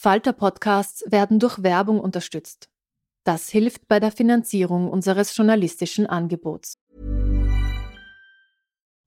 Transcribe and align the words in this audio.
Falter-Podcasts 0.00 1.02
werden 1.08 1.40
durch 1.40 1.60
Werbung 1.64 1.98
unterstützt. 1.98 2.68
Das 3.24 3.48
hilft 3.48 3.88
bei 3.88 3.98
der 3.98 4.12
Finanzierung 4.12 4.88
unseres 4.88 5.36
journalistischen 5.36 6.06
Angebots. 6.06 6.76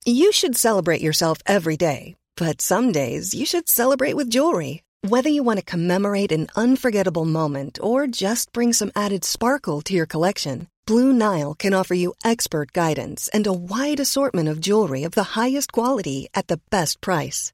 You 0.06 0.34
should 0.34 0.58
celebrate 0.58 1.02
yourself 1.02 1.38
every 1.46 1.78
day, 1.78 2.18
but 2.36 2.62
some 2.62 2.92
days 2.92 3.34
you 3.34 3.46
should 3.46 3.70
celebrate 3.70 4.18
with 4.18 4.30
jewelry. 4.30 4.84
Whether 5.08 5.30
you 5.30 5.46
want 5.46 5.60
to 5.60 5.66
commemorate 5.66 6.34
an 6.34 6.48
unforgettable 6.58 7.26
moment 7.26 7.80
or 7.82 8.06
just 8.06 8.52
bring 8.52 8.74
some 8.74 8.92
added 8.94 9.24
sparkle 9.24 9.82
to 9.84 9.94
your 9.94 10.06
collection, 10.06 10.68
Blue 10.86 11.14
Nile 11.14 11.56
can 11.58 11.74
offer 11.74 11.94
you 11.94 12.16
expert 12.26 12.74
guidance 12.74 13.30
and 13.34 13.48
a 13.48 13.54
wide 13.54 14.02
assortment 14.02 14.50
of 14.50 14.60
jewelry 14.60 15.06
of 15.06 15.14
the 15.14 15.40
highest 15.40 15.72
quality 15.72 16.28
at 16.34 16.48
the 16.48 16.60
best 16.70 17.00
price. 17.00 17.54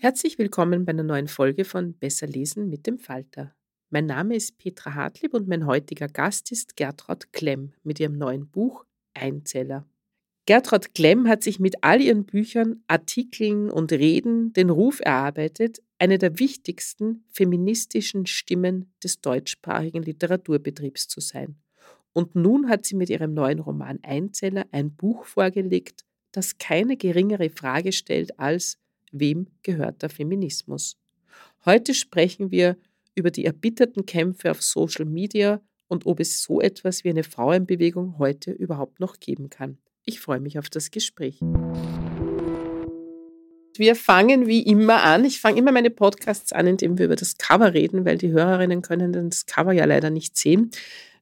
Herzlich 0.00 0.38
willkommen 0.38 0.84
bei 0.84 0.90
einer 0.90 1.02
neuen 1.02 1.26
Folge 1.26 1.64
von 1.64 1.92
Besser 1.92 2.28
lesen 2.28 2.68
mit 2.68 2.86
dem 2.86 3.00
Falter. 3.00 3.56
Mein 3.90 4.06
Name 4.06 4.36
ist 4.36 4.56
Petra 4.56 4.94
Hartlieb 4.94 5.34
und 5.34 5.48
mein 5.48 5.66
heutiger 5.66 6.06
Gast 6.06 6.52
ist 6.52 6.76
Gertraud 6.76 7.32
Klemm 7.32 7.72
mit 7.82 7.98
ihrem 7.98 8.16
neuen 8.16 8.48
Buch 8.48 8.84
Einzeller. 9.12 9.88
Gertraud 10.46 10.94
Klemm 10.94 11.26
hat 11.26 11.42
sich 11.42 11.58
mit 11.58 11.82
all 11.82 12.00
ihren 12.00 12.26
Büchern, 12.26 12.84
Artikeln 12.86 13.72
und 13.72 13.90
Reden 13.90 14.52
den 14.52 14.70
Ruf 14.70 15.00
erarbeitet, 15.00 15.82
eine 15.98 16.18
der 16.18 16.38
wichtigsten 16.38 17.24
feministischen 17.32 18.26
Stimmen 18.26 18.92
des 19.02 19.20
deutschsprachigen 19.20 20.04
Literaturbetriebs 20.04 21.08
zu 21.08 21.20
sein. 21.20 21.56
Und 22.12 22.36
nun 22.36 22.68
hat 22.68 22.86
sie 22.86 22.94
mit 22.94 23.10
ihrem 23.10 23.34
neuen 23.34 23.58
Roman 23.58 23.98
Einzeller 24.04 24.64
ein 24.70 24.94
Buch 24.94 25.24
vorgelegt, 25.24 26.04
das 26.30 26.56
keine 26.58 26.96
geringere 26.96 27.50
Frage 27.50 27.90
stellt 27.90 28.38
als 28.38 28.78
wem 29.12 29.48
gehört 29.62 30.02
der 30.02 30.10
Feminismus? 30.10 30.96
Heute 31.64 31.94
sprechen 31.94 32.50
wir 32.50 32.76
über 33.14 33.30
die 33.30 33.44
erbitterten 33.44 34.06
Kämpfe 34.06 34.50
auf 34.50 34.62
Social 34.62 35.04
Media 35.04 35.60
und 35.88 36.06
ob 36.06 36.20
es 36.20 36.42
so 36.42 36.60
etwas 36.60 37.04
wie 37.04 37.10
eine 37.10 37.24
Frauenbewegung 37.24 38.18
heute 38.18 38.52
überhaupt 38.52 39.00
noch 39.00 39.18
geben 39.18 39.50
kann. 39.50 39.78
Ich 40.04 40.20
freue 40.20 40.40
mich 40.40 40.58
auf 40.58 40.70
das 40.70 40.90
Gespräch. 40.90 41.40
Wir 43.78 43.94
fangen 43.94 44.46
wie 44.46 44.62
immer 44.62 45.04
an. 45.04 45.24
Ich 45.24 45.40
fange 45.40 45.58
immer 45.58 45.70
meine 45.70 45.90
Podcasts 45.90 46.52
an, 46.52 46.66
indem 46.66 46.98
wir 46.98 47.04
über 47.06 47.16
das 47.16 47.38
Cover 47.38 47.74
reden, 47.74 48.04
weil 48.04 48.18
die 48.18 48.32
Hörerinnen 48.32 48.82
können 48.82 49.12
das 49.12 49.46
Cover 49.46 49.72
ja 49.72 49.84
leider 49.84 50.10
nicht 50.10 50.36
sehen. 50.36 50.70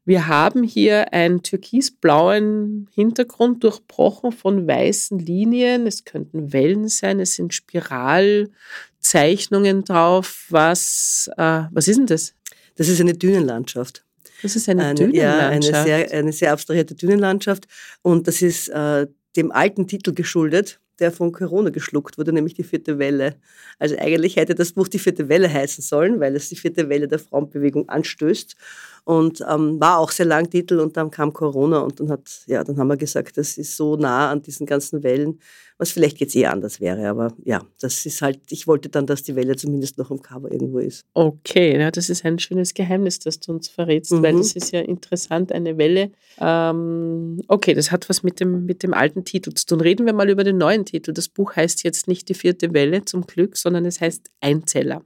Wir 0.06 0.28
haben 0.28 0.62
hier 0.62 1.12
einen 1.12 1.42
türkisblauen 1.42 2.88
Hintergrund 2.94 3.64
durchbrochen 3.64 4.30
von 4.30 4.68
weißen 4.68 5.18
Linien. 5.18 5.88
Es 5.88 6.04
könnten 6.04 6.52
Wellen 6.52 6.86
sein, 6.88 7.18
es 7.18 7.34
sind 7.34 7.52
Spiralzeichnungen 7.52 9.82
drauf. 9.82 10.46
Was, 10.48 11.28
äh, 11.36 11.62
was 11.72 11.88
ist 11.88 11.96
denn 11.96 12.06
das? 12.06 12.34
Das 12.76 12.88
ist 12.88 13.00
eine 13.00 13.14
Dünenlandschaft. 13.14 14.04
Das 14.42 14.54
ist 14.54 14.68
eine, 14.68 14.84
eine 14.84 14.94
Dünenlandschaft. 14.94 15.88
Ja, 15.88 15.96
eine 15.96 16.04
sehr, 16.04 16.18
eine 16.18 16.32
sehr 16.32 16.52
abstrahierte 16.52 16.94
Dünenlandschaft. 16.94 17.66
Und 18.02 18.28
das 18.28 18.42
ist 18.42 18.68
äh, 18.68 19.08
dem 19.36 19.50
alten 19.50 19.88
Titel 19.88 20.14
geschuldet, 20.14 20.78
der 20.98 21.12
von 21.12 21.32
Corona 21.32 21.70
geschluckt 21.70 22.18
wurde, 22.18 22.32
nämlich 22.32 22.54
die 22.54 22.64
vierte 22.64 22.98
Welle. 22.98 23.36
Also 23.78 23.96
eigentlich 23.98 24.36
hätte 24.36 24.54
das 24.54 24.72
Buch 24.72 24.88
die 24.88 24.98
vierte 24.98 25.28
Welle 25.28 25.52
heißen 25.52 25.82
sollen, 25.82 26.20
weil 26.20 26.34
es 26.36 26.48
die 26.48 26.56
vierte 26.56 26.88
Welle 26.88 27.08
der 27.08 27.18
Frauenbewegung 27.18 27.88
anstößt 27.88 28.56
und 29.04 29.40
ähm, 29.48 29.80
war 29.80 29.98
auch 29.98 30.10
sehr 30.10 30.26
lang 30.26 30.50
Titel 30.50 30.80
und 30.80 30.96
dann 30.96 31.10
kam 31.10 31.32
Corona 31.32 31.78
und 31.78 32.00
dann 32.00 32.10
hat, 32.10 32.42
ja, 32.46 32.64
dann 32.64 32.76
haben 32.76 32.88
wir 32.88 32.96
gesagt, 32.96 33.36
das 33.36 33.56
ist 33.56 33.76
so 33.76 33.96
nah 33.96 34.30
an 34.30 34.42
diesen 34.42 34.66
ganzen 34.66 35.02
Wellen, 35.02 35.38
was 35.78 35.92
vielleicht 35.92 36.20
jetzt 36.20 36.34
eh 36.34 36.46
anders 36.46 36.80
wäre, 36.80 37.08
aber 37.08 37.34
ja, 37.44 37.62
das 37.80 38.06
ist 38.06 38.22
halt, 38.22 38.40
ich 38.50 38.66
wollte 38.66 38.88
dann, 38.88 39.06
dass 39.06 39.22
die 39.22 39.36
Welle 39.36 39.56
zumindest 39.56 39.98
noch 39.98 40.10
im 40.10 40.22
Cover 40.22 40.50
irgendwo 40.50 40.78
ist. 40.78 41.04
Okay, 41.12 41.78
ja, 41.78 41.90
das 41.90 42.08
ist 42.08 42.24
ein 42.24 42.38
schönes 42.38 42.74
Geheimnis, 42.74 43.18
das 43.18 43.40
du 43.40 43.52
uns 43.52 43.68
verrätst, 43.68 44.12
mhm. 44.12 44.22
weil 44.22 44.36
das 44.36 44.52
ist 44.52 44.72
ja 44.72 44.80
interessant, 44.80 45.52
eine 45.52 45.76
Welle. 45.76 46.12
Ähm, 46.38 47.42
okay, 47.48 47.74
das 47.74 47.92
hat 47.92 48.08
was 48.08 48.22
mit 48.22 48.40
dem, 48.40 48.64
mit 48.64 48.82
dem 48.82 48.94
alten 48.94 49.24
Titel 49.24 49.52
zu 49.52 49.66
tun. 49.66 49.80
Reden 49.80 50.06
wir 50.06 50.14
mal 50.14 50.30
über 50.30 50.44
den 50.44 50.58
neuen 50.58 50.84
Titel. 50.84 51.12
Das 51.12 51.28
Buch 51.28 51.56
heißt 51.56 51.84
jetzt 51.84 52.08
nicht 52.08 52.28
die 52.28 52.34
vierte 52.34 52.72
Welle 52.72 53.04
zum 53.04 53.26
Glück, 53.26 53.56
sondern 53.56 53.84
es 53.84 54.00
heißt 54.00 54.30
Einzeller. 54.40 55.02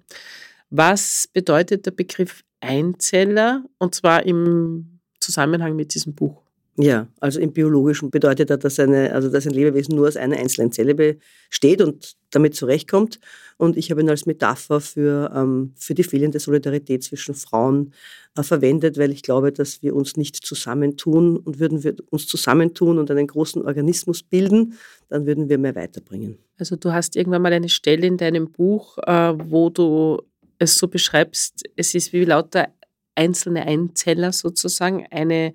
Was 0.71 1.29
bedeutet 1.33 1.87
der 1.87 1.91
Begriff 1.91 2.45
Einzeller 2.61 3.65
und 3.79 3.95
zwar 3.95 4.25
im 4.27 5.01
Zusammenhang 5.19 5.77
mit 5.77 5.95
diesem 5.95 6.15
Buch. 6.15 6.40
Ja, 6.83 7.09
also 7.21 7.41
im 7.41 7.53
Biologischen 7.53 8.11
bedeutet 8.11 8.49
das, 8.49 8.59
dass, 8.61 8.81
eine, 8.81 9.13
also 9.13 9.29
dass 9.29 9.47
ein 9.47 9.53
Lebewesen 9.53 9.97
nur 9.97 10.09
aus 10.09 10.17
einer 10.17 10.39
einzelnen 10.39 10.73
Zelle 10.73 10.95
besteht 10.95 11.83
und 11.83 12.17
damit 12.31 12.55
zurechtkommt. 12.55 13.21
Und 13.59 13.77
ich 13.77 13.91
habe 13.91 14.01
ihn 14.01 14.09
als 14.09 14.25
Metapher 14.25 14.81
für, 14.81 15.31
ähm, 15.35 15.73
für 15.77 15.95
die 15.95 16.05
fehlende 16.05 16.41
Solidarität 16.41 17.03
zwischen 17.05 17.35
Frauen 17.35 17.93
äh, 18.37 18.43
verwendet, 18.43 18.97
weil 18.97 19.11
ich 19.11 19.23
glaube, 19.23 19.53
dass 19.53 19.83
wir 19.83 19.95
uns 19.95 20.17
nicht 20.17 20.37
zusammentun 20.37 21.37
und 21.37 21.59
würden 21.59 21.85
wir 21.85 21.97
uns 22.09 22.27
zusammentun 22.27 22.99
und 22.99 23.11
einen 23.11 23.27
großen 23.27 23.63
Organismus 23.63 24.23
bilden, 24.23 24.79
dann 25.09 25.27
würden 25.27 25.51
wir 25.51 25.59
mehr 25.59 25.75
weiterbringen. 25.75 26.39
Also 26.59 26.77
du 26.77 26.93
hast 26.93 27.17
irgendwann 27.17 27.43
mal 27.43 27.53
eine 27.53 27.69
Stelle 27.69 28.07
in 28.07 28.17
deinem 28.17 28.51
Buch, 28.51 28.97
äh, 28.99 29.35
wo 29.37 29.69
du 29.69 30.23
es 30.59 30.79
so 30.79 30.89
beschreibst, 30.89 31.65
es 31.77 31.95
ist 31.95 32.13
wie 32.13 32.25
lauter 32.25 32.69
einzelne 33.15 33.67
Einzeller 33.67 34.33
sozusagen, 34.33 35.07
eine, 35.11 35.53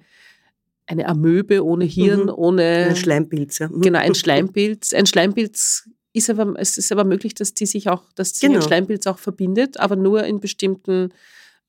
eine 0.88 1.08
Amöbe 1.08 1.64
ohne 1.64 1.86
Hirn, 1.86 2.24
mhm. 2.24 2.34
ohne. 2.36 2.88
Ein 2.90 2.96
Schleimpilz, 2.96 3.60
ja. 3.60 3.70
Mhm. 3.70 3.82
Genau, 3.82 4.00
ein 4.00 4.16
Schleimpilz. 4.16 4.94
Ein 4.94 5.06
Schleimpilz 5.06 5.90
ist 6.14 6.30
aber, 6.30 6.54
es 6.58 6.78
ist 6.78 6.92
aber 6.92 7.04
möglich, 7.04 7.34
dass 7.34 7.54
die 7.54 7.66
sich 7.66 7.90
auch, 7.90 8.04
dass 8.16 8.30
sich 8.30 8.42
genau. 8.42 8.56
ein 8.56 8.62
Schleimpilz 8.62 9.08
auch 9.08 9.20
verbindet, 9.20 9.80
aber 9.80 9.96
nur 9.96 10.24
in 10.24 10.40
bestimmten, 10.40 11.10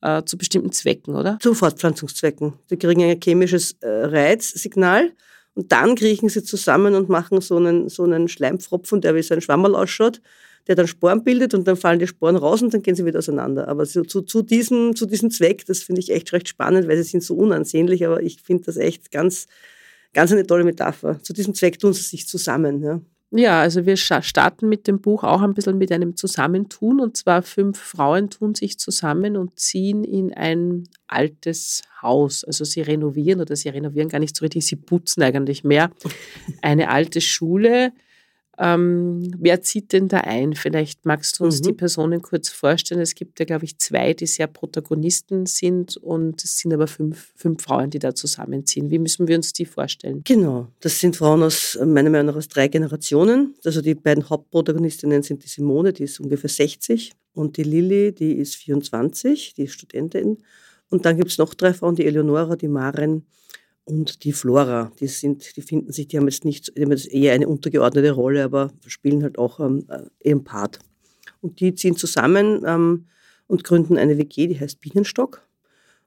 äh, 0.03 0.23
zu 0.25 0.39
bestimmten 0.39 0.73
Zwecken, 0.73 1.17
oder? 1.17 1.39
Zu 1.41 1.55
Fortpflanzungszwecken. 1.55 2.55
Sie 2.69 2.77
kriegen 2.77 3.03
ein 3.03 3.21
chemisches 3.23 3.77
äh, 3.81 3.89
Reizsignal 3.89 5.13
und 5.55 5.73
dann 5.73 5.95
kriechen 5.95 6.29
sie 6.29 6.45
zusammen 6.45 6.95
und 6.95 7.09
machen 7.09 7.41
so 7.41 7.57
einen, 7.57 7.89
so 7.89 8.05
einen 8.05 8.29
Schleimpfropfen, 8.29 9.01
der 9.01 9.15
wie 9.15 9.23
so 9.23 9.35
ein 9.35 9.41
Schwammerl 9.41 9.75
ausschaut 9.75 10.21
der 10.67 10.75
dann 10.75 10.87
Sporen 10.87 11.23
bildet 11.23 11.55
und 11.55 11.67
dann 11.67 11.77
fallen 11.77 11.99
die 11.99 12.07
Sporen 12.07 12.37
raus 12.37 12.63
und 12.63 12.75
dann 12.75 12.83
gehen 12.83 12.95
sie 12.95 13.05
wieder 13.05 13.19
auseinander. 13.19 13.69
Aber 13.69 13.87
so, 13.87 14.03
zu, 14.03 14.23
zu, 14.23 14.43
diesem, 14.43 14.97
zu 14.97 15.07
diesem 15.07 15.31
Zweck, 15.31 15.65
das 15.67 15.83
finde 15.83 16.01
ich 16.01 16.11
echt 16.11 16.33
recht 16.33 16.49
spannend, 16.49 16.89
weil 16.89 16.97
sie 16.97 17.05
sind 17.05 17.23
so 17.23 17.35
unansehnlich, 17.35 18.05
aber 18.05 18.23
ich 18.23 18.41
finde 18.43 18.65
das 18.65 18.77
echt 18.77 19.11
ganz, 19.11 19.47
ganz 20.13 20.33
eine 20.33 20.47
tolle 20.47 20.65
Metapher. 20.65 21.23
Zu 21.23 21.33
diesem 21.33 21.55
Zweck 21.55 21.79
tun 21.79 21.93
sie 21.93 22.03
sich 22.03 22.27
zusammen. 22.27 22.83
Ja. 22.83 23.01
Ja, 23.33 23.61
also 23.61 23.85
wir 23.87 23.97
starten 23.97 24.69
mit 24.69 24.87
dem 24.87 25.01
Buch 25.01 25.25
auch 25.25 25.43
ein 25.43 25.53
bisschen 25.53 25.79
mit 25.79 25.91
einem 25.91 26.17
Zusammentun. 26.17 27.01
Und 27.01 27.17
zwar 27.17 27.43
fünf 27.43 27.79
Frauen 27.79 28.31
tun 28.31 28.55
sich 28.55 28.79
zusammen 28.79 29.37
und 29.37 29.59
ziehen 29.59 30.05
in 30.05 30.33
ein 30.33 30.85
altes 31.09 31.83
Haus. 32.01 32.45
Also 32.45 32.65
sie 32.65 32.83
renovieren 32.83 33.41
oder 33.41 33.57
sie 33.57 33.69
renovieren 33.69 34.09
gar 34.09 34.21
nicht 34.21 34.37
so 34.37 34.45
richtig, 34.45 34.65
sie 34.65 34.77
putzen 34.77 35.23
eigentlich 35.23 35.65
mehr. 35.65 35.91
Eine 36.63 36.89
alte 36.89 37.21
Schule, 37.21 37.93
ähm, 38.59 39.35
wer 39.39 39.61
zieht 39.61 39.93
denn 39.93 40.09
da 40.09 40.19
ein? 40.19 40.55
Vielleicht 40.55 41.05
magst 41.05 41.39
du 41.39 41.45
uns 41.45 41.61
mhm. 41.61 41.65
die 41.65 41.73
Personen 41.75 42.23
kurz 42.23 42.49
vorstellen. 42.49 43.01
Es 43.01 43.15
gibt 43.15 43.39
ja, 43.39 43.45
glaube 43.45 43.65
ich, 43.65 43.79
zwei, 43.79 44.15
die 44.15 44.27
sehr 44.27 44.47
Protagonisten 44.47 45.47
sind 45.47 45.97
und 45.97 46.43
es 46.43 46.59
sind 46.59 46.73
aber 46.73 46.87
fünf, 46.87 47.33
fünf 47.37 47.63
Frauen, 47.63 47.91
die 47.91 47.99
da 47.99 48.15
zusammenziehen. 48.15 48.91
Wie 48.91 48.99
müssen 48.99 49.29
wir 49.29 49.37
uns 49.37 49.53
die 49.53 49.67
vorstellen? 49.67 50.23
Genau, 50.25 50.69
das 50.81 51.01
sind 51.01 51.17
Frauen 51.17 51.43
aus, 51.43 51.79
meiner 51.85 52.11
Meinung 52.11 52.27
nach, 52.27 52.37
aus 52.37 52.49
drei 52.49 52.69
Generationen. 52.69 53.55
Also 53.65 53.83
die 53.83 53.95
beiden 53.95 54.29
Hauptprotagonistinnen 54.29 55.23
sind 55.23 55.45
die 55.45 55.49
Simone, 55.49 55.93
die 55.93 56.05
ist 56.05 56.21
ungefähr 56.21 56.51
60 56.51 57.13
und 57.35 57.59
die 57.59 57.65
Lilly, 57.65 58.13
die 58.13 58.33
ist 58.39 58.57
24, 58.57 59.55
die 59.55 59.65
ist 59.65 59.75
Studentin. 59.75 60.39
Und 60.89 61.05
dann 61.05 61.17
gibt 61.17 61.31
es 61.31 61.39
noch 61.39 61.53
drei 61.55 61.75
Frauen, 61.75 61.97
die 61.97 62.07
Eleonora, 62.07 62.57
die 62.57 62.69
Maren 62.69 63.27
und 63.87 64.25
die 64.25 64.33
Flora. 64.33 64.93
Die 65.01 65.07
sind, 65.07 65.57
die 65.57 65.63
finden 65.63 65.93
sich, 65.93 66.09
die 66.09 66.19
haben 66.19 66.27
jetzt 66.27 66.45
nicht, 66.45 66.77
die 66.77 66.83
haben 66.83 66.91
jetzt 66.91 67.11
eher 67.11 67.33
eine 67.33 67.49
untergeordnete 67.49 68.11
Rolle, 68.11 68.45
aber 68.45 68.73
spielen 68.87 69.23
halt 69.23 69.39
auch 69.39 69.61
ähm, 69.61 69.87
äh, 69.89 70.03
ihren 70.29 70.45
Part. 70.45 70.81
Und 71.41 71.61
die 71.61 71.75
ziehen 71.75 71.97
zusammen 71.97 72.63
ähm, 72.67 73.07
und 73.47 73.65
gründen 73.65 73.97
eine 73.97 74.19
WG, 74.19 74.49
die 74.49 74.59
heißt 74.61 74.81
Bienenstock. 74.81 75.46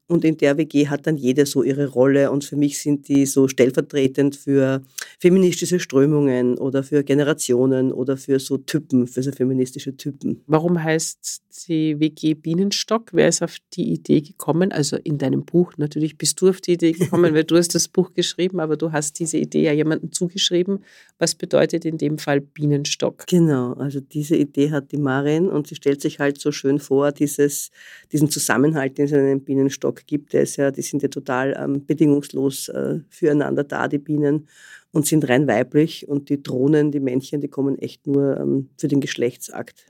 Und 0.10 0.26
in 0.26 0.38
der 0.38 0.58
WG 0.58 0.88
hat 0.88 1.06
dann 1.06 1.18
jeder 1.18 1.46
so 1.46 1.62
ihre 1.62 1.88
Rolle. 1.88 2.32
Und 2.32 2.44
für 2.44 2.56
mich 2.56 2.82
sind 2.82 3.08
die 3.08 3.28
so 3.28 3.48
stellvertretend 3.48 4.36
für 4.36 4.82
feministische 5.20 5.80
Strömungen 5.80 6.58
oder 6.58 6.82
für 6.82 7.04
Generationen 7.04 7.92
oder 7.92 8.18
für 8.18 8.40
so 8.40 8.58
Typen, 8.58 9.06
für 9.06 9.22
so 9.22 9.32
feministische 9.32 9.96
Typen. 9.96 10.42
Warum 10.48 10.82
heißt 10.84 11.42
die 11.68 12.00
WG 12.00 12.34
Bienenstock? 12.34 13.10
Wer 13.14 13.28
ist 13.28 13.44
auf 13.44 13.58
die 13.74 13.94
Idee 13.94 14.22
gekommen? 14.22 14.72
Also 14.72 14.98
in 14.98 15.20
deinem 15.20 15.46
Buch 15.46 15.74
natürlich 15.78 16.18
bist 16.18 16.42
du 16.42 16.50
auf 16.50 16.60
die 16.60 16.74
Idee 16.74 16.94
gekommen, 16.94 17.32
weil 17.36 17.44
du 17.44 17.58
hast 17.58 17.76
das 17.76 17.88
Buch 17.88 18.14
geschrieben, 18.14 18.60
aber 18.60 18.78
du 18.78 18.92
hast 18.92 19.20
diese 19.20 19.38
Idee 19.38 19.64
ja 19.64 19.74
jemandem 19.74 20.12
zugeschrieben. 20.12 20.84
Was 21.20 21.36
bedeutet 21.36 21.86
in 21.86 22.00
dem 22.00 22.18
Fall 22.18 22.42
Bienenstock? 22.42 23.28
Genau, 23.28 23.74
also 23.74 24.00
diese 24.00 24.36
Idee 24.36 24.72
hat 24.72 24.92
die 24.92 24.98
Marin 24.98 25.50
und 25.50 25.68
sie 25.68 25.76
stellt 25.76 26.02
sich 26.02 26.20
halt 26.20 26.40
so 26.40 26.52
schön 26.52 26.80
vor, 26.80 27.12
dieses, 27.12 27.70
diesen 28.12 28.32
Zusammenhalt, 28.32 28.98
den 28.98 29.06
es 29.06 29.12
in 29.12 29.20
einem 29.20 29.42
Bienenstock 29.42 29.99
gibt 30.06 30.34
es 30.34 30.56
ja, 30.56 30.72
die 30.72 30.82
sind 30.82 31.02
ja 31.04 31.10
total 31.10 31.56
ähm, 31.60 31.86
bedingungslos 31.86 32.70
äh, 32.70 33.00
füreinander 33.10 33.64
da, 33.64 33.88
die 33.88 33.98
Bienen, 33.98 34.48
und 34.92 35.06
sind 35.06 35.28
rein 35.30 35.48
weiblich. 35.48 36.08
Und 36.08 36.30
die 36.30 36.42
Drohnen, 36.42 36.92
die 36.92 37.00
Männchen, 37.00 37.42
die 37.42 37.48
kommen 37.48 37.78
echt 37.78 38.08
nur 38.08 38.38
ähm, 38.38 38.70
für 38.78 38.88
den 38.88 39.02
Geschlechtsakt 39.02 39.86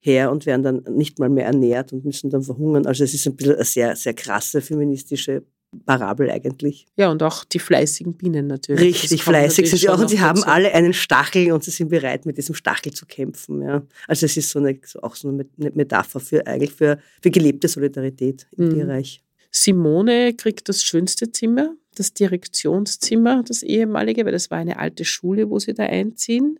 her 0.00 0.30
und 0.30 0.46
werden 0.46 0.62
dann 0.62 0.96
nicht 0.96 1.18
mal 1.18 1.28
mehr 1.28 1.46
ernährt 1.46 1.92
und 1.92 2.04
müssen 2.04 2.30
dann 2.30 2.42
verhungern. 2.42 2.86
Also 2.86 3.04
es 3.04 3.14
ist 3.14 3.26
ein 3.26 3.36
bisschen 3.36 3.56
eine 3.56 3.64
sehr, 3.64 3.96
sehr 3.96 4.14
krasse 4.14 4.60
feministische 4.60 5.42
Parabel 5.84 6.30
eigentlich. 6.30 6.86
Ja, 6.96 7.10
und 7.10 7.22
auch 7.22 7.44
die 7.44 7.58
fleißigen 7.58 8.14
Bienen 8.14 8.46
natürlich. 8.46 9.02
Richtig 9.02 9.22
fleißig 9.22 9.68
sind 9.68 9.78
sie 9.78 9.88
auch. 9.88 9.98
Und 9.98 10.08
sie 10.08 10.20
haben 10.20 10.42
alle 10.44 10.72
einen 10.72 10.94
Stachel 10.94 11.52
und 11.52 11.62
sie 11.62 11.70
sind 11.70 11.88
bereit, 11.88 12.24
mit 12.24 12.38
diesem 12.38 12.54
Stachel 12.54 12.92
zu 12.92 13.04
kämpfen. 13.04 13.60
Ja. 13.62 13.82
Also 14.06 14.24
es 14.24 14.36
ist 14.36 14.48
so 14.50 14.60
eine, 14.60 14.78
auch 15.02 15.14
so 15.14 15.28
eine 15.28 15.44
Metapher 15.56 16.20
für 16.20 16.46
eigentlich 16.46 16.72
für, 16.72 16.98
für 17.20 17.30
gelebte 17.30 17.68
Solidarität 17.68 18.46
im 18.56 18.68
mhm. 18.68 18.74
Tierreich. 18.74 19.22
Simone 19.50 20.34
kriegt 20.34 20.68
das 20.68 20.82
schönste 20.82 21.32
Zimmer, 21.32 21.74
das 21.94 22.12
Direktionszimmer, 22.12 23.42
das 23.46 23.62
ehemalige, 23.62 24.24
weil 24.24 24.32
das 24.32 24.50
war 24.50 24.58
eine 24.58 24.78
alte 24.78 25.04
Schule, 25.04 25.50
wo 25.50 25.58
sie 25.58 25.74
da 25.74 25.84
einziehen. 25.84 26.58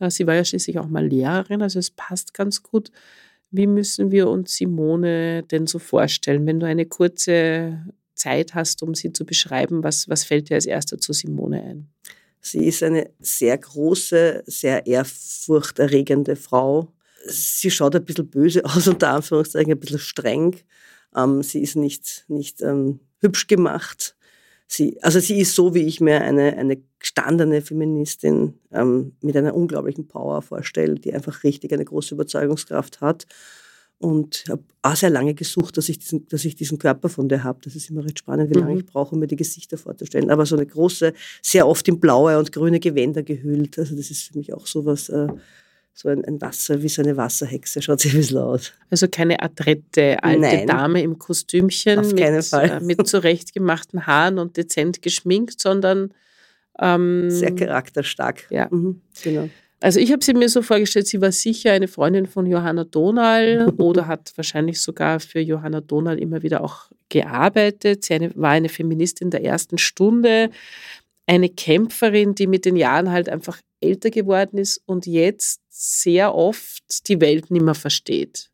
Äh, 0.00 0.10
sie 0.10 0.26
war 0.26 0.34
ja 0.34 0.44
schließlich 0.44 0.78
auch 0.78 0.88
mal 0.88 1.06
Lehrerin, 1.06 1.62
also 1.62 1.78
es 1.78 1.90
passt 1.90 2.34
ganz 2.34 2.62
gut. 2.62 2.90
Wie 3.50 3.66
müssen 3.66 4.10
wir 4.10 4.28
uns 4.28 4.56
Simone 4.56 5.44
denn 5.44 5.66
so 5.66 5.78
vorstellen, 5.78 6.44
wenn 6.46 6.58
du 6.58 6.66
eine 6.66 6.86
kurze 6.86 7.84
Zeit 8.14 8.54
hast, 8.54 8.82
um 8.82 8.94
sie 8.94 9.12
zu 9.12 9.24
beschreiben? 9.24 9.84
Was, 9.84 10.08
was 10.08 10.24
fällt 10.24 10.50
dir 10.50 10.54
als 10.54 10.66
erster 10.66 10.98
zu 10.98 11.12
Simone 11.12 11.62
ein? 11.62 11.88
Sie 12.40 12.66
ist 12.66 12.82
eine 12.82 13.10
sehr 13.20 13.56
große, 13.56 14.42
sehr 14.46 14.86
ehrfurchterregende 14.86 16.36
Frau. 16.36 16.92
Sie 17.26 17.70
schaut 17.70 17.96
ein 17.96 18.04
bisschen 18.04 18.28
böse 18.28 18.64
aus, 18.64 18.88
unter 18.88 19.10
Anführungszeichen, 19.10 19.72
ein 19.72 19.80
bisschen 19.80 19.98
streng. 19.98 20.56
Ähm, 21.16 21.42
sie 21.42 21.62
ist 21.62 21.76
nicht, 21.76 22.24
nicht 22.28 22.62
ähm, 22.62 23.00
hübsch 23.20 23.46
gemacht. 23.46 24.16
Sie, 24.66 25.02
also 25.02 25.20
sie 25.20 25.40
ist 25.40 25.54
so, 25.54 25.74
wie 25.74 25.82
ich 25.82 26.00
mir 26.00 26.22
eine, 26.22 26.56
eine 26.56 26.82
gestandene 26.98 27.60
Feministin 27.60 28.54
ähm, 28.72 29.12
mit 29.20 29.36
einer 29.36 29.54
unglaublichen 29.54 30.08
Power 30.08 30.42
vorstelle, 30.42 30.94
die 30.94 31.12
einfach 31.12 31.44
richtig 31.44 31.72
eine 31.72 31.84
große 31.84 32.14
Überzeugungskraft 32.14 33.00
hat. 33.00 33.26
Und 33.98 34.44
habe 34.48 34.64
auch 34.82 34.96
sehr 34.96 35.10
lange 35.10 35.34
gesucht, 35.34 35.76
dass 35.76 35.88
ich 35.88 35.98
diesen, 35.98 36.26
dass 36.28 36.44
ich 36.44 36.56
diesen 36.56 36.78
Körper 36.78 37.08
von 37.08 37.28
der 37.28 37.44
habe. 37.44 37.60
Das 37.62 37.76
ist 37.76 37.88
immer 37.88 38.04
recht 38.04 38.18
spannend, 38.18 38.50
wie 38.50 38.58
lange 38.58 38.72
mhm. 38.72 38.80
ich 38.80 38.86
brauche, 38.86 39.14
um 39.14 39.20
mir 39.20 39.28
die 39.28 39.36
Gesichter 39.36 39.78
vorzustellen. 39.78 40.30
Aber 40.30 40.44
so 40.44 40.56
eine 40.56 40.66
große, 40.66 41.12
sehr 41.40 41.66
oft 41.68 41.86
in 41.88 42.00
blaue 42.00 42.38
und 42.38 42.52
grüne 42.52 42.80
Gewänder 42.80 43.22
gehüllt. 43.22 43.78
Also 43.78 43.94
das 43.96 44.10
ist 44.10 44.24
für 44.24 44.36
mich 44.36 44.52
auch 44.52 44.66
so 44.66 44.84
was, 44.84 45.08
äh, 45.08 45.28
so 45.94 46.08
ein, 46.08 46.24
ein, 46.24 46.40
Wasser, 46.40 46.82
wie 46.82 46.88
so 46.88 47.02
eine 47.02 47.16
Wasserhexe, 47.16 47.80
schaut 47.80 48.00
sie 48.00 48.10
ein 48.10 48.16
bisschen 48.16 48.38
aus. 48.38 48.72
Also 48.90 49.06
keine 49.08 49.40
adrette 49.40 50.22
alte 50.22 50.40
Nein, 50.40 50.66
Dame 50.66 51.02
im 51.02 51.18
Kostümchen 51.18 52.00
auf 52.00 52.14
keinen 52.16 52.36
mit, 52.36 52.44
Fall. 52.44 52.70
Äh, 52.70 52.80
mit 52.80 53.06
zurechtgemachten 53.06 54.06
Haaren 54.06 54.38
und 54.40 54.56
dezent 54.56 55.02
geschminkt, 55.02 55.60
sondern 55.60 56.12
ähm, 56.80 57.30
sehr 57.30 57.54
charakterstark. 57.54 58.46
Ja, 58.50 58.66
mhm, 58.70 59.00
genau. 59.22 59.48
Also 59.80 60.00
ich 60.00 60.10
habe 60.12 60.24
sie 60.24 60.34
mir 60.34 60.48
so 60.48 60.62
vorgestellt, 60.62 61.06
sie 61.06 61.20
war 61.20 61.30
sicher 61.30 61.72
eine 61.72 61.88
Freundin 61.88 62.26
von 62.26 62.46
Johanna 62.46 62.84
Donal 62.84 63.72
oder 63.78 64.06
hat 64.08 64.32
wahrscheinlich 64.34 64.80
sogar 64.80 65.20
für 65.20 65.40
Johanna 65.40 65.80
Donal 65.80 66.18
immer 66.18 66.42
wieder 66.42 66.64
auch 66.64 66.90
gearbeitet. 67.08 68.04
Sie 68.04 68.30
war 68.34 68.50
eine 68.50 68.68
Feministin 68.68 69.30
der 69.30 69.44
ersten 69.44 69.78
Stunde, 69.78 70.50
eine 71.26 71.50
Kämpferin, 71.50 72.34
die 72.34 72.46
mit 72.46 72.64
den 72.64 72.76
Jahren 72.76 73.12
halt 73.12 73.28
einfach 73.28 73.60
älter 73.80 74.10
geworden 74.10 74.58
ist 74.58 74.82
und 74.86 75.06
jetzt 75.06 75.60
sehr 75.76 76.36
oft 76.36 77.08
die 77.08 77.20
Welt 77.20 77.50
nicht 77.50 77.64
mehr 77.64 77.74
versteht. 77.74 78.48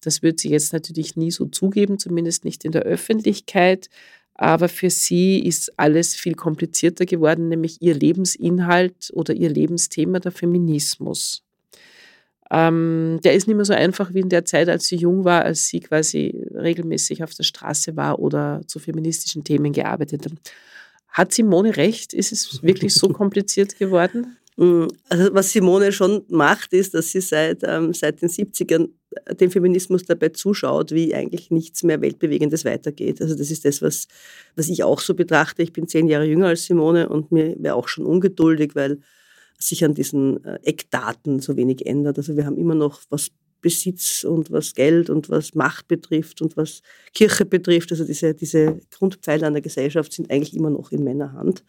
Das 0.00 0.22
wird 0.22 0.40
sie 0.40 0.48
jetzt 0.48 0.72
natürlich 0.72 1.14
nie 1.14 1.30
so 1.30 1.44
zugeben, 1.44 1.98
zumindest 1.98 2.46
nicht 2.46 2.64
in 2.64 2.72
der 2.72 2.82
Öffentlichkeit. 2.82 3.90
Aber 4.34 4.70
für 4.70 4.88
sie 4.88 5.38
ist 5.38 5.78
alles 5.78 6.14
viel 6.14 6.34
komplizierter 6.34 7.04
geworden, 7.04 7.48
nämlich 7.48 7.82
ihr 7.82 7.94
Lebensinhalt 7.94 9.10
oder 9.12 9.34
ihr 9.34 9.50
Lebensthema, 9.50 10.18
der 10.18 10.32
Feminismus. 10.32 11.42
Ähm, 12.50 13.18
der 13.22 13.34
ist 13.34 13.46
nicht 13.48 13.56
mehr 13.56 13.64
so 13.64 13.74
einfach 13.74 14.14
wie 14.14 14.20
in 14.20 14.28
der 14.30 14.46
Zeit, 14.46 14.68
als 14.70 14.86
sie 14.86 14.96
jung 14.96 15.24
war, 15.24 15.44
als 15.44 15.66
sie 15.66 15.80
quasi 15.80 16.42
regelmäßig 16.54 17.22
auf 17.22 17.34
der 17.34 17.42
Straße 17.42 17.96
war 17.96 18.18
oder 18.18 18.62
zu 18.66 18.78
feministischen 18.78 19.44
Themen 19.44 19.72
gearbeitet 19.72 20.24
hat. 20.24 20.32
Hat 21.08 21.32
Simone 21.32 21.76
recht? 21.76 22.14
Ist 22.14 22.32
es 22.32 22.62
wirklich 22.62 22.94
so 22.94 23.08
kompliziert 23.08 23.78
geworden? 23.78 24.38
Mm, 24.56 24.86
also 25.08 25.34
was 25.34 25.50
Simone 25.50 25.92
schon 25.92 26.24
macht, 26.28 26.72
ist, 26.72 26.94
dass 26.94 27.10
sie 27.10 27.20
seit, 27.20 27.60
ähm, 27.62 27.92
seit 27.92 28.22
den 28.22 28.28
70ern 28.28 28.88
dem 29.40 29.50
Feminismus 29.50 30.04
dabei 30.04 30.30
zuschaut, 30.30 30.92
wie 30.92 31.14
eigentlich 31.14 31.50
nichts 31.50 31.82
mehr 31.82 32.00
Weltbewegendes 32.00 32.64
weitergeht. 32.64 33.20
Also 33.20 33.34
das 33.34 33.50
ist 33.50 33.64
das, 33.64 33.80
was, 33.82 34.08
was 34.56 34.68
ich 34.68 34.82
auch 34.82 35.00
so 35.00 35.14
betrachte. 35.14 35.62
Ich 35.62 35.72
bin 35.72 35.88
zehn 35.88 36.06
Jahre 36.08 36.26
jünger 36.26 36.48
als 36.48 36.64
Simone 36.64 37.08
und 37.08 37.32
mir 37.32 37.56
wäre 37.58 37.74
auch 37.74 37.88
schon 37.88 38.04
ungeduldig, 38.04 38.74
weil 38.74 38.98
sich 39.58 39.84
an 39.84 39.94
diesen 39.94 40.44
äh, 40.44 40.58
Eckdaten 40.64 41.40
so 41.40 41.56
wenig 41.56 41.86
ändert. 41.86 42.18
Also 42.18 42.36
wir 42.36 42.44
haben 42.44 42.58
immer 42.58 42.74
noch, 42.74 43.00
was 43.08 43.30
Besitz 43.62 44.22
und 44.22 44.50
was 44.50 44.74
Geld 44.74 45.08
und 45.10 45.30
was 45.30 45.54
Macht 45.54 45.88
betrifft 45.88 46.42
und 46.42 46.56
was 46.56 46.82
Kirche 47.14 47.46
betrifft, 47.46 47.90
also 47.90 48.04
diese, 48.04 48.34
diese 48.34 48.80
Grundpfeiler 48.90 49.46
einer 49.46 49.62
Gesellschaft 49.62 50.12
sind 50.12 50.30
eigentlich 50.30 50.54
immer 50.54 50.70
noch 50.70 50.92
in 50.92 51.02
Männerhand. 51.02 51.64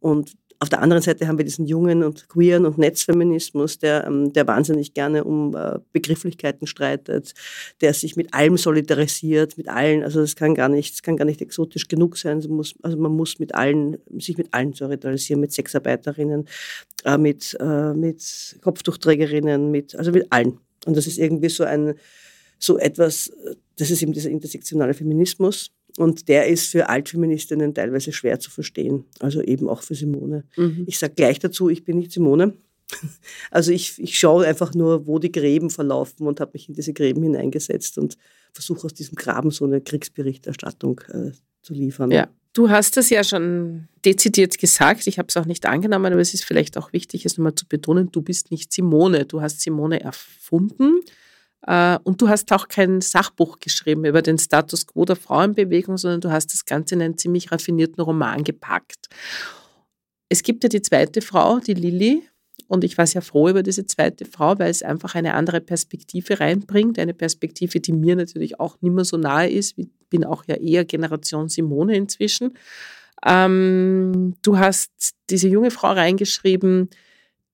Und 0.00 0.32
auf 0.60 0.68
der 0.68 0.82
anderen 0.82 1.02
Seite 1.02 1.28
haben 1.28 1.38
wir 1.38 1.44
diesen 1.44 1.66
jungen 1.66 2.02
und 2.02 2.28
queeren 2.28 2.66
und 2.66 2.78
Netzfeminismus, 2.78 3.78
der, 3.78 4.04
ähm, 4.06 4.32
der 4.32 4.46
wahnsinnig 4.48 4.92
gerne 4.92 5.22
um 5.22 5.54
äh, 5.54 5.78
Begrifflichkeiten 5.92 6.66
streitet, 6.66 7.34
der 7.80 7.94
sich 7.94 8.16
mit 8.16 8.34
allem 8.34 8.56
solidarisiert, 8.56 9.56
mit 9.56 9.68
allen. 9.68 10.02
Also 10.02 10.20
das 10.20 10.34
kann 10.34 10.56
gar 10.56 10.68
nicht, 10.68 10.94
das 10.94 11.02
kann 11.02 11.16
gar 11.16 11.26
nicht 11.26 11.40
exotisch 11.40 11.86
genug 11.86 12.16
sein. 12.16 12.36
Also, 12.36 12.48
muss, 12.48 12.74
also 12.82 12.96
man 12.96 13.12
muss 13.12 13.38
mit 13.38 13.54
allen, 13.54 13.98
sich 14.18 14.36
mit 14.36 14.52
allen 14.52 14.72
solidarisieren, 14.72 15.40
mit 15.40 15.52
Sexarbeiterinnen, 15.52 16.48
äh, 17.04 17.18
mit, 17.18 17.56
äh, 17.60 17.94
mit 17.94 18.58
Kopftuchträgerinnen, 18.60 19.70
mit, 19.70 19.94
also 19.94 20.10
mit 20.10 20.26
allen. 20.30 20.58
Und 20.86 20.96
das 20.96 21.06
ist 21.06 21.18
irgendwie 21.18 21.50
so 21.50 21.62
ein, 21.62 21.94
so 22.58 22.78
etwas, 22.78 23.30
das 23.76 23.92
ist 23.92 24.02
eben 24.02 24.12
dieser 24.12 24.30
intersektionale 24.30 24.94
Feminismus 24.94 25.70
und 25.98 26.28
der 26.28 26.46
ist 26.46 26.68
für 26.68 26.88
Altfeministinnen 26.88 27.74
teilweise 27.74 28.12
schwer 28.12 28.38
zu 28.38 28.52
verstehen, 28.52 29.04
also 29.18 29.42
eben 29.42 29.68
auch 29.68 29.82
für 29.82 29.96
Simone. 29.96 30.44
Mhm. 30.56 30.84
Ich 30.86 30.96
sage 30.96 31.14
gleich 31.16 31.40
dazu, 31.40 31.68
ich 31.68 31.84
bin 31.84 31.98
nicht 31.98 32.12
Simone. 32.12 32.54
Also 33.50 33.70
ich, 33.70 33.98
ich 33.98 34.18
schaue 34.18 34.46
einfach 34.46 34.74
nur, 34.74 35.06
wo 35.06 35.18
die 35.18 35.30
Gräben 35.30 35.68
verlaufen 35.68 36.26
und 36.26 36.40
habe 36.40 36.52
mich 36.54 36.68
in 36.68 36.74
diese 36.74 36.94
Gräben 36.94 37.22
hineingesetzt 37.22 37.98
und 37.98 38.16
versuche 38.52 38.86
aus 38.86 38.94
diesem 38.94 39.14
Graben 39.14 39.50
so 39.50 39.66
eine 39.66 39.82
Kriegsberichterstattung 39.82 41.00
äh, 41.08 41.32
zu 41.60 41.74
liefern. 41.74 42.10
Ja. 42.10 42.28
Du 42.54 42.70
hast 42.70 42.96
es 42.96 43.10
ja 43.10 43.22
schon 43.24 43.88
dezidiert 44.04 44.58
gesagt, 44.58 45.06
ich 45.06 45.18
habe 45.18 45.28
es 45.28 45.36
auch 45.36 45.44
nicht 45.44 45.66
angenommen, 45.66 46.12
aber 46.12 46.20
es 46.22 46.32
ist 46.32 46.44
vielleicht 46.44 46.78
auch 46.78 46.92
wichtig, 46.94 47.26
es 47.26 47.36
nochmal 47.36 47.54
zu 47.54 47.66
betonen, 47.66 48.10
du 48.10 48.22
bist 48.22 48.50
nicht 48.50 48.72
Simone, 48.72 49.26
du 49.26 49.42
hast 49.42 49.60
Simone 49.60 50.00
erfunden 50.00 51.00
und 51.66 52.22
du 52.22 52.28
hast 52.28 52.52
auch 52.52 52.68
kein 52.68 53.00
Sachbuch 53.00 53.58
geschrieben 53.58 54.04
über 54.04 54.22
den 54.22 54.38
Status 54.38 54.86
quo 54.86 55.04
der 55.04 55.16
Frauenbewegung, 55.16 55.98
sondern 55.98 56.20
du 56.20 56.30
hast 56.30 56.52
das 56.52 56.64
Ganze 56.64 56.94
in 56.94 57.02
einen 57.02 57.18
ziemlich 57.18 57.50
raffinierten 57.50 58.02
Roman 58.02 58.44
gepackt. 58.44 59.08
Es 60.28 60.42
gibt 60.42 60.62
ja 60.62 60.68
die 60.68 60.82
zweite 60.82 61.20
Frau, 61.20 61.58
die 61.58 61.74
Lilly, 61.74 62.22
und 62.68 62.84
ich 62.84 62.98
war 62.98 63.06
sehr 63.06 63.22
froh 63.22 63.48
über 63.48 63.62
diese 63.62 63.86
zweite 63.86 64.26
Frau, 64.26 64.58
weil 64.58 64.70
es 64.70 64.82
einfach 64.82 65.14
eine 65.14 65.34
andere 65.34 65.60
Perspektive 65.60 66.38
reinbringt. 66.38 66.98
Eine 66.98 67.14
Perspektive, 67.14 67.80
die 67.80 67.92
mir 67.92 68.14
natürlich 68.14 68.60
auch 68.60 68.76
nicht 68.82 68.92
mehr 68.92 69.04
so 69.04 69.16
nahe 69.16 69.48
ist. 69.48 69.78
Ich 69.78 69.88
bin 70.10 70.22
auch 70.24 70.44
ja 70.46 70.56
eher 70.56 70.84
Generation 70.84 71.48
Simone 71.48 71.96
inzwischen. 71.96 72.58
Ähm, 73.24 74.34
du 74.42 74.58
hast 74.58 74.90
diese 75.30 75.48
junge 75.48 75.70
Frau 75.70 75.92
reingeschrieben, 75.92 76.90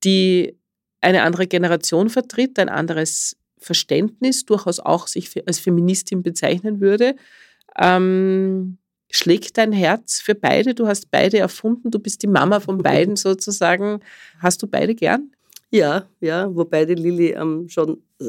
die 0.03 0.59
eine 1.01 1.23
andere 1.23 1.47
Generation 1.47 2.09
vertritt, 2.11 2.59
ein 2.59 2.69
anderes 2.69 3.37
Verständnis, 3.65 4.45
durchaus 4.45 4.81
auch 4.81 5.07
sich 5.07 5.47
als 5.47 5.59
Feministin 5.59 6.23
bezeichnen 6.23 6.81
würde. 6.81 7.17
Ähm, 7.81 8.79
schlägt 9.11 9.59
dein 9.59 9.73
Herz 9.73 10.21
für 10.21 10.35
beide? 10.35 10.75
Du 10.75 10.87
hast 10.87 11.11
beide 11.11 11.39
erfunden, 11.39 11.91
du 11.91 11.99
bist 11.99 12.23
die 12.23 12.29
Mama 12.29 12.61
von 12.61 12.79
beiden 12.79 13.17
sozusagen. 13.29 14.01
Hast 14.39 14.63
du 14.63 14.67
beide 14.67 14.95
gern? 14.95 15.31
Ja, 15.71 16.09
ja, 16.21 16.55
wobei 16.55 16.85
die 16.85 16.95
Lilly 16.95 17.31
ähm, 17.31 17.69
schon 17.69 18.03
äh, 18.21 18.25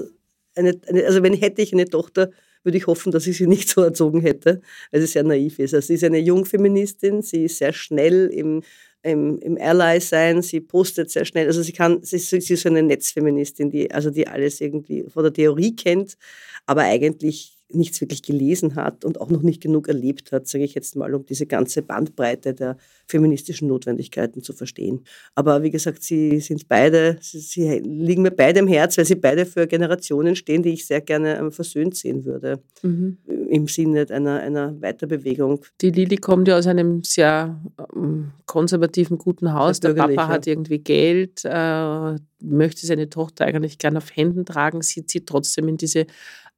eine, 0.55 0.79
eine, 0.87 1.05
also 1.05 1.21
wenn 1.21 1.33
hätte 1.33 1.61
ich 1.61 1.73
eine 1.73 1.85
Tochter, 1.85 2.31
würde 2.63 2.77
ich 2.77 2.87
hoffen, 2.87 3.11
dass 3.11 3.27
ich 3.27 3.37
sie 3.37 3.47
nicht 3.47 3.69
so 3.69 3.81
erzogen 3.81 4.21
hätte, 4.21 4.61
weil 4.91 5.01
sie 5.01 5.07
sehr 5.07 5.23
naiv 5.23 5.59
ist. 5.59 5.73
Also 5.73 5.87
sie 5.87 5.93
ist 5.93 6.03
eine 6.03 6.17
Jungfeministin, 6.17 7.21
sie 7.21 7.45
ist 7.45 7.59
sehr 7.59 7.73
schnell 7.73 8.27
im, 8.33 8.63
im, 9.05 9.37
im 9.39 9.57
Ally 9.59 10.01
sein, 10.01 10.41
sie 10.41 10.59
postet 10.59 11.11
sehr 11.11 11.25
schnell, 11.25 11.45
also 11.47 11.61
sie 11.61 11.73
kann, 11.73 12.03
sie, 12.03 12.17
sie 12.17 12.37
ist 12.37 12.61
so 12.61 12.69
eine 12.69 12.81
Netzfeministin, 12.81 13.69
die, 13.69 13.91
also 13.91 14.09
die 14.09 14.27
alles 14.27 14.61
irgendwie 14.61 15.05
von 15.07 15.23
der 15.23 15.31
Theorie 15.31 15.75
kennt, 15.75 16.17
aber 16.65 16.81
eigentlich 16.81 17.54
nichts 17.73 17.99
wirklich 17.99 18.21
gelesen 18.21 18.75
hat 18.75 19.03
und 19.03 19.19
auch 19.19 19.29
noch 19.29 19.41
nicht 19.41 19.61
genug 19.61 19.87
erlebt 19.87 20.31
hat, 20.31 20.47
sage 20.47 20.63
ich 20.63 20.75
jetzt 20.75 20.95
mal, 20.95 21.13
um 21.15 21.25
diese 21.25 21.45
ganze 21.47 21.81
Bandbreite 21.81 22.53
der 22.53 22.77
feministischen 23.07 23.67
Notwendigkeiten 23.67 24.43
zu 24.43 24.53
verstehen. 24.53 25.03
Aber 25.33 25.63
wie 25.63 25.71
gesagt, 25.71 26.03
sie 26.03 26.39
sind 26.39 26.67
beide, 26.67 27.17
sie, 27.21 27.39
sie 27.39 27.79
liegen 27.79 28.21
mir 28.21 28.31
beide 28.31 28.59
im 28.59 28.67
Herz, 28.67 28.97
weil 28.97 29.05
sie 29.05 29.15
beide 29.15 29.45
für 29.45 29.67
Generationen 29.67 30.35
stehen, 30.35 30.61
die 30.61 30.73
ich 30.73 30.85
sehr 30.85 31.01
gerne 31.01 31.37
ähm, 31.37 31.51
versöhnt 31.51 31.95
sehen 31.95 32.23
würde, 32.23 32.61
mhm. 32.83 33.17
im 33.49 33.67
Sinne 33.67 34.05
einer, 34.09 34.39
einer 34.39 34.79
Weiterbewegung. 34.81 35.61
Die 35.81 35.89
Lili 35.89 36.17
kommt 36.17 36.47
ja 36.47 36.57
aus 36.57 36.67
einem 36.67 37.03
sehr 37.03 37.59
ähm, 37.95 38.31
konservativen, 38.45 39.17
guten 39.17 39.53
Haus. 39.53 39.79
Der 39.79 39.93
Papa 39.93 40.27
hat 40.27 40.45
irgendwie 40.45 40.79
Geld, 40.79 41.41
äh, 41.45 42.15
möchte 42.41 42.85
seine 42.85 43.09
Tochter 43.09 43.45
eigentlich 43.45 43.79
gerne 43.79 43.97
auf 43.97 44.15
Händen 44.15 44.45
tragen, 44.45 44.81
sieht 44.81 45.09
sie 45.09 45.25
trotzdem 45.25 45.67
in 45.67 45.77
diese 45.77 46.05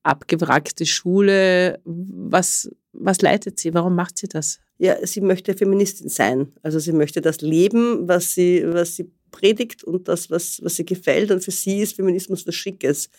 abgewrackte 0.07 0.85
Schule. 0.85 1.79
Was, 1.83 2.69
was 2.93 3.21
leitet 3.21 3.59
sie? 3.59 3.73
Warum 3.73 3.95
macht 3.95 4.17
sie 4.17 4.27
das? 4.27 4.59
Ja, 4.79 4.95
sie 5.05 5.21
möchte 5.21 5.53
Feministin 5.55 6.09
sein. 6.09 6.51
Also 6.61 6.79
sie 6.79 6.91
möchte 6.91 7.21
das 7.21 7.41
leben, 7.41 8.07
was 8.07 8.33
sie, 8.33 8.63
was 8.65 8.95
sie 8.95 9.11
predigt 9.31 9.83
und 9.83 10.07
das, 10.07 10.29
was, 10.29 10.59
was 10.63 10.77
ihr 10.79 10.85
gefällt. 10.85 11.31
Und 11.31 11.43
für 11.43 11.51
sie 11.51 11.79
ist 11.79 11.95
Feminismus 11.95 12.45
was 12.45 12.55
Schickes. 12.55 13.09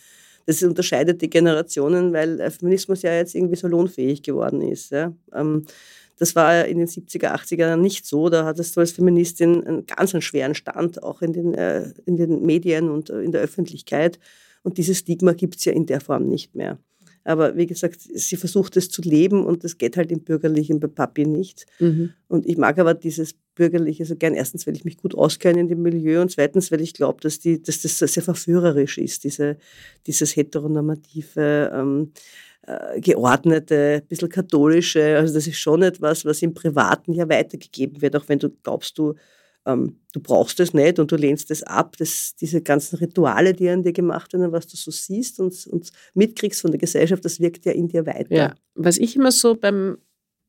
Das 0.45 0.63
unterscheidet 0.63 1.21
die 1.21 1.29
Generationen, 1.29 2.13
weil 2.13 2.39
äh, 2.39 2.49
Feminismus 2.49 3.01
ja 3.03 3.13
jetzt 3.13 3.35
irgendwie 3.35 3.55
so 3.55 3.67
lohnfähig 3.67 4.23
geworden 4.23 4.61
ist. 4.61 4.91
Ja. 4.91 5.13
Ähm, 5.33 5.65
das 6.17 6.35
war 6.35 6.65
in 6.65 6.79
den 6.79 6.87
70er, 6.87 7.33
80er 7.33 7.59
Jahren 7.59 7.81
nicht 7.81 8.05
so. 8.05 8.29
Da 8.29 8.45
hattest 8.45 8.75
du 8.75 8.81
als 8.81 8.91
Feministin 8.91 9.65
einen 9.65 9.85
ganz 9.85 10.13
einen 10.13 10.21
schweren 10.21 10.55
Stand, 10.55 11.01
auch 11.01 11.21
in 11.21 11.33
den, 11.33 11.53
äh, 11.53 11.93
in 12.05 12.17
den 12.17 12.45
Medien 12.45 12.89
und 12.89 13.09
äh, 13.09 13.21
in 13.21 13.31
der 13.31 13.41
Öffentlichkeit. 13.41 14.19
Und 14.63 14.77
dieses 14.77 14.99
Stigma 14.99 15.33
gibt 15.33 15.57
es 15.57 15.65
ja 15.65 15.73
in 15.73 15.85
der 15.85 16.01
Form 16.01 16.27
nicht 16.27 16.55
mehr. 16.55 16.79
Aber 17.23 17.57
wie 17.57 17.67
gesagt, 17.67 18.01
sie 18.01 18.37
versucht 18.37 18.77
es 18.77 18.89
zu 18.89 19.01
leben 19.01 19.45
und 19.45 19.63
das 19.63 19.77
geht 19.77 19.97
halt 19.97 20.11
im 20.11 20.21
Bürgerlichen 20.21 20.79
bei 20.79 20.87
Papi 20.87 21.25
nicht. 21.25 21.65
Mhm. 21.79 22.11
Und 22.27 22.47
ich 22.47 22.57
mag 22.57 22.79
aber 22.79 22.93
dieses 22.93 23.35
Bürgerliche 23.55 24.05
so 24.05 24.15
gern. 24.15 24.33
Erstens, 24.33 24.65
weil 24.65 24.75
ich 24.75 24.85
mich 24.85 24.97
gut 24.97 25.15
auskenne 25.15 25.59
in 25.59 25.67
dem 25.67 25.81
Milieu 25.81 26.21
und 26.21 26.31
zweitens, 26.31 26.71
weil 26.71 26.81
ich 26.81 26.93
glaube, 26.93 27.21
dass, 27.21 27.39
die, 27.39 27.61
dass 27.61 27.81
das 27.81 27.97
sehr 27.97 28.23
verführerisch 28.23 28.97
ist, 28.97 29.25
diese, 29.25 29.57
dieses 30.07 30.35
heteronormative, 30.35 31.71
ähm, 31.73 32.13
äh, 32.65 33.01
geordnete, 33.01 34.01
ein 34.01 34.07
bisschen 34.07 34.29
katholische. 34.29 35.17
Also 35.17 35.33
das 35.33 35.47
ist 35.47 35.59
schon 35.59 35.81
etwas, 35.81 36.25
was 36.25 36.41
im 36.41 36.53
Privaten 36.53 37.13
ja 37.13 37.27
weitergegeben 37.27 38.01
wird, 38.01 38.15
auch 38.15 38.27
wenn 38.27 38.39
du 38.39 38.49
glaubst, 38.63 38.97
du 38.97 39.15
ähm, 39.69 39.99
du 40.13 40.19
brauchst 40.19 40.59
es 40.59 40.73
nicht 40.73 40.99
und 40.99 41.11
du 41.11 41.15
lehnst 41.15 41.51
es 41.51 41.63
ab. 41.63 41.95
Das, 41.97 42.35
diese 42.35 42.61
ganzen 42.61 42.97
Rituale, 42.97 43.53
die 43.53 43.69
an 43.69 43.83
dir 43.83 43.93
gemacht 43.93 44.33
werden, 44.33 44.51
was 44.51 44.67
du 44.67 44.77
so 44.77 44.91
siehst 44.91 45.39
und, 45.39 45.67
und 45.67 45.91
mitkriegst 46.13 46.61
von 46.61 46.71
der 46.71 46.79
Gesellschaft, 46.79 47.23
das 47.23 47.39
wirkt 47.39 47.65
ja 47.65 47.71
in 47.71 47.87
dir 47.87 48.05
weiter. 48.05 48.35
Ja, 48.35 48.55
was 48.75 48.97
ich 48.97 49.15
immer 49.15 49.31
so 49.31 49.55
beim, 49.55 49.97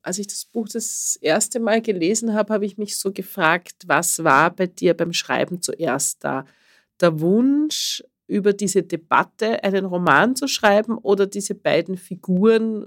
als 0.01 0.19
ich 0.19 0.27
das 0.27 0.45
Buch 0.45 0.67
das 0.67 1.17
erste 1.21 1.59
Mal 1.59 1.81
gelesen 1.81 2.33
habe, 2.33 2.53
habe 2.53 2.65
ich 2.65 2.77
mich 2.77 2.97
so 2.97 3.11
gefragt, 3.11 3.83
was 3.85 4.23
war 4.23 4.55
bei 4.55 4.67
dir 4.67 4.93
beim 4.95 5.13
Schreiben 5.13 5.61
zuerst 5.61 6.23
da? 6.23 6.45
Der 6.99 7.19
Wunsch, 7.19 8.03
über 8.31 8.53
diese 8.53 8.81
Debatte 8.81 9.61
einen 9.61 9.83
Roman 9.83 10.37
zu 10.37 10.47
schreiben 10.47 10.97
oder 10.97 11.27
diese 11.27 11.53
beiden 11.53 11.97
Figuren, 11.97 12.85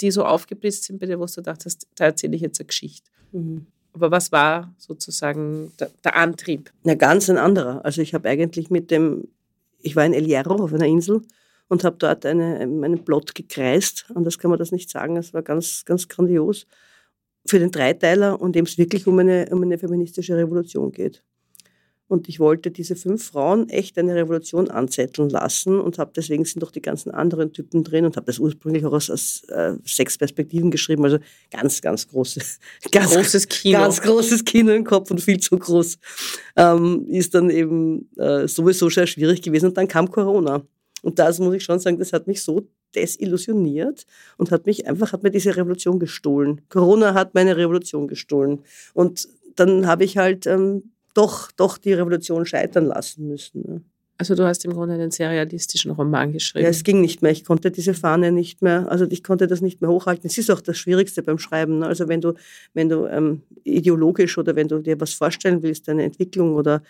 die 0.00 0.10
so 0.10 0.24
aufgeblitzt 0.24 0.84
sind 0.84 0.98
bei 0.98 1.06
dir, 1.06 1.20
wo 1.20 1.26
du 1.26 1.40
dachtest, 1.40 1.86
da 1.94 2.06
erzähle 2.06 2.34
ich 2.34 2.42
jetzt 2.42 2.58
eine 2.58 2.66
Geschichte. 2.66 3.08
Mhm. 3.30 3.66
Aber 3.92 4.10
was 4.10 4.32
war 4.32 4.74
sozusagen 4.78 5.72
der, 5.78 5.90
der 6.02 6.16
Antrieb? 6.16 6.72
Na, 6.82 6.94
ganz 6.94 7.28
ein 7.28 7.36
anderer. 7.36 7.84
Also 7.84 8.00
ich 8.00 8.14
habe 8.14 8.28
eigentlich 8.28 8.70
mit 8.70 8.90
dem, 8.90 9.28
ich 9.80 9.96
war 9.96 10.06
in 10.06 10.14
El 10.14 10.24
Hierro 10.24 10.54
auf 10.62 10.72
einer 10.72 10.86
Insel 10.86 11.22
und 11.68 11.84
habe 11.84 11.96
dort 11.98 12.24
eine, 12.24 12.60
einen 12.60 13.04
Plot 13.04 13.34
gekreist. 13.34 14.06
Anders 14.14 14.38
kann 14.38 14.50
man 14.50 14.58
das 14.58 14.72
nicht 14.72 14.90
sagen. 14.90 15.16
Es 15.16 15.34
war 15.34 15.42
ganz, 15.42 15.84
ganz 15.84 16.08
grandios 16.08 16.66
für 17.46 17.58
den 17.58 17.70
Dreiteiler 17.70 18.40
und 18.40 18.54
dem 18.54 18.64
es 18.64 18.78
wirklich 18.78 19.06
um 19.06 19.18
eine, 19.18 19.48
um 19.50 19.62
eine 19.62 19.78
feministische 19.78 20.36
Revolution 20.36 20.92
geht. 20.92 21.22
Und 22.12 22.28
ich 22.28 22.40
wollte 22.40 22.70
diese 22.70 22.94
fünf 22.94 23.28
Frauen 23.28 23.70
echt 23.70 23.96
eine 23.96 24.14
Revolution 24.14 24.70
anzetteln 24.70 25.30
lassen 25.30 25.80
und 25.80 25.96
habe 25.96 26.12
deswegen 26.14 26.44
sind 26.44 26.62
doch 26.62 26.70
die 26.70 26.82
ganzen 26.82 27.10
anderen 27.10 27.54
Typen 27.54 27.84
drin 27.84 28.04
und 28.04 28.18
habe 28.18 28.26
das 28.26 28.38
ursprünglich 28.38 28.84
auch 28.84 28.92
aus, 28.92 29.08
aus 29.08 29.44
äh, 29.48 29.76
sechs 29.82 30.18
Perspektiven 30.18 30.70
geschrieben. 30.70 31.04
Also 31.04 31.20
ganz, 31.50 31.80
ganz 31.80 32.06
große, 32.06 32.42
ganz 32.92 33.14
großes 33.14 33.48
Kino. 33.48 33.78
Ganz 33.78 34.02
großes 34.02 34.44
Kino 34.44 34.72
im 34.72 34.84
Kopf 34.84 35.10
und 35.10 35.22
viel 35.22 35.40
zu 35.40 35.56
groß. 35.56 35.96
Ähm, 36.56 37.06
ist 37.08 37.34
dann 37.34 37.48
eben 37.48 38.10
äh, 38.18 38.46
sowieso 38.46 38.90
sehr 38.90 39.06
schwierig 39.06 39.40
gewesen. 39.40 39.68
Und 39.68 39.78
dann 39.78 39.88
kam 39.88 40.10
Corona. 40.10 40.60
Und 41.00 41.18
das 41.18 41.38
muss 41.38 41.54
ich 41.54 41.64
schon 41.64 41.78
sagen, 41.78 41.98
das 41.98 42.12
hat 42.12 42.26
mich 42.26 42.42
so 42.42 42.68
desillusioniert 42.94 44.04
und 44.36 44.50
hat 44.50 44.66
mich 44.66 44.86
einfach, 44.86 45.14
hat 45.14 45.22
mir 45.22 45.30
diese 45.30 45.56
Revolution 45.56 45.98
gestohlen. 45.98 46.60
Corona 46.68 47.14
hat 47.14 47.32
meine 47.32 47.56
Revolution 47.56 48.06
gestohlen. 48.06 48.60
Und 48.92 49.30
dann 49.56 49.86
habe 49.86 50.04
ich 50.04 50.18
halt 50.18 50.46
ähm, 50.46 50.91
doch, 51.14 51.52
doch 51.52 51.78
die 51.78 51.92
Revolution 51.92 52.46
scheitern 52.46 52.86
lassen 52.86 53.28
müssen. 53.28 53.84
Also 54.18 54.34
du 54.36 54.44
hast 54.44 54.64
im 54.64 54.72
Grunde 54.72 54.94
einen 54.94 55.10
sehr 55.10 55.30
realistischen 55.30 55.90
Roman 55.90 56.32
geschrieben. 56.32 56.64
Ja, 56.64 56.70
es 56.70 56.84
ging 56.84 57.00
nicht 57.00 57.22
mehr. 57.22 57.32
Ich 57.32 57.44
konnte 57.44 57.70
diese 57.70 57.92
Fahne 57.92 58.30
nicht 58.30 58.62
mehr, 58.62 58.90
also 58.90 59.04
ich 59.10 59.24
konnte 59.24 59.48
das 59.48 59.60
nicht 59.60 59.80
mehr 59.80 59.90
hochhalten. 59.90 60.28
Es 60.28 60.38
ist 60.38 60.50
auch 60.50 60.60
das 60.60 60.78
Schwierigste 60.78 61.22
beim 61.22 61.38
Schreiben. 61.38 61.80
Ne? 61.80 61.86
Also 61.86 62.06
wenn 62.08 62.20
du, 62.20 62.34
wenn 62.72 62.88
du 62.88 63.06
ähm, 63.06 63.42
ideologisch 63.64 64.38
oder 64.38 64.54
wenn 64.54 64.68
du 64.68 64.78
dir 64.78 65.00
was 65.00 65.14
vorstellen 65.14 65.62
willst, 65.62 65.88
eine 65.88 66.04
Entwicklung 66.04 66.54
oder 66.54 66.82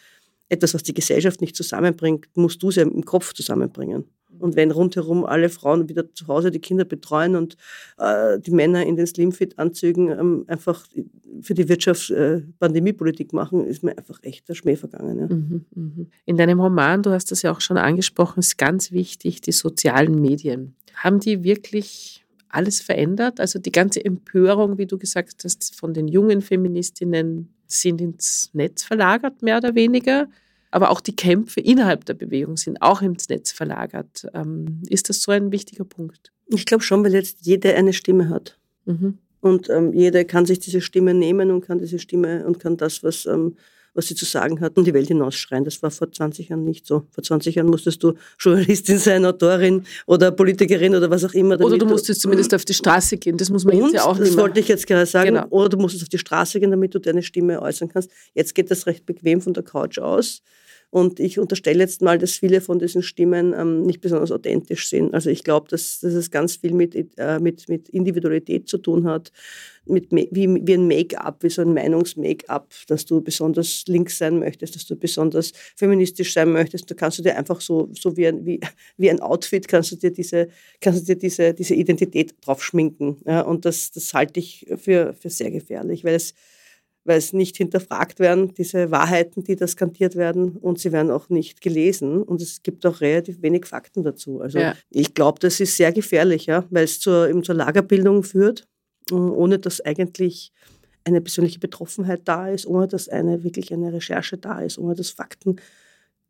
etwas, 0.50 0.74
was 0.74 0.82
die 0.82 0.92
Gesellschaft 0.92 1.40
nicht 1.40 1.56
zusammenbringt, 1.56 2.26
musst 2.34 2.62
du 2.62 2.68
es 2.68 2.76
ja 2.76 2.82
im 2.82 3.04
Kopf 3.04 3.32
zusammenbringen. 3.32 4.04
Und 4.38 4.56
wenn 4.56 4.70
rundherum 4.70 5.24
alle 5.24 5.48
Frauen 5.48 5.88
wieder 5.88 6.12
zu 6.14 6.26
Hause 6.26 6.50
die 6.50 6.58
Kinder 6.58 6.84
betreuen 6.84 7.36
und 7.36 7.56
äh, 7.98 8.38
die 8.38 8.50
Männer 8.50 8.84
in 8.84 8.96
den 8.96 9.06
Slimfit-Anzügen 9.06 10.10
ähm, 10.10 10.44
einfach 10.46 10.86
für 11.40 11.54
die 11.54 11.68
Wirtschaft 11.68 12.10
äh, 12.10 12.42
Pandemiepolitik 12.58 13.32
machen, 13.32 13.66
ist 13.66 13.82
mir 13.82 13.96
einfach 13.96 14.18
echt 14.22 14.48
der 14.48 14.54
Schmäh 14.54 14.76
vergangen. 14.76 15.18
Ja. 15.18 15.26
Mhm, 15.26 15.64
mh. 15.74 16.06
In 16.26 16.36
deinem 16.36 16.60
Roman, 16.60 17.02
du 17.02 17.10
hast 17.10 17.30
das 17.30 17.42
ja 17.42 17.52
auch 17.52 17.60
schon 17.60 17.76
angesprochen, 17.76 18.40
ist 18.40 18.58
ganz 18.58 18.92
wichtig, 18.92 19.40
die 19.40 19.52
sozialen 19.52 20.20
Medien. 20.20 20.74
Haben 20.94 21.20
die 21.20 21.42
wirklich 21.42 22.24
alles 22.48 22.80
verändert? 22.80 23.40
Also 23.40 23.58
die 23.58 23.72
ganze 23.72 24.04
Empörung, 24.04 24.78
wie 24.78 24.86
du 24.86 24.98
gesagt 24.98 25.42
hast, 25.44 25.74
von 25.74 25.94
den 25.94 26.08
jungen 26.08 26.42
Feministinnen 26.42 27.54
sind 27.66 28.00
ins 28.00 28.50
Netz 28.52 28.82
verlagert, 28.84 29.42
mehr 29.42 29.56
oder 29.56 29.74
weniger 29.74 30.28
aber 30.72 30.90
auch 30.90 31.00
die 31.00 31.14
Kämpfe 31.14 31.60
innerhalb 31.60 32.04
der 32.06 32.14
Bewegung 32.14 32.56
sind 32.56 32.80
auch 32.82 33.02
ins 33.02 33.28
Netz 33.28 33.52
verlagert. 33.52 34.26
Ähm, 34.34 34.82
ist 34.88 35.08
das 35.08 35.22
so 35.22 35.30
ein 35.30 35.52
wichtiger 35.52 35.84
Punkt? 35.84 36.32
Ich 36.48 36.66
glaube 36.66 36.82
schon, 36.82 37.04
weil 37.04 37.14
jetzt 37.14 37.38
jede 37.42 37.74
eine 37.74 37.92
Stimme 37.92 38.28
hat. 38.28 38.58
Mhm. 38.86 39.18
Und 39.40 39.68
ähm, 39.70 39.92
jeder 39.92 40.24
kann 40.24 40.46
sich 40.46 40.60
diese 40.60 40.80
Stimme 40.80 41.14
nehmen 41.14 41.50
und 41.50 41.60
kann 41.62 41.78
diese 41.78 41.98
Stimme 41.98 42.46
und 42.46 42.58
kann 42.58 42.76
das, 42.76 43.02
was, 43.02 43.26
ähm, 43.26 43.56
was 43.94 44.08
sie 44.08 44.14
zu 44.14 44.24
sagen 44.24 44.60
hat, 44.60 44.76
in 44.76 44.84
die 44.84 44.94
Welt 44.94 45.08
hinausschreien. 45.08 45.64
Das 45.64 45.82
war 45.82 45.90
vor 45.90 46.10
20 46.10 46.48
Jahren 46.48 46.64
nicht 46.64 46.86
so. 46.86 47.06
Vor 47.10 47.22
20 47.22 47.56
Jahren 47.56 47.68
musstest 47.68 48.02
du 48.02 48.14
Journalistin 48.38 48.98
sein, 48.98 49.24
Autorin 49.24 49.84
oder 50.06 50.30
Politikerin 50.30 50.94
oder 50.94 51.10
was 51.10 51.24
auch 51.24 51.34
immer. 51.34 51.60
Oder 51.60 51.78
du 51.78 51.86
musstest 51.86 52.20
du, 52.20 52.22
zumindest 52.22 52.54
auf 52.54 52.64
die 52.64 52.74
Straße 52.74 53.18
gehen. 53.18 53.36
Das 53.36 53.50
muss 53.50 53.64
man 53.64 53.76
und, 53.76 53.82
jetzt 53.84 53.94
ja 53.94 54.04
auch 54.04 54.18
nicht 54.18 54.30
Das 54.30 54.36
wollte 54.36 54.60
ich 54.60 54.68
jetzt 54.68 54.86
gerade 54.86 55.06
sagen. 55.06 55.34
Genau. 55.34 55.46
Oder 55.50 55.68
du 55.68 55.76
musstest 55.76 56.04
auf 56.04 56.08
die 56.08 56.18
Straße 56.18 56.60
gehen, 56.60 56.70
damit 56.70 56.94
du 56.94 56.98
deine 56.98 57.22
Stimme 57.22 57.60
äußern 57.60 57.88
kannst. 57.88 58.10
Jetzt 58.34 58.54
geht 58.54 58.70
das 58.70 58.86
recht 58.86 59.04
bequem 59.06 59.40
von 59.40 59.54
der 59.54 59.62
Couch 59.62 59.98
aus. 59.98 60.42
Und 60.92 61.20
ich 61.20 61.38
unterstelle 61.38 61.78
jetzt 61.78 62.02
mal, 62.02 62.18
dass 62.18 62.32
viele 62.32 62.60
von 62.60 62.78
diesen 62.78 63.02
Stimmen 63.02 63.54
ähm, 63.56 63.84
nicht 63.84 64.02
besonders 64.02 64.30
authentisch 64.30 64.90
sind. 64.90 65.14
Also 65.14 65.30
ich 65.30 65.42
glaube, 65.42 65.66
dass, 65.70 66.00
dass 66.00 66.12
es 66.12 66.30
ganz 66.30 66.56
viel 66.56 66.74
mit, 66.74 66.94
äh, 67.16 67.38
mit, 67.40 67.66
mit 67.70 67.88
Individualität 67.88 68.68
zu 68.68 68.76
tun 68.76 69.06
hat, 69.06 69.32
mit, 69.86 70.08
wie, 70.10 70.30
wie 70.30 70.74
ein 70.74 70.86
Make-up, 70.86 71.42
wie 71.42 71.48
so 71.48 71.62
ein 71.62 71.72
Meinungs-Make-up, 71.72 72.74
dass 72.88 73.06
du 73.06 73.22
besonders 73.22 73.84
links 73.86 74.18
sein 74.18 74.38
möchtest, 74.38 74.74
dass 74.74 74.84
du 74.84 74.94
besonders 74.94 75.52
feministisch 75.76 76.34
sein 76.34 76.52
möchtest. 76.52 76.90
Da 76.90 76.94
kannst 76.94 77.18
du 77.18 77.22
dir 77.22 77.38
einfach 77.38 77.62
so, 77.62 77.88
so 77.98 78.14
wie, 78.18 78.26
ein, 78.26 78.44
wie, 78.44 78.60
wie 78.98 79.08
ein 79.08 79.20
Outfit, 79.20 79.68
kannst 79.68 79.92
du 79.92 79.96
dir 79.96 80.10
diese, 80.10 80.48
kannst 80.82 81.00
du 81.00 81.14
dir 81.14 81.18
diese, 81.18 81.54
diese 81.54 81.74
Identität 81.74 82.34
drauf 82.42 82.62
schminken. 82.62 83.16
Ja? 83.24 83.40
Und 83.40 83.64
das, 83.64 83.92
das 83.92 84.12
halte 84.12 84.40
ich 84.40 84.66
für, 84.76 85.14
für 85.14 85.30
sehr 85.30 85.50
gefährlich, 85.50 86.04
weil 86.04 86.16
es 86.16 86.34
weil 87.04 87.18
es 87.18 87.32
nicht 87.32 87.56
hinterfragt 87.56 88.20
werden, 88.20 88.54
diese 88.54 88.90
Wahrheiten, 88.90 89.42
die 89.42 89.56
da 89.56 89.66
skandiert 89.66 90.16
werden, 90.16 90.56
und 90.56 90.78
sie 90.78 90.92
werden 90.92 91.10
auch 91.10 91.28
nicht 91.28 91.60
gelesen. 91.60 92.22
Und 92.22 92.40
es 92.40 92.62
gibt 92.62 92.86
auch 92.86 93.00
relativ 93.00 93.42
wenig 93.42 93.66
Fakten 93.66 94.02
dazu. 94.02 94.40
Also 94.40 94.58
ja. 94.58 94.74
ich 94.90 95.14
glaube, 95.14 95.40
das 95.40 95.60
ist 95.60 95.76
sehr 95.76 95.92
gefährlich, 95.92 96.46
ja, 96.46 96.64
weil 96.70 96.84
es 96.84 97.00
zur, 97.00 97.28
eben 97.28 97.42
zur 97.42 97.56
Lagerbildung 97.56 98.22
führt 98.22 98.66
ohne 99.10 99.58
dass 99.58 99.80
eigentlich 99.80 100.52
eine 101.04 101.20
persönliche 101.20 101.58
Betroffenheit 101.58 102.22
da 102.24 102.48
ist, 102.48 102.66
ohne 102.66 102.86
dass 102.86 103.08
eine 103.08 103.42
wirklich 103.42 103.72
eine 103.72 103.92
Recherche 103.92 104.38
da 104.38 104.60
ist, 104.60 104.78
ohne 104.78 104.94
dass 104.94 105.10
Fakten 105.10 105.56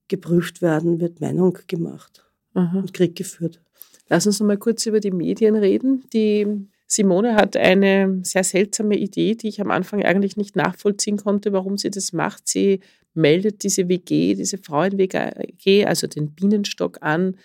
geprüft 0.08 0.62
werden, 0.62 1.00
wird 1.00 1.20
Meinung 1.20 1.58
gemacht 1.66 2.24
Aha. 2.54 2.78
und 2.78 2.94
Krieg 2.94 3.16
geführt. 3.16 3.60
Lass 4.08 4.26
uns 4.26 4.40
noch 4.40 4.46
mal 4.46 4.58
kurz 4.58 4.86
über 4.86 5.00
die 5.00 5.10
Medien 5.10 5.56
reden. 5.56 6.04
Die 6.12 6.46
Simone 6.92 7.36
hat 7.36 7.56
eine 7.56 8.20
sehr 8.22 8.44
seltsame 8.44 8.98
Idee, 8.98 9.34
die 9.34 9.48
ich 9.48 9.62
am 9.62 9.70
Anfang 9.70 10.04
eigentlich 10.04 10.36
nicht 10.36 10.56
nachvollziehen 10.56 11.16
konnte, 11.16 11.54
warum 11.54 11.78
sie 11.78 11.88
das 11.88 12.12
macht. 12.12 12.46
Sie 12.46 12.80
meldet 13.14 13.62
diese 13.62 13.88
WG, 13.88 14.34
diese 14.34 14.58
Frauen-WG, 14.58 15.86
also 15.86 16.06
den 16.06 16.34
Bienenstock 16.34 16.98
an 17.00 17.38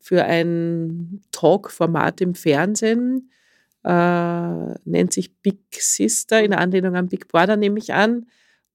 für 0.00 0.24
ein 0.24 1.20
Talk-Format 1.32 2.22
im 2.22 2.34
Fernsehen. 2.34 3.30
Äh, 3.84 4.74
nennt 4.86 5.12
sich 5.12 5.36
Big 5.36 5.58
Sister 5.74 6.42
in 6.42 6.54
Anlehnung 6.54 6.96
an 6.96 7.08
Big 7.08 7.28
Brother, 7.28 7.58
nehme 7.58 7.78
ich 7.78 7.92
an. 7.92 8.24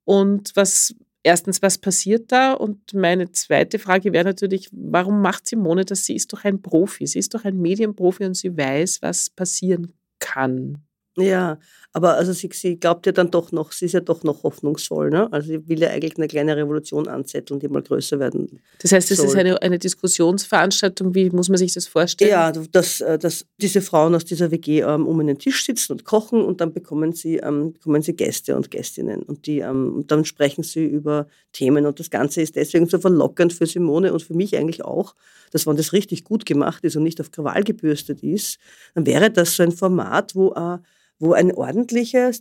Und 0.06 0.52
was 0.54 0.94
erstens, 1.24 1.64
was 1.64 1.80
passiert 1.80 2.32
da? 2.32 2.54
Und 2.54 2.94
meine 2.94 3.32
zweite 3.32 3.80
Frage 3.80 4.14
wäre 4.14 4.26
natürlich, 4.26 4.70
warum 4.72 5.24
macht 5.24 5.48
Simone 5.48 5.86
das? 5.86 6.06
Sie 6.06 6.16
ist 6.16 6.32
doch 6.34 6.44
ein 6.44 6.62
Profi, 6.62 7.08
sie 7.08 7.18
ist 7.18 7.34
doch 7.34 7.46
ein 7.46 7.60
Medienprofi 7.60 8.26
und 8.26 8.36
sie 8.36 8.56
weiß, 8.56 9.02
was 9.02 9.32
passieren 9.32 9.92
kann. 10.30 10.86
Ja, 11.18 11.58
aber 12.00 12.16
also 12.16 12.32
sie, 12.32 12.50
sie 12.54 12.80
glaubt 12.80 13.06
ja 13.08 13.12
dann 13.12 13.30
doch 13.30 13.52
noch, 13.52 13.74
sie 13.74 13.84
ist 13.84 13.92
ja 13.92 14.00
doch 14.00 14.24
noch 14.24 14.44
hoffnungsvoll. 14.44 15.10
Ne? 15.10 15.28
Also 15.34 15.50
sie 15.50 15.68
will 15.68 15.82
ja 15.82 15.90
eigentlich 15.90 16.16
eine 16.16 16.30
kleine 16.30 16.56
Revolution 16.56 17.10
anzetteln, 17.10 17.60
die 17.60 17.68
mal 17.68 17.82
größer 17.82 18.20
werden. 18.20 18.62
Das 18.82 18.94
heißt, 18.94 19.12
es 19.12 19.20
ist 19.20 19.36
eine, 19.36 19.62
eine 19.62 19.78
Diskussionsveranstaltung, 19.78 21.14
wie 21.14 21.30
muss 21.30 21.50
man 21.50 21.58
sich 21.58 21.74
das 21.74 21.88
vorstellen? 21.88 22.32
Ja, 22.32 22.54
dass, 22.54 23.02
äh, 23.02 23.20
dass 23.20 23.46
diese 23.58 23.82
Frauen 23.82 24.16
aus 24.16 24.24
dieser 24.24 24.50
WG 24.50 24.80
ähm, 24.80 25.08
um 25.08 25.20
einen 25.20 25.38
Tisch 25.40 25.66
sitzen 25.66 25.92
und 25.92 26.06
kochen 26.06 26.42
und 26.42 26.62
dann 26.62 26.72
bekommen 26.72 27.12
sie, 27.12 27.36
ähm, 27.36 27.74
bekommen 27.74 28.02
sie 28.02 28.16
Gäste 28.16 28.56
und 28.56 28.72
Gästinnen 28.72 29.24
und 29.24 29.46
die, 29.46 29.60
ähm, 29.60 30.06
dann 30.08 30.24
sprechen 30.24 30.64
sie 30.64 30.86
über 30.86 31.28
Themen 31.52 31.86
und 31.86 32.00
das 32.00 32.10
Ganze 32.10 32.42
ist 32.42 32.56
deswegen 32.56 32.88
so 32.88 32.98
verlockend 32.98 33.52
für 33.52 33.66
Simone 33.66 34.14
und 34.14 34.24
für 34.24 34.36
mich 34.36 34.56
eigentlich 34.56 34.86
auch, 34.86 35.16
dass 35.52 35.68
wenn 35.68 35.76
das 35.76 35.92
richtig 35.92 36.24
gut 36.24 36.46
gemacht 36.46 36.82
ist 36.86 36.96
und 36.96 37.04
nicht 37.04 37.20
auf 37.20 37.32
Krawall 37.32 37.66
gebürstet 37.66 38.24
ist, 38.24 38.58
dann 38.96 39.06
wäre 39.06 39.30
das 39.30 39.58
so 39.58 39.64
ein 39.64 39.74
Format, 39.74 40.34
wo 40.34 40.54
äh, 40.54 40.78
wo 41.20 41.34
eine 41.34 41.56
ordentliche 41.58 42.32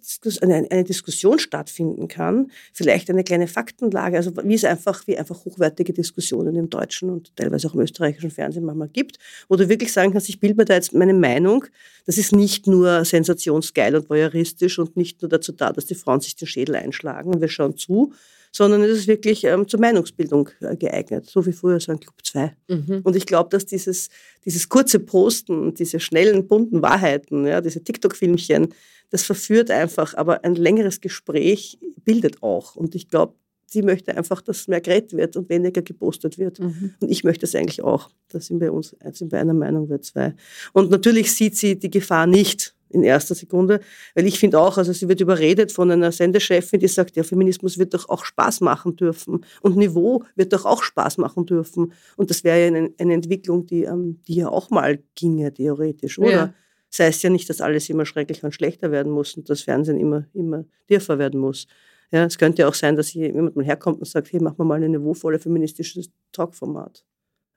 eine, 0.40 0.66
eine 0.70 0.84
Diskussion 0.84 1.38
stattfinden 1.38 2.08
kann, 2.08 2.50
vielleicht 2.72 3.10
eine 3.10 3.24
kleine 3.24 3.48
Faktenlage, 3.48 4.16
also 4.16 4.32
wie 4.44 4.54
es 4.54 4.64
einfach, 4.64 5.06
wie 5.06 5.18
einfach 5.18 5.44
hochwertige 5.44 5.92
Diskussionen 5.92 6.54
im 6.54 6.70
deutschen 6.70 7.10
und 7.10 7.34
teilweise 7.36 7.68
auch 7.68 7.74
im 7.74 7.80
österreichischen 7.80 8.30
Fernsehen 8.30 8.64
manchmal 8.64 8.88
gibt, 8.88 9.18
wo 9.48 9.56
du 9.56 9.68
wirklich 9.68 9.92
sagen 9.92 10.12
kannst, 10.12 10.28
ich 10.28 10.40
bilde 10.40 10.56
mir 10.56 10.64
da 10.64 10.74
jetzt 10.74 10.94
meine 10.94 11.14
Meinung, 11.14 11.64
das 12.06 12.18
ist 12.18 12.32
nicht 12.32 12.66
nur 12.66 13.04
sensationsgeil 13.04 13.96
und 13.96 14.08
voyeuristisch 14.08 14.78
und 14.78 14.96
nicht 14.96 15.22
nur 15.22 15.28
dazu 15.28 15.52
da, 15.52 15.72
dass 15.72 15.86
die 15.86 15.94
Frauen 15.94 16.20
sich 16.20 16.36
den 16.36 16.46
Schädel 16.46 16.76
einschlagen 16.76 17.34
und 17.34 17.40
wir 17.40 17.48
schauen 17.48 17.76
zu, 17.76 18.12
sondern 18.52 18.82
es 18.82 18.98
ist 18.98 19.08
wirklich 19.08 19.44
ähm, 19.44 19.66
zur 19.68 19.80
Meinungsbildung 19.80 20.50
äh, 20.60 20.76
geeignet, 20.76 21.26
so 21.26 21.44
wie 21.46 21.52
früher 21.52 21.80
so 21.80 21.92
ein 21.92 22.00
Club 22.00 22.14
2. 22.22 22.56
Mhm. 22.68 23.00
Und 23.04 23.16
ich 23.16 23.26
glaube, 23.26 23.50
dass 23.50 23.66
dieses, 23.66 24.08
dieses 24.44 24.68
kurze 24.68 25.00
Posten, 25.00 25.74
diese 25.74 26.00
schnellen, 26.00 26.46
bunten 26.46 26.82
Wahrheiten, 26.82 27.46
ja, 27.46 27.60
diese 27.60 27.82
TikTok-Filmchen, 27.82 28.68
das 29.10 29.24
verführt 29.24 29.70
einfach, 29.70 30.14
aber 30.14 30.44
ein 30.44 30.54
längeres 30.54 31.00
Gespräch 31.00 31.78
bildet 32.04 32.42
auch. 32.42 32.76
Und 32.76 32.94
ich 32.94 33.08
glaube, 33.08 33.34
sie 33.66 33.82
möchte 33.82 34.16
einfach, 34.16 34.40
dass 34.42 34.68
mehr 34.68 34.80
geredet 34.80 35.12
wird 35.12 35.36
und 35.36 35.48
weniger 35.48 35.82
gepostet 35.82 36.38
wird. 36.38 36.58
Mhm. 36.58 36.94
Und 37.00 37.10
ich 37.10 37.24
möchte 37.24 37.46
es 37.46 37.54
eigentlich 37.54 37.82
auch. 37.82 38.10
Da 38.28 38.40
sind 38.40 38.60
wir 38.60 38.72
uns, 38.72 38.96
sind 39.12 39.32
wir 39.32 39.40
einer 39.40 39.54
Meinung, 39.54 39.88
wir 39.88 40.00
zwei. 40.00 40.34
Und 40.72 40.90
natürlich 40.90 41.32
sieht 41.32 41.56
sie 41.56 41.78
die 41.78 41.90
Gefahr 41.90 42.26
nicht 42.26 42.74
in 42.90 43.02
erster 43.02 43.34
Sekunde, 43.34 43.80
weil 44.14 44.26
ich 44.26 44.38
finde 44.38 44.60
auch, 44.60 44.78
also 44.78 44.92
sie 44.92 45.08
wird 45.08 45.20
überredet 45.20 45.72
von 45.72 45.90
einer 45.90 46.12
Sendechefin, 46.12 46.80
die 46.80 46.88
sagt, 46.88 47.16
ja, 47.16 47.22
Feminismus 47.22 47.78
wird 47.78 47.94
doch 47.94 48.08
auch 48.08 48.24
Spaß 48.24 48.60
machen 48.60 48.96
dürfen 48.96 49.44
und 49.62 49.76
Niveau 49.76 50.24
wird 50.36 50.52
doch 50.52 50.64
auch 50.64 50.82
Spaß 50.82 51.18
machen 51.18 51.46
dürfen. 51.46 51.92
Und 52.16 52.30
das 52.30 52.44
wäre 52.44 52.60
ja 52.60 52.66
eine, 52.68 52.90
eine 52.98 53.14
Entwicklung, 53.14 53.66
die, 53.66 53.84
ähm, 53.84 54.20
die 54.26 54.36
ja 54.36 54.48
auch 54.48 54.70
mal 54.70 54.98
ginge, 55.14 55.52
theoretisch, 55.52 56.18
oder? 56.18 56.30
Ja. 56.30 56.54
Das 56.90 57.00
heißt 57.00 57.22
ja 57.22 57.30
nicht, 57.30 57.48
dass 57.50 57.60
alles 57.60 57.88
immer 57.90 58.06
schrecklicher 58.06 58.46
und 58.46 58.52
schlechter 58.52 58.90
werden 58.90 59.12
muss 59.12 59.34
und 59.34 59.50
das 59.50 59.62
Fernsehen 59.62 59.98
immer, 59.98 60.24
immer 60.32 60.64
tiefer 60.86 61.18
werden 61.18 61.40
muss. 61.40 61.66
Ja, 62.10 62.24
es 62.24 62.38
könnte 62.38 62.62
ja 62.62 62.68
auch 62.68 62.74
sein, 62.74 62.96
dass 62.96 63.12
jemand 63.12 63.56
mal 63.56 63.64
herkommt 63.64 63.98
und 63.98 64.06
sagt, 64.06 64.32
hey, 64.32 64.40
machen 64.40 64.58
wir 64.58 64.64
mal 64.64 64.82
ein 64.82 64.90
niveauvolle 64.90 65.38
feministisches 65.38 66.10
Talkformat. 66.32 67.04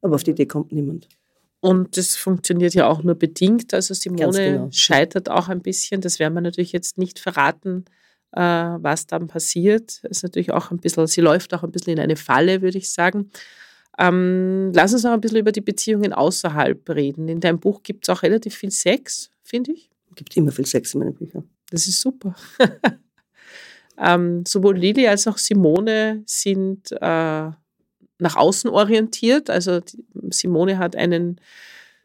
Aber 0.02 0.16
auf 0.16 0.24
die 0.24 0.32
Idee 0.32 0.46
kommt 0.46 0.74
niemand. 0.74 1.08
Und 1.62 1.96
das 1.96 2.16
funktioniert 2.16 2.74
ja 2.74 2.88
auch 2.88 3.04
nur 3.04 3.16
bedingt. 3.16 3.74
Also 3.74 3.94
Simone 3.94 4.52
genau. 4.52 4.70
scheitert 4.72 5.30
auch 5.30 5.48
ein 5.48 5.62
bisschen. 5.62 6.02
Das 6.02 6.18
werden 6.18 6.34
wir 6.34 6.42
natürlich 6.42 6.72
jetzt 6.72 6.98
nicht 6.98 7.20
verraten, 7.20 7.86
äh, 8.32 8.42
was 8.42 9.06
dann 9.06 9.28
passiert. 9.28 10.04
Ist 10.04 10.24
natürlich 10.24 10.52
auch 10.52 10.72
ein 10.72 10.78
bisschen, 10.78 11.06
sie 11.06 11.22
läuft 11.22 11.54
auch 11.54 11.64
ein 11.64 11.72
bisschen 11.72 11.94
in 11.94 12.00
eine 12.00 12.16
Falle, 12.16 12.64
würde 12.64 12.80
ich 12.80 12.92
sagen. 12.92 13.30
Ähm, 14.00 14.72
lass 14.74 14.94
uns 14.94 15.04
noch 15.04 15.12
ein 15.12 15.22
bisschen 15.22 15.38
über 15.38 15.52
die 15.52 15.62
Beziehungen 15.62 16.14
außerhalb 16.14 16.90
reden. 16.90 17.28
In 17.28 17.40
deinem 17.40 17.60
Buch 17.60 17.84
gibt 17.84 18.06
es 18.06 18.10
auch 18.10 18.24
relativ 18.24 18.56
viel 18.56 18.72
Sex, 18.72 19.30
finde 19.44 19.74
ich. 19.74 19.92
Es 20.10 20.16
gibt 20.16 20.36
immer 20.36 20.52
viel 20.52 20.66
Sex 20.66 20.96
in 20.96 21.02
meinen 21.02 21.14
Büchern. 21.14 21.48
Das 21.70 21.88
ist 21.88 22.02
super. 22.02 22.36
ähm, 24.00 24.44
sowohl 24.48 24.78
Lili 24.78 25.08
als 25.08 25.28
auch 25.28 25.38
Simone 25.38 26.24
sind 26.26 26.92
äh, 26.92 27.52
nach 28.22 28.36
außen 28.36 28.70
orientiert. 28.70 29.50
Also 29.50 29.82
Simone 30.30 30.78
hat 30.78 30.96
einen, 30.96 31.42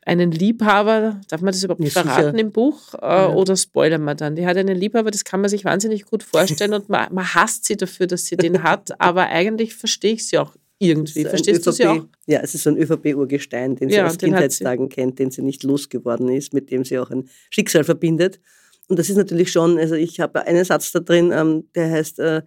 einen 0.03 0.31
Liebhaber, 0.31 1.21
darf 1.29 1.41
man 1.41 1.53
das 1.53 1.63
überhaupt 1.63 1.81
nicht 1.81 1.95
ja, 1.95 2.03
verraten 2.03 2.33
sicher. 2.33 2.39
im 2.39 2.53
Buch? 2.53 2.95
Äh, 2.95 3.07
ja. 3.07 3.33
Oder 3.33 3.57
spoilern 3.57 4.03
wir 4.05 4.15
dann? 4.15 4.37
Die 4.37 4.47
hat 4.47 4.57
einen 4.57 4.77
Liebhaber, 4.77 5.11
das 5.11 5.25
kann 5.25 5.41
man 5.41 5.51
sich 5.51 5.65
wahnsinnig 5.65 6.07
gut 6.07 6.23
vorstellen 6.23 6.73
und 6.73 6.89
man, 6.89 7.13
man 7.13 7.35
hasst 7.35 7.67
sie 7.67 7.77
dafür, 7.77 8.07
dass 8.07 8.27
sie 8.27 8.37
den 8.37 8.63
hat, 8.63 9.01
aber 9.01 9.29
eigentlich 9.29 9.75
verstehe 9.75 10.15
ich 10.15 10.27
sie 10.27 10.39
auch 10.39 10.55
irgendwie. 10.79 11.25
Verstehst 11.25 11.67
du 11.67 11.71
sie 11.71 11.87
auch? 11.87 12.05
Ja, 12.27 12.41
es 12.41 12.55
ist 12.55 12.65
so 12.65 12.71
ein 12.71 12.77
ÖVP-Urgestein, 12.77 13.77
den 13.77 13.89
sie 13.89 13.97
ja, 13.97 14.07
aus 14.07 14.19
Kindheitstagen 14.19 14.89
kennt, 14.89 15.19
den 15.19 15.31
sie 15.31 15.43
nicht 15.43 15.63
losgeworden 15.63 16.29
ist, 16.29 16.53
mit 16.53 16.71
dem 16.71 16.85
sie 16.85 16.99
auch 16.99 17.11
ein 17.11 17.29
Schicksal 17.51 17.85
verbindet. 17.85 18.41
Und 18.89 18.99
das 18.99 19.09
ist 19.09 19.17
natürlich 19.17 19.51
schon, 19.51 19.79
also 19.79 19.95
ich 19.95 20.21
habe 20.21 20.47
einen 20.47 20.65
Satz 20.65 20.93
da 20.93 21.01
drin, 21.01 21.33
ähm, 21.33 21.65
der 21.75 21.91
heißt, 21.91 22.19
äh, 22.21 22.43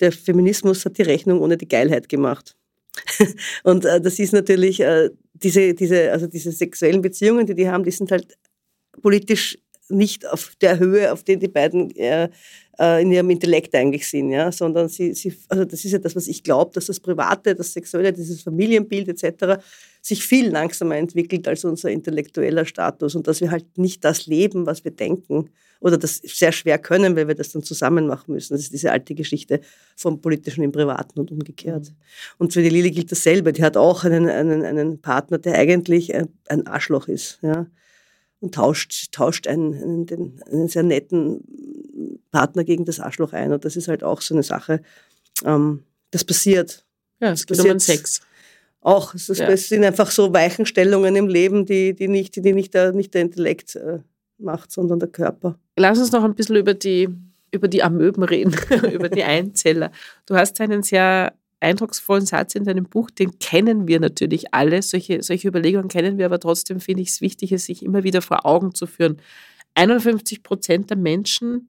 der 0.00 0.12
Feminismus 0.12 0.84
hat 0.84 0.98
die 0.98 1.02
Rechnung 1.02 1.40
ohne 1.40 1.56
die 1.56 1.68
Geilheit 1.68 2.08
gemacht. 2.08 2.56
Und 3.64 3.84
äh, 3.84 4.00
das 4.00 4.18
ist 4.18 4.32
natürlich, 4.32 4.80
äh, 4.80 5.10
diese, 5.34 5.74
diese, 5.74 6.10
also 6.12 6.26
diese 6.26 6.52
sexuellen 6.52 7.02
Beziehungen, 7.02 7.46
die 7.46 7.54
die 7.54 7.68
haben, 7.68 7.84
die 7.84 7.90
sind 7.90 8.10
halt 8.10 8.36
politisch 9.02 9.58
nicht 9.88 10.26
auf 10.26 10.52
der 10.60 10.78
Höhe, 10.78 11.12
auf 11.12 11.22
der 11.22 11.36
die 11.36 11.48
beiden 11.48 11.94
äh, 11.96 12.28
äh, 12.78 13.02
in 13.02 13.10
ihrem 13.10 13.30
Intellekt 13.30 13.74
eigentlich 13.74 14.06
sind, 14.06 14.30
ja, 14.30 14.52
sondern 14.52 14.88
sie, 14.88 15.14
sie, 15.14 15.34
also 15.48 15.64
das 15.64 15.84
ist 15.84 15.92
ja 15.92 15.98
das, 15.98 16.14
was 16.14 16.28
ich 16.28 16.42
glaube, 16.42 16.72
dass 16.74 16.86
das 16.86 17.00
Private, 17.00 17.54
das 17.54 17.72
Sexuelle, 17.72 18.12
dieses 18.12 18.42
Familienbild 18.42 19.08
etc. 19.08 19.62
sich 20.08 20.24
viel 20.24 20.48
langsamer 20.48 20.96
entwickelt 20.96 21.46
als 21.46 21.64
unser 21.64 21.90
intellektueller 21.90 22.64
Status 22.64 23.14
und 23.14 23.26
dass 23.26 23.40
wir 23.40 23.50
halt 23.50 23.78
nicht 23.78 24.04
das 24.04 24.26
leben, 24.26 24.66
was 24.66 24.84
wir 24.84 24.90
denken 24.90 25.50
oder 25.80 25.98
das 25.98 26.16
sehr 26.16 26.50
schwer 26.52 26.78
können, 26.78 27.14
weil 27.14 27.28
wir 27.28 27.34
das 27.34 27.52
dann 27.52 27.62
zusammen 27.62 28.06
machen 28.06 28.32
müssen. 28.32 28.54
Das 28.54 28.62
ist 28.62 28.72
diese 28.72 28.90
alte 28.90 29.14
Geschichte 29.14 29.60
vom 29.96 30.20
Politischen 30.20 30.64
im 30.64 30.72
Privaten 30.72 31.20
und 31.20 31.30
umgekehrt. 31.30 31.90
Mhm. 31.90 31.96
Und 32.38 32.52
für 32.52 32.62
die 32.62 32.70
Lili 32.70 32.90
gilt 32.90 33.12
dasselbe. 33.12 33.52
Die 33.52 33.62
hat 33.62 33.76
auch 33.76 34.04
einen, 34.04 34.28
einen, 34.28 34.64
einen 34.64 35.00
Partner, 35.00 35.38
der 35.38 35.54
eigentlich 35.54 36.12
ein 36.14 36.66
Arschloch 36.66 37.06
ist. 37.06 37.38
Ja? 37.42 37.66
Und 38.40 38.54
tauscht, 38.54 39.12
tauscht 39.12 39.46
einen, 39.46 39.74
einen, 39.74 40.42
einen 40.50 40.68
sehr 40.68 40.82
netten 40.82 42.20
Partner 42.32 42.64
gegen 42.64 42.84
das 42.84 42.98
Arschloch 42.98 43.32
ein. 43.32 43.52
Und 43.52 43.64
das 43.64 43.76
ist 43.76 43.88
halt 43.88 44.02
auch 44.02 44.20
so 44.20 44.34
eine 44.34 44.42
Sache. 44.42 44.80
Ähm, 45.44 45.84
das 46.10 46.24
passiert. 46.24 46.84
Ja, 47.20 47.32
es 47.32 47.46
geht 47.46 47.60
um 47.60 47.78
Sex. 47.78 48.22
Auch. 48.80 49.14
Es, 49.14 49.28
ist, 49.28 49.38
ja. 49.38 49.48
es, 49.48 49.68
sind 49.68 49.84
einfach 49.84 50.10
so 50.10 50.32
Weichenstellungen 50.32 51.16
im 51.16 51.28
Leben, 51.28 51.66
die, 51.66 51.94
die, 51.94 52.08
nicht, 52.08 52.36
die 52.36 52.52
nicht, 52.52 52.74
der, 52.74 52.92
nicht 52.92 53.14
der 53.14 53.22
Intellekt 53.22 53.76
äh, 53.76 53.98
macht, 54.38 54.70
sondern 54.70 54.98
der 54.98 55.08
Körper. 55.08 55.58
Lass 55.76 55.98
uns 55.98 56.12
noch 56.12 56.24
ein 56.24 56.34
bisschen 56.34 56.56
über 56.56 56.74
die, 56.74 57.08
über 57.50 57.68
die 57.68 57.82
Amöben 57.82 58.22
reden, 58.22 58.54
über 58.92 59.08
die 59.08 59.24
Einzeller. 59.24 59.90
Du 60.26 60.36
hast 60.36 60.60
einen 60.60 60.82
sehr 60.82 61.32
eindrucksvollen 61.60 62.24
Satz 62.24 62.54
in 62.54 62.64
deinem 62.64 62.84
Buch, 62.84 63.10
den 63.10 63.38
kennen 63.38 63.88
wir 63.88 63.98
natürlich 63.98 64.54
alle. 64.54 64.80
Solche, 64.82 65.22
solche 65.22 65.48
Überlegungen 65.48 65.88
kennen 65.88 66.18
wir, 66.18 66.26
aber 66.26 66.38
trotzdem 66.38 66.80
finde 66.80 67.02
ich 67.02 67.08
es 67.08 67.20
wichtig, 67.20 67.52
es 67.52 67.66
sich 67.66 67.84
immer 67.84 68.04
wieder 68.04 68.22
vor 68.22 68.46
Augen 68.46 68.74
zu 68.74 68.86
führen. 68.86 69.20
51 69.74 70.42
Prozent 70.42 70.90
der 70.90 70.96
Menschen, 70.96 71.68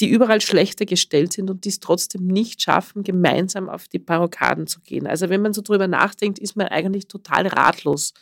die 0.00 0.08
überall 0.08 0.40
schlechter 0.40 0.84
gestellt 0.84 1.32
sind 1.32 1.50
und 1.50 1.64
die 1.64 1.70
es 1.70 1.80
trotzdem 1.80 2.26
nicht 2.26 2.62
schaffen, 2.62 3.02
gemeinsam 3.02 3.68
auf 3.68 3.88
die 3.88 3.98
Barrikaden 3.98 4.66
zu 4.66 4.80
gehen. 4.80 5.06
Also 5.06 5.28
wenn 5.28 5.42
man 5.42 5.52
so 5.52 5.62
drüber 5.62 5.88
nachdenkt, 5.88 6.38
ist 6.38 6.56
man 6.56 6.68
eigentlich 6.68 7.08
total 7.08 7.46
ratlos 7.46 8.14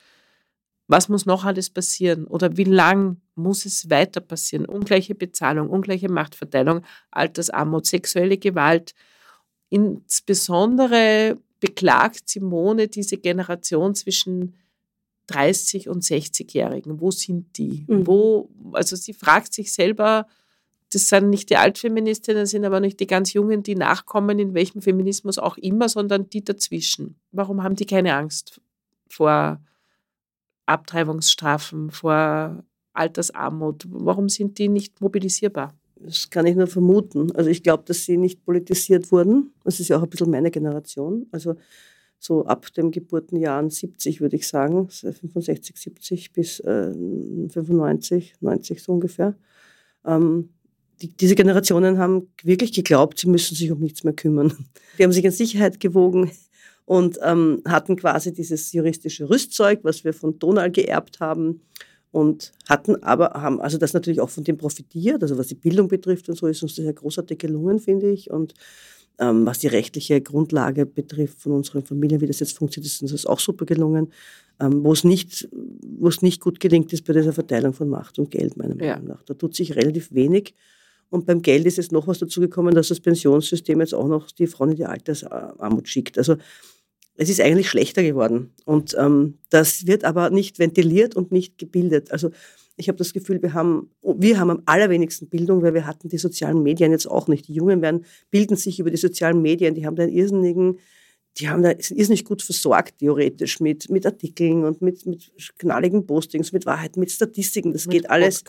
was 0.88 1.08
muss 1.08 1.26
noch 1.26 1.44
alles 1.44 1.70
passieren 1.70 2.26
oder 2.26 2.56
wie 2.56 2.64
lang 2.64 3.20
muss 3.34 3.66
es 3.66 3.90
weiter 3.90 4.20
passieren? 4.20 4.66
Ungleiche 4.66 5.14
Bezahlung, 5.14 5.68
ungleiche 5.68 6.08
Machtverteilung, 6.08 6.82
Altersarmut, 7.10 7.86
sexuelle 7.86 8.38
Gewalt. 8.38 8.94
Insbesondere 9.68 11.38
beklagt 11.58 12.28
Simone 12.28 12.88
diese 12.88 13.18
Generation 13.18 13.94
zwischen 13.94 14.54
30- 15.28 15.88
und 15.88 16.04
60-Jährigen, 16.04 17.00
wo 17.00 17.10
sind 17.10 17.58
die? 17.58 17.84
Mhm. 17.88 18.06
Wo, 18.06 18.50
also 18.72 18.94
sie 18.94 19.12
fragt 19.12 19.52
sich 19.52 19.72
selber, 19.72 20.28
das 20.96 21.10
sind 21.10 21.28
nicht 21.28 21.50
die 21.50 21.58
Altfeministinnen, 21.58 22.44
das 22.44 22.50
sind 22.50 22.64
aber 22.64 22.80
nicht 22.80 22.98
die 23.00 23.06
ganz 23.06 23.34
Jungen, 23.34 23.62
die 23.62 23.74
nachkommen, 23.74 24.38
in 24.38 24.54
welchem 24.54 24.80
Feminismus 24.80 25.36
auch 25.36 25.58
immer, 25.58 25.90
sondern 25.90 26.30
die 26.30 26.42
dazwischen. 26.42 27.16
Warum 27.32 27.62
haben 27.62 27.76
die 27.76 27.84
keine 27.84 28.14
Angst 28.14 28.62
vor 29.06 29.60
Abtreibungsstrafen, 30.64 31.90
vor 31.90 32.64
Altersarmut? 32.94 33.84
Warum 33.90 34.30
sind 34.30 34.56
die 34.56 34.70
nicht 34.70 35.02
mobilisierbar? 35.02 35.74
Das 35.96 36.30
kann 36.30 36.46
ich 36.46 36.56
nur 36.56 36.66
vermuten. 36.66 37.30
Also 37.36 37.50
ich 37.50 37.62
glaube, 37.62 37.84
dass 37.86 38.06
sie 38.06 38.16
nicht 38.16 38.42
politisiert 38.46 39.12
wurden. 39.12 39.52
Das 39.64 39.78
ist 39.78 39.88
ja 39.88 39.98
auch 39.98 40.02
ein 40.02 40.08
bisschen 40.08 40.30
meine 40.30 40.50
Generation. 40.50 41.26
Also 41.30 41.56
so 42.18 42.46
ab 42.46 42.72
dem 42.72 42.90
Geburtenjahren 42.90 43.68
70 43.68 44.22
würde 44.22 44.36
ich 44.36 44.48
sagen, 44.48 44.88
65, 44.88 45.76
70 45.76 46.32
bis 46.32 46.60
äh, 46.60 46.90
95, 46.94 48.36
90 48.40 48.82
so 48.82 48.92
ungefähr. 48.92 49.34
Ähm, 50.06 50.48
die, 51.02 51.08
diese 51.08 51.34
Generationen 51.34 51.98
haben 51.98 52.28
wirklich 52.42 52.72
geglaubt, 52.72 53.18
sie 53.18 53.28
müssen 53.28 53.54
sich 53.54 53.70
um 53.70 53.80
nichts 53.80 54.04
mehr 54.04 54.14
kümmern. 54.14 54.52
Die 54.98 55.04
haben 55.04 55.12
sich 55.12 55.24
in 55.24 55.30
Sicherheit 55.30 55.80
gewogen 55.80 56.30
und 56.84 57.18
ähm, 57.22 57.62
hatten 57.66 57.96
quasi 57.96 58.32
dieses 58.32 58.72
juristische 58.72 59.28
Rüstzeug, 59.28 59.80
was 59.82 60.04
wir 60.04 60.14
von 60.14 60.38
Donald 60.38 60.74
geerbt 60.74 61.20
haben 61.20 61.60
und 62.12 62.52
hatten 62.68 63.02
aber, 63.02 63.30
haben 63.30 63.60
also 63.60 63.76
das 63.78 63.92
natürlich 63.92 64.20
auch 64.20 64.30
von 64.30 64.44
dem 64.44 64.56
profitiert, 64.56 65.22
also 65.22 65.36
was 65.36 65.48
die 65.48 65.54
Bildung 65.54 65.88
betrifft 65.88 66.28
und 66.28 66.36
so 66.36 66.46
ist 66.46 66.62
uns 66.62 66.76
das 66.76 66.84
ja 66.84 66.92
großartig 66.92 67.38
gelungen, 67.38 67.78
finde 67.78 68.10
ich 68.10 68.30
und 68.30 68.54
ähm, 69.18 69.46
was 69.46 69.58
die 69.58 69.68
rechtliche 69.68 70.20
Grundlage 70.20 70.86
betrifft 70.86 71.40
von 71.40 71.52
unseren 71.52 71.82
Familien, 71.82 72.20
wie 72.20 72.26
das 72.26 72.40
jetzt 72.40 72.56
funktioniert, 72.56 72.92
ist 72.92 73.02
uns 73.02 73.12
das 73.12 73.26
auch 73.26 73.40
super 73.40 73.64
gelungen. 73.64 74.12
Ähm, 74.60 74.84
wo 74.84 74.92
es 74.92 75.04
nicht, 75.04 75.48
wo 75.52 76.08
es 76.08 76.22
nicht 76.22 76.40
gut 76.40 76.60
gelingt, 76.60 76.92
ist 76.92 77.04
bei 77.04 77.12
dieser 77.12 77.32
Verteilung 77.32 77.72
von 77.72 77.88
Macht 77.88 78.18
und 78.18 78.30
Geld, 78.30 78.56
meiner 78.56 78.74
Meinung 78.74 79.06
nach. 79.06 79.22
Da 79.22 79.34
tut 79.34 79.54
sich 79.54 79.76
relativ 79.76 80.12
wenig. 80.12 80.54
Und 81.10 81.26
beim 81.26 81.42
Geld 81.42 81.66
ist 81.66 81.76
jetzt 81.76 81.92
noch 81.92 82.06
was 82.06 82.18
dazu 82.18 82.40
gekommen, 82.40 82.74
dass 82.74 82.88
das 82.88 83.00
Pensionssystem 83.00 83.80
jetzt 83.80 83.94
auch 83.94 84.08
noch 84.08 84.30
die 84.30 84.46
Frauen 84.46 84.70
in 84.70 84.76
die 84.76 84.86
Altersarmut 84.86 85.88
schickt. 85.88 86.18
Also 86.18 86.36
es 87.16 87.28
ist 87.28 87.40
eigentlich 87.40 87.68
schlechter 87.68 88.02
geworden. 88.02 88.52
Und 88.64 88.94
ähm, 88.98 89.38
das 89.50 89.86
wird 89.86 90.04
aber 90.04 90.30
nicht 90.30 90.58
ventiliert 90.58 91.16
und 91.16 91.32
nicht 91.32 91.58
gebildet. 91.58 92.12
Also 92.12 92.30
ich 92.76 92.88
habe 92.88 92.98
das 92.98 93.14
Gefühl, 93.14 93.42
wir 93.42 93.54
haben, 93.54 93.90
wir 94.02 94.38
haben 94.38 94.50
am 94.50 94.62
allerwenigsten 94.66 95.28
Bildung, 95.28 95.62
weil 95.62 95.74
wir 95.74 95.86
hatten 95.86 96.08
die 96.08 96.18
sozialen 96.18 96.62
Medien 96.62 96.92
jetzt 96.92 97.06
auch 97.06 97.26
nicht. 97.26 97.48
Die 97.48 97.54
Jungen 97.54 97.80
werden, 97.80 98.04
bilden 98.30 98.56
sich 98.56 98.78
über 98.80 98.90
die 98.90 98.98
sozialen 98.98 99.40
Medien, 99.40 99.74
die 99.74 99.86
haben 99.86 99.96
da 99.96 100.02
einen 100.02 100.12
irrsinnigen 100.12 100.78
die 101.38 101.48
haben 101.48 101.62
da, 101.62 101.70
ist 101.70 102.08
nicht 102.08 102.24
gut 102.24 102.40
versorgt, 102.40 102.98
theoretisch, 102.98 103.60
mit, 103.60 103.90
mit 103.90 104.06
Artikeln 104.06 104.64
und 104.64 104.80
mit, 104.80 105.04
mit 105.04 105.30
knalligen 105.58 106.06
Postings, 106.06 106.52
mit 106.52 106.64
Wahrheit, 106.64 106.96
mit 106.96 107.10
Statistiken. 107.10 107.72
Das 107.72 107.86
mit 107.86 107.92
geht 107.92 108.10
alles. 108.10 108.42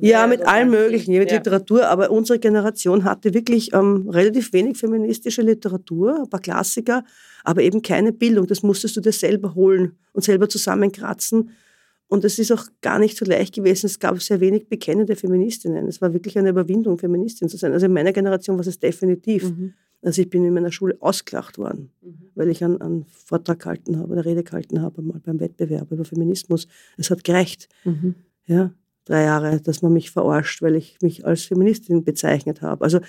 ja, 0.00 0.26
mit 0.26 0.46
allem 0.46 0.70
Möglichen, 0.70 1.12
mit 1.12 1.30
ja. 1.30 1.36
Literatur. 1.36 1.88
Aber 1.88 2.10
unsere 2.10 2.38
Generation 2.38 3.04
hatte 3.04 3.34
wirklich 3.34 3.74
ähm, 3.74 4.08
relativ 4.08 4.52
wenig 4.54 4.78
feministische 4.78 5.42
Literatur, 5.42 6.22
ein 6.22 6.30
paar 6.30 6.40
Klassiker, 6.40 7.04
aber 7.44 7.62
eben 7.62 7.82
keine 7.82 8.12
Bildung. 8.12 8.46
Das 8.46 8.62
musstest 8.62 8.96
du 8.96 9.02
dir 9.02 9.12
selber 9.12 9.54
holen 9.54 9.98
und 10.12 10.24
selber 10.24 10.48
zusammenkratzen. 10.48 11.50
Und 12.08 12.24
es 12.24 12.38
ist 12.38 12.52
auch 12.52 12.64
gar 12.80 12.98
nicht 12.98 13.18
so 13.18 13.26
leicht 13.26 13.54
gewesen. 13.54 13.86
Es 13.86 13.98
gab 13.98 14.22
sehr 14.22 14.40
wenig 14.40 14.68
bekennende 14.68 15.16
Feministinnen. 15.16 15.86
Es 15.86 16.00
war 16.00 16.12
wirklich 16.14 16.38
eine 16.38 16.50
Überwindung, 16.50 16.98
Feministin 16.98 17.48
zu 17.48 17.56
sein. 17.56 17.72
Also 17.72 17.86
in 17.86 17.92
meiner 17.92 18.12
Generation 18.12 18.56
war 18.56 18.66
es 18.66 18.78
definitiv. 18.78 19.50
Mhm. 19.50 19.74
Also 20.02 20.22
ich 20.22 20.30
bin 20.30 20.44
in 20.44 20.54
meiner 20.54 20.72
Schule 20.72 20.96
ausgelacht 21.00 21.58
worden, 21.58 21.90
mhm. 22.02 22.30
weil 22.34 22.48
ich 22.48 22.62
einen, 22.62 22.80
einen, 22.80 23.06
Vortrag 23.06 23.60
gehalten 23.60 23.98
habe, 23.98 24.12
eine 24.12 24.24
Rede 24.24 24.44
gehalten 24.44 24.80
habe, 24.80 25.02
mal 25.02 25.20
beim 25.20 25.40
Wettbewerb 25.40 25.90
über 25.90 26.04
Feminismus. 26.04 26.68
Es 26.96 27.10
hat 27.10 27.24
gereicht. 27.24 27.68
Mhm. 27.84 28.14
Ja, 28.46 28.72
drei 29.04 29.24
Jahre, 29.24 29.60
dass 29.60 29.82
man 29.82 29.92
mich 29.92 30.10
verarscht, 30.10 30.62
weil 30.62 30.76
ich 30.76 30.98
mich 31.00 31.26
als 31.26 31.42
Feministin 31.42 32.04
bezeichnet 32.04 32.62
habe. 32.62 32.84
Also 32.84 33.00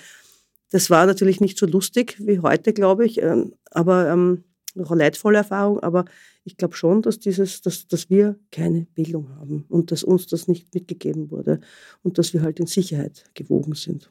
das 0.70 0.90
war 0.90 1.06
natürlich 1.06 1.40
nicht 1.40 1.58
so 1.58 1.66
lustig 1.66 2.16
wie 2.18 2.40
heute, 2.40 2.72
glaube 2.72 3.06
ich, 3.06 3.22
ähm, 3.22 3.54
aber 3.70 4.10
ähm, 4.10 4.44
noch 4.74 4.90
eine 4.90 5.04
leidvolle 5.04 5.38
Erfahrung. 5.38 5.80
Aber 5.80 6.04
ich 6.44 6.56
glaube 6.56 6.74
schon, 6.76 7.02
dass, 7.02 7.18
dieses, 7.18 7.60
dass, 7.60 7.86
dass 7.88 8.10
wir 8.10 8.38
keine 8.50 8.86
Bildung 8.94 9.30
haben 9.36 9.64
und 9.68 9.90
dass 9.90 10.02
uns 10.02 10.26
das 10.26 10.48
nicht 10.48 10.74
mitgegeben 10.74 11.30
wurde 11.30 11.60
und 12.02 12.18
dass 12.18 12.32
wir 12.32 12.42
halt 12.42 12.60
in 12.60 12.66
Sicherheit 12.66 13.24
gewogen 13.34 13.74
sind. 13.74 14.10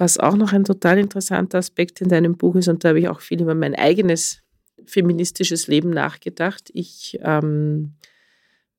Was 0.00 0.16
auch 0.16 0.34
noch 0.34 0.54
ein 0.54 0.64
total 0.64 0.98
interessanter 0.98 1.58
Aspekt 1.58 2.00
in 2.00 2.08
deinem 2.08 2.38
Buch 2.38 2.54
ist, 2.54 2.68
und 2.68 2.82
da 2.82 2.88
habe 2.88 3.00
ich 3.00 3.08
auch 3.08 3.20
viel 3.20 3.42
über 3.42 3.54
mein 3.54 3.74
eigenes 3.74 4.38
feministisches 4.86 5.66
Leben 5.66 5.90
nachgedacht. 5.90 6.70
Ich 6.72 7.18
ähm, 7.20 7.96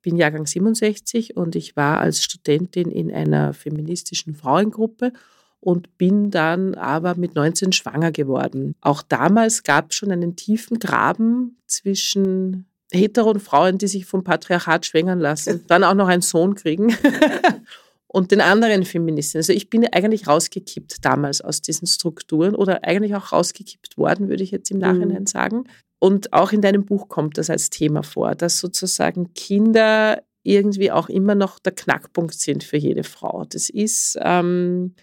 bin 0.01 0.17
Jahrgang 0.17 0.47
67 0.47 1.37
und 1.37 1.55
ich 1.55 1.75
war 1.75 1.99
als 1.99 2.23
Studentin 2.23 2.89
in 2.89 3.13
einer 3.13 3.53
feministischen 3.53 4.33
Frauengruppe 4.33 5.13
und 5.59 5.95
bin 5.99 6.31
dann 6.31 6.73
aber 6.73 7.13
mit 7.13 7.35
19 7.35 7.71
schwanger 7.71 8.11
geworden. 8.11 8.73
Auch 8.81 9.03
damals 9.03 9.61
gab 9.61 9.91
es 9.91 9.97
schon 9.97 10.11
einen 10.11 10.35
tiefen 10.35 10.79
Graben 10.79 11.59
zwischen 11.67 12.65
Hetero 12.91 13.29
und 13.29 13.43
Frauen, 13.43 13.77
die 13.77 13.87
sich 13.87 14.07
vom 14.07 14.23
Patriarchat 14.23 14.87
schwängern 14.87 15.19
lassen, 15.19 15.63
dann 15.67 15.83
auch 15.83 15.93
noch 15.93 16.07
einen 16.07 16.23
Sohn 16.23 16.55
kriegen. 16.55 16.95
und 18.13 18.31
den 18.31 18.41
anderen 18.41 18.83
Feministen. 18.83 19.37
Also 19.37 19.53
ich 19.53 19.69
bin 19.69 19.87
eigentlich 19.87 20.27
rausgekippt 20.27 21.05
damals 21.05 21.39
aus 21.39 21.61
diesen 21.61 21.87
Strukturen 21.87 22.55
oder 22.55 22.83
eigentlich 22.83 23.15
auch 23.15 23.31
rausgekippt 23.31 23.97
worden, 23.97 24.27
würde 24.27 24.43
ich 24.43 24.51
jetzt 24.51 24.69
im 24.69 24.79
Nachhinein 24.79 25.21
mhm. 25.21 25.27
sagen. 25.27 25.63
Und 25.97 26.33
auch 26.33 26.51
in 26.51 26.61
deinem 26.61 26.83
Buch 26.83 27.07
kommt 27.07 27.37
das 27.37 27.49
als 27.49 27.69
Thema 27.69 28.03
vor, 28.03 28.35
dass 28.35 28.59
sozusagen 28.59 29.33
Kinder 29.33 30.21
irgendwie 30.43 30.91
auch 30.91 31.07
immer 31.07 31.35
noch 31.35 31.59
der 31.59 31.71
Knackpunkt 31.71 32.33
sind 32.33 32.65
für 32.65 32.75
jede 32.75 33.05
Frau. 33.05 33.45
Das 33.47 33.69
ist 33.69 34.17
ähm, 34.21 34.93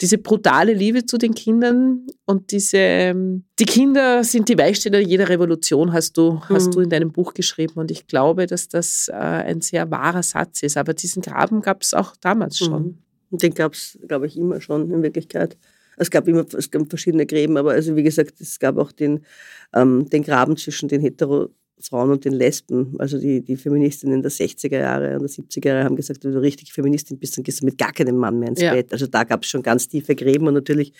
diese 0.00 0.18
brutale 0.18 0.74
Liebe 0.74 1.06
zu 1.06 1.16
den 1.16 1.34
Kindern 1.34 2.06
und 2.26 2.52
diese, 2.52 2.76
ähm, 2.76 3.44
die 3.58 3.64
Kinder 3.64 4.24
sind 4.24 4.48
die 4.48 4.58
Weichsteller 4.58 4.98
jeder 4.98 5.28
Revolution, 5.28 5.92
hast 5.92 6.16
du, 6.18 6.32
mhm. 6.32 6.40
hast 6.50 6.74
du 6.74 6.80
in 6.80 6.90
deinem 6.90 7.12
Buch 7.12 7.32
geschrieben. 7.34 7.74
Und 7.76 7.90
ich 7.90 8.06
glaube, 8.06 8.46
dass 8.46 8.68
das 8.68 9.08
äh, 9.08 9.14
ein 9.14 9.62
sehr 9.62 9.90
wahrer 9.90 10.22
Satz 10.22 10.62
ist. 10.62 10.76
Aber 10.76 10.92
diesen 10.92 11.22
Graben 11.22 11.62
gab 11.62 11.82
es 11.82 11.94
auch 11.94 12.14
damals 12.16 12.58
schon. 12.58 12.98
Mhm. 13.30 13.38
Den 13.38 13.54
gab 13.54 13.72
es, 13.72 13.98
glaube 14.06 14.26
ich, 14.26 14.36
immer 14.36 14.60
schon 14.60 14.90
in 14.90 15.02
Wirklichkeit. 15.02 15.56
Es 15.96 16.10
gab 16.10 16.28
immer 16.28 16.44
es 16.56 16.70
gab 16.70 16.88
verschiedene 16.88 17.24
Gräben, 17.24 17.56
aber 17.56 17.72
also 17.72 17.96
wie 17.96 18.02
gesagt, 18.02 18.40
es 18.40 18.58
gab 18.58 18.76
auch 18.76 18.92
den, 18.92 19.24
ähm, 19.74 20.08
den 20.10 20.22
Graben 20.22 20.56
zwischen 20.58 20.88
den 20.88 21.00
Hetero 21.00 21.48
Frauen 21.80 22.10
und 22.10 22.24
den 22.24 22.32
Lesben, 22.32 22.94
also 22.98 23.18
die, 23.18 23.42
die 23.42 23.56
Feministinnen 23.56 24.22
der 24.22 24.30
60er 24.30 24.78
Jahre 24.78 25.14
und 25.14 25.22
der 25.22 25.28
70er 25.28 25.68
Jahre 25.68 25.84
haben 25.84 25.96
gesagt, 25.96 26.24
wenn 26.24 26.32
du 26.32 26.40
richtig 26.40 26.72
Feministin 26.72 27.18
bist, 27.18 27.36
dann 27.36 27.44
gehst 27.44 27.60
du 27.60 27.66
mit 27.66 27.76
gar 27.76 27.92
keinem 27.92 28.16
Mann 28.16 28.38
mehr 28.38 28.48
ins 28.48 28.62
ja. 28.62 28.72
Bett. 28.72 28.92
Also 28.92 29.06
da 29.06 29.24
gab 29.24 29.42
es 29.42 29.50
schon 29.50 29.62
ganz 29.62 29.86
tiefe 29.86 30.14
Gräben 30.14 30.46
und 30.46 30.54
natürlich 30.54 30.92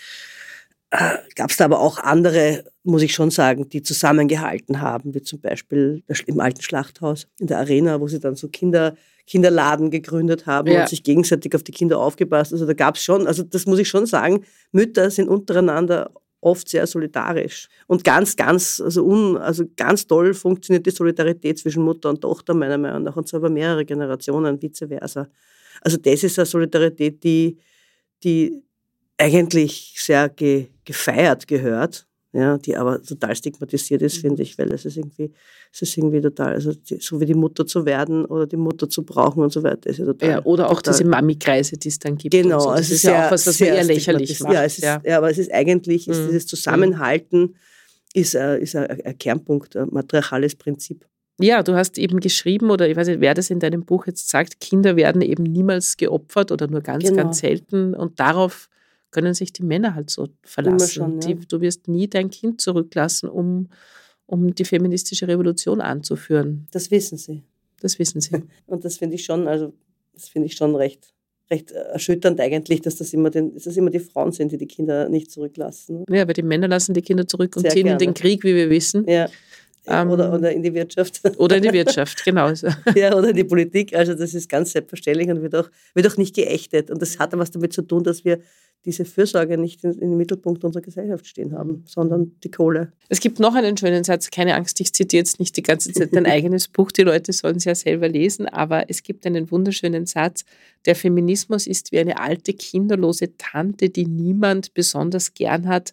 äh, 0.90 1.16
gab 1.34 1.50
es 1.50 1.56
da 1.56 1.64
aber 1.64 1.80
auch 1.80 1.98
andere, 1.98 2.64
muss 2.84 3.02
ich 3.02 3.12
schon 3.12 3.30
sagen, 3.30 3.68
die 3.68 3.82
zusammengehalten 3.82 4.80
haben, 4.80 5.14
wie 5.14 5.22
zum 5.22 5.40
Beispiel 5.40 6.02
im 6.26 6.40
alten 6.40 6.62
Schlachthaus 6.62 7.26
in 7.40 7.46
der 7.46 7.58
Arena, 7.58 8.00
wo 8.00 8.06
sie 8.06 8.20
dann 8.20 8.36
so 8.36 8.48
Kinder, 8.48 8.94
Kinderladen 9.26 9.90
gegründet 9.90 10.46
haben 10.46 10.70
ja. 10.70 10.82
und 10.82 10.88
sich 10.88 11.02
gegenseitig 11.02 11.54
auf 11.54 11.64
die 11.64 11.72
Kinder 11.72 11.98
aufgepasst. 11.98 12.52
Also 12.52 12.66
da 12.66 12.74
gab 12.74 12.96
es 12.96 13.02
schon, 13.02 13.26
also 13.26 13.42
das 13.42 13.66
muss 13.66 13.78
ich 13.78 13.88
schon 13.88 14.06
sagen, 14.06 14.44
Mütter 14.72 15.10
sind 15.10 15.28
untereinander 15.28 16.12
oft 16.40 16.68
sehr 16.68 16.86
solidarisch. 16.86 17.68
Und 17.86 18.04
ganz, 18.04 18.36
ganz, 18.36 18.80
also, 18.80 19.04
un, 19.04 19.36
also 19.36 19.64
ganz 19.76 20.06
toll 20.06 20.34
funktioniert 20.34 20.86
die 20.86 20.90
Solidarität 20.90 21.58
zwischen 21.58 21.82
Mutter 21.82 22.10
und 22.10 22.20
Tochter 22.20 22.54
meiner 22.54 22.78
Meinung 22.78 23.02
nach 23.02 23.16
und 23.16 23.28
zwar 23.28 23.38
über 23.38 23.50
mehrere 23.50 23.84
Generationen, 23.84 24.60
vice 24.60 24.84
versa. 24.88 25.28
Also 25.80 25.96
das 25.96 26.24
ist 26.24 26.38
eine 26.38 26.46
Solidarität, 26.46 27.22
die, 27.24 27.58
die 28.22 28.62
eigentlich 29.18 29.94
sehr 29.98 30.28
ge, 30.28 30.68
gefeiert 30.84 31.46
gehört 31.48 32.05
ja, 32.36 32.58
die 32.58 32.76
aber 32.76 33.02
total 33.02 33.34
stigmatisiert 33.34 34.02
ist, 34.02 34.18
finde 34.18 34.42
ich, 34.42 34.58
weil 34.58 34.70
es 34.72 34.84
ist 34.84 34.96
irgendwie, 34.96 35.32
es 35.72 35.80
ist 35.80 35.96
irgendwie 35.96 36.20
total, 36.20 36.52
also 36.52 36.72
die, 36.74 36.98
so 37.00 37.18
wie 37.18 37.24
die 37.24 37.34
Mutter 37.34 37.66
zu 37.66 37.86
werden 37.86 38.26
oder 38.26 38.46
die 38.46 38.56
Mutter 38.56 38.88
zu 38.88 39.04
brauchen 39.04 39.42
und 39.42 39.52
so 39.52 39.62
weiter, 39.62 39.88
ist 39.88 39.98
ja 39.98 40.04
total. 40.04 40.28
Ja, 40.28 40.44
oder 40.44 40.70
auch 40.70 40.82
total, 40.82 40.98
diese 40.98 41.08
Mami-Kreise, 41.08 41.78
die 41.78 41.88
es 41.88 41.98
dann 41.98 42.18
gibt. 42.18 42.34
Genau, 42.34 42.60
so. 42.60 42.70
das 42.72 42.80
es 42.80 42.90
ist 42.90 43.02
ja 43.04 43.26
auch 43.26 43.32
was, 43.32 43.46
was 43.46 43.58
man 43.58 43.70
eher 43.70 43.84
lächerlich 43.84 44.38
macht. 44.40 44.52
Ja, 44.52 44.64
es 44.64 44.78
ist, 44.78 44.84
ja. 44.84 45.00
ja, 45.04 45.16
aber 45.16 45.30
es 45.30 45.38
ist 45.38 45.52
eigentlich 45.52 46.08
ist 46.08 46.20
mhm. 46.20 46.26
dieses 46.26 46.46
Zusammenhalten 46.46 47.56
ist, 48.12 48.34
äh, 48.34 48.58
ist 48.58 48.76
ein, 48.76 49.00
ein 49.02 49.18
Kernpunkt, 49.18 49.76
ein 49.76 49.88
matriarchales 49.90 50.56
Prinzip. 50.56 51.06
Ja, 51.38 51.62
du 51.62 51.74
hast 51.74 51.98
eben 51.98 52.20
geschrieben, 52.20 52.70
oder 52.70 52.88
ich 52.88 52.96
weiß 52.96 53.08
nicht, 53.08 53.20
wer 53.20 53.34
das 53.34 53.50
in 53.50 53.60
deinem 53.60 53.84
Buch 53.84 54.06
jetzt 54.06 54.28
sagt, 54.28 54.60
Kinder 54.60 54.96
werden 54.96 55.20
eben 55.20 55.42
niemals 55.42 55.96
geopfert 55.96 56.50
oder 56.50 56.66
nur 56.66 56.80
ganz, 56.80 57.04
Genau. 57.04 57.16
ganz 57.16 57.38
selten. 57.38 57.94
Und 57.94 58.20
darauf 58.20 58.68
können 59.16 59.32
sich 59.32 59.50
die 59.50 59.62
Männer 59.62 59.94
halt 59.94 60.10
so 60.10 60.28
verlassen. 60.42 60.90
schon, 60.90 61.20
ja. 61.22 61.28
die, 61.28 61.46
du 61.46 61.62
wirst 61.62 61.88
nie 61.88 62.06
dein 62.06 62.28
Kind 62.28 62.60
zurücklassen, 62.60 63.30
um, 63.30 63.70
um 64.26 64.54
die 64.54 64.66
feministische 64.66 65.26
Revolution 65.26 65.80
anzuführen. 65.80 66.66
Das 66.70 66.90
wissen 66.90 67.16
sie. 67.16 67.42
Das 67.80 67.98
wissen 67.98 68.20
sie. 68.20 68.42
Und 68.66 68.84
das 68.84 68.98
finde 68.98 69.16
ich 69.16 69.24
schon, 69.24 69.48
also 69.48 69.72
das 70.12 70.28
finde 70.28 70.48
ich 70.48 70.54
schon 70.54 70.76
recht, 70.76 71.14
recht 71.50 71.70
erschütternd 71.70 72.38
eigentlich, 72.40 72.82
dass 72.82 72.96
das 72.96 73.14
immer 73.14 73.30
den, 73.30 73.54
dass 73.54 73.64
das 73.64 73.78
immer 73.78 73.88
die 73.88 74.00
Frauen 74.00 74.32
sind, 74.32 74.52
die 74.52 74.58
die 74.58 74.66
Kinder 74.66 75.08
nicht 75.08 75.30
zurücklassen. 75.30 76.04
Ja, 76.10 76.20
aber 76.20 76.34
die 76.34 76.42
Männer 76.42 76.68
lassen 76.68 76.92
die 76.92 77.00
Kinder 77.00 77.26
zurück 77.26 77.56
und 77.56 77.62
Sehr 77.62 77.70
ziehen 77.70 77.80
in 77.80 77.86
gerne. 77.86 77.98
den 77.98 78.12
Krieg, 78.12 78.44
wie 78.44 78.54
wir 78.54 78.68
wissen. 78.68 79.08
Ja. 79.08 79.30
Ähm, 79.88 80.10
oder, 80.10 80.32
oder 80.32 80.52
in 80.52 80.62
die 80.62 80.74
Wirtschaft. 80.74 81.20
Oder 81.38 81.56
in 81.56 81.62
die 81.62 81.72
Wirtschaft, 81.72 82.24
genau. 82.24 82.50
ja, 82.94 83.14
oder 83.14 83.30
in 83.30 83.36
die 83.36 83.44
Politik. 83.44 83.94
Also 83.94 84.14
das 84.14 84.34
ist 84.34 84.48
ganz 84.48 84.72
selbstverständlich 84.72 85.28
und 85.28 85.42
wird 85.42 85.54
auch, 85.54 85.70
wird 85.94 86.06
auch 86.06 86.16
nicht 86.16 86.34
geächtet. 86.34 86.90
Und 86.90 87.00
das 87.00 87.18
hat 87.18 87.32
aber 87.32 87.42
was 87.42 87.50
damit 87.50 87.72
zu 87.72 87.82
tun, 87.82 88.02
dass 88.02 88.24
wir 88.24 88.40
diese 88.86 89.04
Fürsorge 89.04 89.58
nicht 89.58 89.82
in, 89.84 89.92
in 89.92 90.10
den 90.10 90.16
Mittelpunkt 90.16 90.64
unserer 90.64 90.82
Gesellschaft 90.82 91.26
stehen 91.26 91.52
haben, 91.52 91.84
sondern 91.86 92.32
die 92.42 92.50
Kohle. 92.50 92.92
Es 93.08 93.20
gibt 93.20 93.40
noch 93.40 93.54
einen 93.54 93.76
schönen 93.76 94.04
Satz, 94.04 94.30
keine 94.30 94.54
Angst, 94.54 94.80
ich 94.80 94.92
zitiere 94.92 95.20
jetzt 95.20 95.40
nicht 95.40 95.56
die 95.56 95.62
ganze 95.62 95.92
Zeit 95.92 96.14
dein 96.14 96.26
eigenes 96.26 96.68
Buch, 96.68 96.92
die 96.92 97.02
Leute 97.02 97.32
sollen 97.32 97.56
es 97.56 97.64
ja 97.64 97.74
selber 97.74 98.08
lesen, 98.08 98.46
aber 98.46 98.88
es 98.88 99.02
gibt 99.02 99.26
einen 99.26 99.50
wunderschönen 99.50 100.06
Satz, 100.06 100.44
der 100.86 100.94
Feminismus 100.94 101.66
ist 101.66 101.90
wie 101.90 101.98
eine 101.98 102.20
alte, 102.20 102.54
kinderlose 102.54 103.36
Tante, 103.36 103.90
die 103.90 104.06
niemand 104.06 104.72
besonders 104.72 105.34
gern 105.34 105.66
hat, 105.66 105.92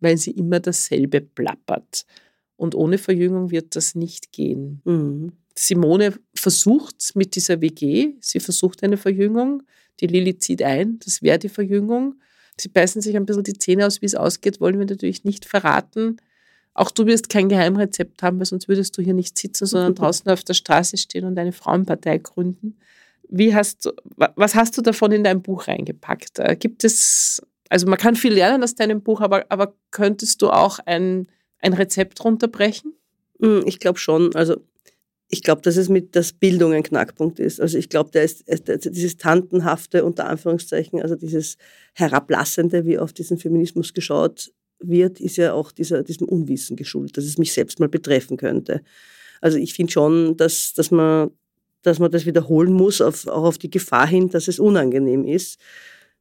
weil 0.00 0.18
sie 0.18 0.32
immer 0.32 0.60
dasselbe 0.60 1.22
plappert. 1.22 2.04
Und 2.56 2.74
ohne 2.74 2.98
Verjüngung 2.98 3.50
wird 3.50 3.74
das 3.76 3.94
nicht 3.94 4.32
gehen. 4.32 4.80
Mhm. 4.84 5.32
Simone 5.56 6.14
versucht 6.34 7.12
mit 7.14 7.36
dieser 7.36 7.60
WG, 7.60 8.14
sie 8.20 8.40
versucht 8.40 8.82
eine 8.82 8.96
Verjüngung, 8.96 9.62
die 10.00 10.06
Lilly 10.08 10.38
zieht 10.38 10.62
ein, 10.62 10.98
das 11.04 11.22
wäre 11.22 11.38
die 11.38 11.48
Verjüngung. 11.48 12.16
Sie 12.56 12.68
beißen 12.68 13.00
sich 13.02 13.16
ein 13.16 13.26
bisschen 13.26 13.42
die 13.44 13.52
Zähne 13.58 13.86
aus, 13.86 14.00
wie 14.02 14.06
es 14.06 14.14
ausgeht, 14.14 14.60
wollen 14.60 14.78
wir 14.78 14.86
natürlich 14.86 15.24
nicht 15.24 15.44
verraten. 15.44 16.16
Auch 16.72 16.90
du 16.90 17.06
wirst 17.06 17.28
kein 17.28 17.48
Geheimrezept 17.48 18.22
haben, 18.22 18.38
weil 18.38 18.46
sonst 18.46 18.66
würdest 18.68 18.96
du 18.98 19.02
hier 19.02 19.14
nicht 19.14 19.38
sitzen, 19.38 19.66
sondern 19.66 19.94
draußen 19.96 20.28
auf 20.30 20.42
der 20.42 20.54
Straße 20.54 20.96
stehen 20.96 21.24
und 21.24 21.38
eine 21.38 21.52
Frauenpartei 21.52 22.18
gründen. 22.18 22.76
Wie 23.28 23.54
hast 23.54 23.84
du, 23.86 23.92
wa- 24.16 24.32
was 24.36 24.54
hast 24.56 24.76
du 24.76 24.82
davon 24.82 25.12
in 25.12 25.22
dein 25.24 25.40
Buch 25.42 25.66
reingepackt? 25.68 26.40
Äh, 26.40 26.56
Gibt 26.56 26.82
es, 26.84 27.40
also 27.68 27.86
man 27.86 27.98
kann 27.98 28.16
viel 28.16 28.32
lernen 28.34 28.62
aus 28.64 28.74
deinem 28.74 29.02
Buch, 29.02 29.20
aber, 29.20 29.46
aber 29.50 29.74
könntest 29.92 30.42
du 30.42 30.50
auch 30.50 30.78
ein, 30.84 31.28
ein 31.64 31.72
Rezept 31.72 32.24
runterbrechen? 32.24 32.94
Mm, 33.38 33.60
Ich 33.66 33.78
glaube 33.78 33.98
schon. 33.98 34.34
Also 34.34 34.56
ich 35.28 35.42
glaube, 35.42 35.62
dass 35.62 35.76
es 35.76 35.88
mit 35.88 36.14
dass 36.14 36.32
Bildung 36.32 36.72
ein 36.72 36.82
Knackpunkt 36.82 37.40
ist. 37.40 37.60
Also 37.60 37.78
ich 37.78 37.88
glaube, 37.88 38.18
also 38.20 38.90
dieses 38.90 39.16
Tantenhafte 39.16 40.04
unter 40.04 40.28
Anführungszeichen, 40.28 41.02
also 41.02 41.16
dieses 41.16 41.56
Herablassende, 41.94 42.84
wie 42.86 42.98
auf 42.98 43.12
diesen 43.12 43.38
Feminismus 43.38 43.94
geschaut 43.94 44.52
wird, 44.78 45.20
ist 45.20 45.36
ja 45.36 45.52
auch 45.54 45.72
dieser, 45.72 46.02
diesem 46.02 46.28
Unwissen 46.28 46.76
geschuldet, 46.76 47.16
dass 47.16 47.24
es 47.24 47.38
mich 47.38 47.52
selbst 47.52 47.80
mal 47.80 47.88
betreffen 47.88 48.36
könnte. 48.36 48.82
Also 49.40 49.58
ich 49.58 49.74
finde 49.74 49.92
schon, 49.92 50.36
dass, 50.36 50.74
dass, 50.74 50.90
man, 50.90 51.30
dass 51.82 51.98
man 51.98 52.10
das 52.10 52.26
wiederholen 52.26 52.72
muss, 52.72 53.00
auf, 53.00 53.26
auch 53.26 53.44
auf 53.44 53.58
die 53.58 53.70
Gefahr 53.70 54.06
hin, 54.06 54.28
dass 54.28 54.46
es 54.48 54.58
unangenehm 54.58 55.24
ist, 55.24 55.58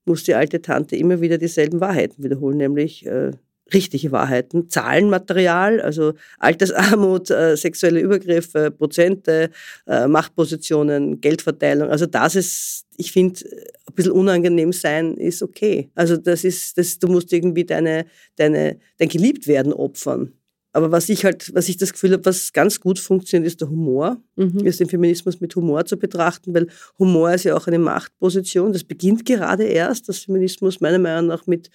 muss 0.05 0.23
die 0.23 0.33
alte 0.33 0.61
Tante 0.61 0.95
immer 0.95 1.21
wieder 1.21 1.37
dieselben 1.37 1.79
Wahrheiten 1.79 2.23
wiederholen, 2.23 2.57
nämlich 2.57 3.05
äh, 3.05 3.31
richtige 3.73 4.11
Wahrheiten, 4.11 4.69
Zahlenmaterial, 4.69 5.81
also 5.81 6.13
Altersarmut, 6.39 7.29
äh, 7.31 7.55
sexuelle 7.57 7.99
Übergriffe, 7.99 8.71
Prozente, 8.71 9.49
äh, 9.87 10.07
Machtpositionen, 10.07 11.21
Geldverteilung. 11.21 11.89
Also 11.89 12.05
das 12.05 12.35
ist, 12.35 12.85
ich 12.97 13.11
finde, 13.11 13.39
ein 13.87 13.95
bisschen 13.95 14.11
unangenehm 14.11 14.73
sein 14.73 15.15
ist 15.15 15.41
okay. 15.41 15.89
Also 15.95 16.17
das 16.17 16.43
ist, 16.43 16.77
das, 16.77 16.99
du 16.99 17.07
musst 17.07 17.31
irgendwie 17.33 17.65
deine, 17.65 18.05
deine, 18.35 18.77
dein 18.97 19.09
Geliebtwerden 19.09 19.73
opfern. 19.73 20.33
Aber 20.75 20.91
was 20.91 21.07
ich 21.07 21.23
halt, 21.23 21.53
was 21.53 21.69
ich 21.69 21.77
das 21.77 21.93
Gefühl 21.93 22.13
habe, 22.13 22.25
was 22.25 22.51
ganz 22.51 22.79
gut 22.79 22.97
funktioniert, 22.97 23.47
ist 23.47 23.61
der 23.61 23.69
Humor. 23.69 24.17
Mhm. 24.35 24.65
Ist 24.65 24.79
den 24.79 24.89
Feminismus 24.89 25.39
mit 25.39 25.55
Humor 25.55 25.85
zu 25.85 25.97
betrachten, 25.97 26.53
weil 26.55 26.67
Humor 26.97 27.31
ist 27.31 27.43
ja 27.43 27.55
auch 27.55 27.67
eine 27.67 27.77
Machtposition. 27.77 28.73
Das 28.73 28.83
beginnt 28.83 29.23
gerade 29.23 29.65
erst, 29.65 30.09
dass 30.09 30.19
Feminismus 30.19 30.81
meiner 30.81 30.97
Meinung 30.97 31.27
nach 31.27 31.45
mit 31.45 31.69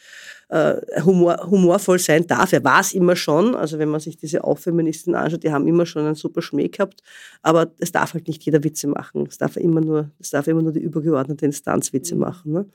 äh, 0.48 0.74
Humor, 1.04 1.48
humorvoll 1.48 2.00
sein 2.00 2.26
darf. 2.26 2.52
Er 2.52 2.64
war 2.64 2.80
es 2.80 2.92
immer 2.92 3.14
schon. 3.14 3.54
Also 3.54 3.78
wenn 3.78 3.88
man 3.88 4.00
sich 4.00 4.16
diese 4.16 4.42
Aufeministinnen 4.42 5.18
anschaut, 5.18 5.44
die 5.44 5.52
haben 5.52 5.68
immer 5.68 5.86
schon 5.86 6.04
einen 6.04 6.16
super 6.16 6.42
Schmäh 6.42 6.68
gehabt. 6.68 7.00
Aber 7.42 7.72
es 7.78 7.92
darf 7.92 8.14
halt 8.14 8.26
nicht 8.26 8.42
jeder 8.42 8.64
Witze 8.64 8.88
machen. 8.88 9.26
Es 9.28 9.38
darf 9.38 9.56
immer 9.56 9.80
nur, 9.80 10.10
es 10.18 10.30
darf 10.30 10.48
immer 10.48 10.62
nur 10.62 10.72
die 10.72 10.80
übergeordnete 10.80 11.46
Instanz 11.46 11.92
Witze 11.92 12.16
machen. 12.16 12.52
Ne? 12.52 12.66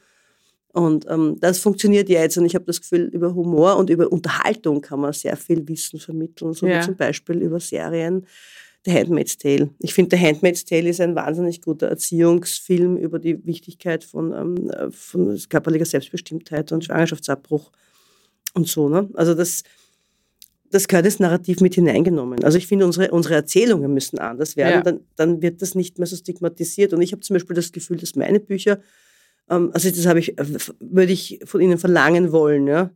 Und 0.73 1.05
ähm, 1.07 1.37
das 1.39 1.59
funktioniert 1.59 2.09
jetzt 2.09 2.37
und 2.37 2.45
ich 2.45 2.55
habe 2.55 2.65
das 2.65 2.81
Gefühl, 2.81 3.03
über 3.13 3.33
Humor 3.35 3.77
und 3.77 3.89
über 3.91 4.11
Unterhaltung 4.11 4.81
kann 4.81 4.99
man 4.99 5.13
sehr 5.13 5.37
viel 5.37 5.67
Wissen 5.67 5.99
vermitteln, 5.99 6.53
so 6.53 6.65
Ja. 6.67 6.79
wie 6.81 6.85
zum 6.85 6.95
Beispiel 6.97 7.37
über 7.41 7.59
Serien. 7.59 8.25
The 8.85 8.91
Handmaid's 8.91 9.37
Tale. 9.37 9.69
Ich 9.79 9.93
finde, 9.93 10.17
The 10.17 10.21
Handmaid's 10.21 10.65
Tale 10.65 10.89
ist 10.89 10.99
ein 10.99 11.15
wahnsinnig 11.15 11.61
guter 11.61 11.87
Erziehungsfilm 11.87 12.97
über 12.97 13.17
die 13.19 13.45
Wichtigkeit 13.45 14.03
von, 14.03 14.33
ähm, 14.33 14.69
äh, 14.71 14.91
von 14.91 15.39
körperlicher 15.47 15.85
Selbstbestimmtheit 15.85 16.71
und 16.71 16.83
Schwangerschaftsabbruch 16.83 17.71
und 18.55 18.67
so. 18.67 18.89
Ne? 18.89 19.09
Also 19.13 19.35
das, 19.35 19.63
das 20.71 20.87
gehört 20.87 21.05
ins 21.05 21.19
Narrativ 21.19 21.61
mit 21.61 21.75
hineingenommen. 21.75 22.43
Also 22.43 22.57
ich 22.57 22.65
finde, 22.67 22.85
unsere, 22.85 23.11
unsere 23.11 23.35
Erzählungen 23.35 23.93
müssen 23.93 24.17
anders 24.19 24.57
werden, 24.57 24.73
Ja. 24.77 24.81
dann, 24.81 24.99
dann 25.15 25.41
wird 25.43 25.61
das 25.61 25.75
nicht 25.75 25.97
mehr 25.99 26.07
so 26.07 26.15
stigmatisiert. 26.15 26.93
Und 26.93 27.01
ich 27.03 27.11
habe 27.13 27.21
zum 27.21 27.35
Beispiel 27.35 27.55
das 27.55 27.71
Gefühl, 27.71 27.97
dass 27.97 28.15
meine 28.15 28.39
Bücher 28.39 28.79
also 29.47 29.89
das 29.89 30.05
habe 30.05 30.19
ich, 30.19 30.37
äh, 30.37 30.45
würde 30.79 31.11
ich 31.11 31.39
von 31.45 31.61
Ihnen 31.61 31.77
verlangen 31.77 32.31
wollen, 32.31 32.67
ja, 32.67 32.91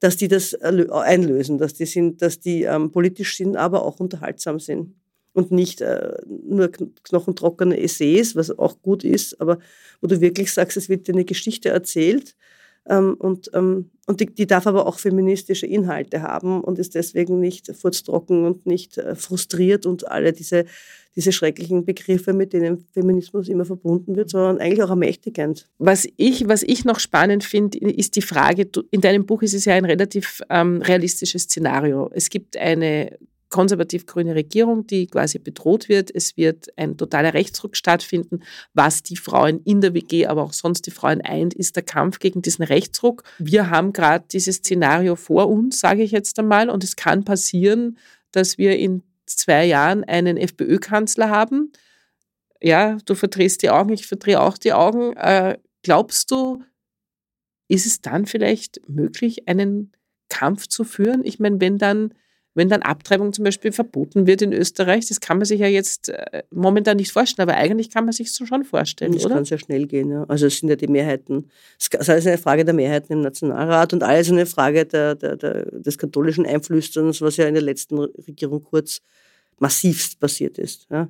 dass 0.00 0.16
die 0.16 0.28
das 0.28 0.58
erlö- 0.58 0.90
einlösen, 0.90 1.58
dass 1.58 1.74
die 1.74 1.86
sind, 1.86 2.22
dass 2.22 2.40
die 2.40 2.62
ähm, 2.62 2.90
politisch 2.90 3.36
sind, 3.36 3.56
aber 3.56 3.84
auch 3.84 4.00
unterhaltsam 4.00 4.58
sind 4.58 4.94
und 5.32 5.50
nicht 5.52 5.80
äh, 5.80 6.16
nur 6.26 6.66
kn- 6.66 6.90
knochentrockene 7.02 7.78
Essays, 7.78 8.34
was 8.34 8.50
auch 8.58 8.80
gut 8.82 9.04
ist, 9.04 9.40
aber 9.40 9.58
wo 10.00 10.06
du 10.06 10.20
wirklich 10.20 10.52
sagst, 10.52 10.76
es 10.76 10.88
wird 10.88 11.06
dir 11.06 11.12
eine 11.12 11.24
Geschichte 11.24 11.68
erzählt 11.68 12.34
ähm, 12.34 12.34
und, 12.84 13.50
ähm, 13.54 13.90
und 14.06 14.20
die, 14.20 14.26
die 14.26 14.46
darf 14.46 14.66
aber 14.66 14.86
auch 14.86 14.98
feministische 14.98 15.66
Inhalte 15.66 16.22
haben 16.22 16.62
und 16.62 16.78
ist 16.78 16.94
deswegen 16.94 17.38
nicht 17.38 17.70
furztrocken 17.76 18.44
und 18.44 18.66
nicht 18.66 18.98
äh, 18.98 19.14
frustriert 19.14 19.86
und 19.86 20.08
alle 20.08 20.32
diese, 20.32 20.64
diese 21.14 21.30
schrecklichen 21.30 21.84
Begriffe, 21.84 22.32
mit 22.32 22.52
denen 22.52 22.86
Feminismus 22.92 23.48
immer 23.48 23.64
verbunden 23.64 24.16
wird, 24.16 24.30
sondern 24.30 24.58
eigentlich 24.58 24.82
auch 24.82 24.90
ermächtigend. 24.90 25.68
Was 25.78 26.08
ich, 26.16 26.48
was 26.48 26.62
ich 26.62 26.84
noch 26.84 27.00
spannend 27.00 27.44
finde, 27.44 27.78
ist 27.78 28.16
die 28.16 28.22
Frage, 28.22 28.68
in 28.90 29.00
deinem 29.00 29.26
Buch 29.26 29.42
ist 29.42 29.54
es 29.54 29.66
ja 29.66 29.74
ein 29.74 29.84
relativ 29.84 30.40
ähm, 30.48 30.80
realistisches 30.82 31.42
Szenario. 31.42 32.10
Es 32.12 32.30
gibt 32.30 32.56
eine 32.56 33.18
konservativ-grüne 33.50 34.34
Regierung, 34.34 34.86
die 34.86 35.06
quasi 35.06 35.38
bedroht 35.38 35.88
wird. 35.88 36.10
Es 36.14 36.36
wird 36.36 36.68
ein 36.76 36.96
totaler 36.96 37.34
Rechtsruck 37.34 37.76
stattfinden. 37.76 38.40
Was 38.72 39.02
die 39.02 39.16
Frauen 39.16 39.60
in 39.64 39.80
der 39.80 39.92
WG, 39.92 40.26
aber 40.26 40.42
auch 40.42 40.52
sonst 40.52 40.86
die 40.86 40.90
Frauen 40.90 41.20
eint, 41.20 41.52
ist 41.52 41.76
der 41.76 41.82
Kampf 41.82 42.20
gegen 42.20 42.42
diesen 42.42 42.64
Rechtsruck. 42.64 43.24
Wir 43.38 43.68
haben 43.70 43.92
gerade 43.92 44.24
dieses 44.30 44.56
Szenario 44.56 45.16
vor 45.16 45.48
uns, 45.48 45.80
sage 45.80 46.02
ich 46.02 46.12
jetzt 46.12 46.38
einmal, 46.38 46.70
und 46.70 46.84
es 46.84 46.96
kann 46.96 47.24
passieren, 47.24 47.98
dass 48.32 48.56
wir 48.56 48.78
in 48.78 49.02
zwei 49.26 49.64
Jahren 49.64 50.04
einen 50.04 50.36
FPÖ-Kanzler 50.36 51.28
haben. 51.28 51.72
Ja, 52.62 52.98
du 53.04 53.14
verdrehst 53.14 53.62
die 53.62 53.70
Augen, 53.70 53.92
ich 53.92 54.06
verdrehe 54.06 54.40
auch 54.40 54.58
die 54.58 54.72
Augen. 54.72 55.16
Äh, 55.16 55.58
glaubst 55.82 56.30
du, 56.30 56.62
ist 57.68 57.86
es 57.86 58.00
dann 58.00 58.26
vielleicht 58.26 58.80
möglich, 58.88 59.48
einen 59.48 59.92
Kampf 60.28 60.66
zu 60.66 60.84
führen? 60.84 61.24
Ich 61.24 61.38
meine, 61.38 61.60
wenn 61.60 61.78
dann, 61.78 62.14
wenn 62.54 62.68
dann 62.68 62.82
Abtreibung 62.82 63.32
zum 63.32 63.44
Beispiel 63.44 63.70
verboten 63.70 64.26
wird 64.26 64.42
in 64.42 64.52
Österreich, 64.52 65.06
das 65.06 65.20
kann 65.20 65.38
man 65.38 65.44
sich 65.44 65.60
ja 65.60 65.68
jetzt 65.68 66.08
äh, 66.08 66.42
momentan 66.50 66.96
nicht 66.96 67.12
vorstellen, 67.12 67.48
aber 67.48 67.56
eigentlich 67.56 67.90
kann 67.90 68.04
man 68.04 68.12
sich 68.12 68.32
so 68.32 68.44
schon 68.44 68.64
vorstellen, 68.64 69.12
Das 69.12 69.24
oder? 69.24 69.36
kann 69.36 69.44
sehr 69.44 69.58
schnell 69.58 69.86
gehen. 69.86 70.10
Ja. 70.10 70.24
Also 70.24 70.46
es 70.46 70.58
sind 70.58 70.68
ja 70.68 70.76
die 70.76 70.88
Mehrheiten, 70.88 71.48
es 71.78 71.88
ist 71.88 72.10
alles 72.10 72.26
eine 72.26 72.38
Frage 72.38 72.64
der 72.64 72.74
Mehrheiten 72.74 73.12
im 73.12 73.20
Nationalrat 73.20 73.92
und 73.92 74.02
alles 74.02 74.30
eine 74.30 74.46
Frage 74.46 74.84
der, 74.84 75.14
der, 75.14 75.36
der, 75.36 75.64
des 75.70 75.96
katholischen 75.96 76.44
Einflüsterns, 76.44 77.20
was 77.20 77.36
ja 77.36 77.46
in 77.46 77.54
der 77.54 77.62
letzten 77.62 77.98
Regierung 77.98 78.62
kurz 78.64 79.00
massivst 79.58 80.18
passiert 80.18 80.58
ist. 80.58 80.86
Ja. 80.90 81.08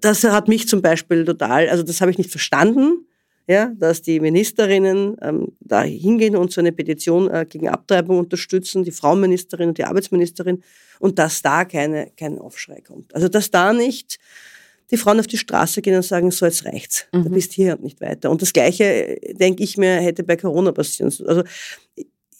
Das 0.00 0.24
hat 0.24 0.48
mich 0.48 0.68
zum 0.68 0.82
Beispiel 0.82 1.24
total, 1.24 1.68
also 1.68 1.82
das 1.82 2.00
habe 2.00 2.10
ich 2.10 2.18
nicht 2.18 2.30
verstanden, 2.30 3.06
ja, 3.48 3.72
dass 3.76 4.02
die 4.02 4.20
Ministerinnen 4.20 5.16
ähm, 5.22 5.52
da 5.60 5.82
hingehen 5.82 6.36
und 6.36 6.52
so 6.52 6.60
eine 6.60 6.70
Petition 6.72 7.30
äh, 7.30 7.46
gegen 7.48 7.68
Abtreibung 7.68 8.18
unterstützen, 8.18 8.84
die 8.84 8.92
Frauenministerin 8.92 9.70
und 9.70 9.78
die 9.78 9.84
Arbeitsministerin, 9.84 10.62
und 11.00 11.18
dass 11.18 11.42
da 11.42 11.64
keine, 11.64 12.10
kein 12.16 12.38
Aufschrei 12.38 12.82
kommt. 12.82 13.14
Also 13.14 13.28
dass 13.28 13.50
da 13.50 13.72
nicht 13.72 14.18
die 14.90 14.96
Frauen 14.96 15.20
auf 15.20 15.26
die 15.26 15.38
Straße 15.38 15.80
gehen 15.82 15.96
und 15.96 16.02
sagen, 16.02 16.30
so 16.30 16.44
jetzt 16.46 16.64
reicht's, 16.64 17.06
du 17.12 17.20
Mhm. 17.20 17.30
bist 17.30 17.52
hier 17.52 17.74
und 17.74 17.82
nicht 17.84 18.00
weiter. 18.00 18.30
Und 18.30 18.42
das 18.42 18.52
Gleiche, 18.52 18.84
äh, 18.84 19.34
denke 19.34 19.62
ich 19.62 19.76
mir, 19.78 19.96
hätte 20.00 20.22
bei 20.24 20.36
Corona 20.36 20.72
passieren 20.72 21.10
sollen. 21.10 21.28
Also 21.30 21.42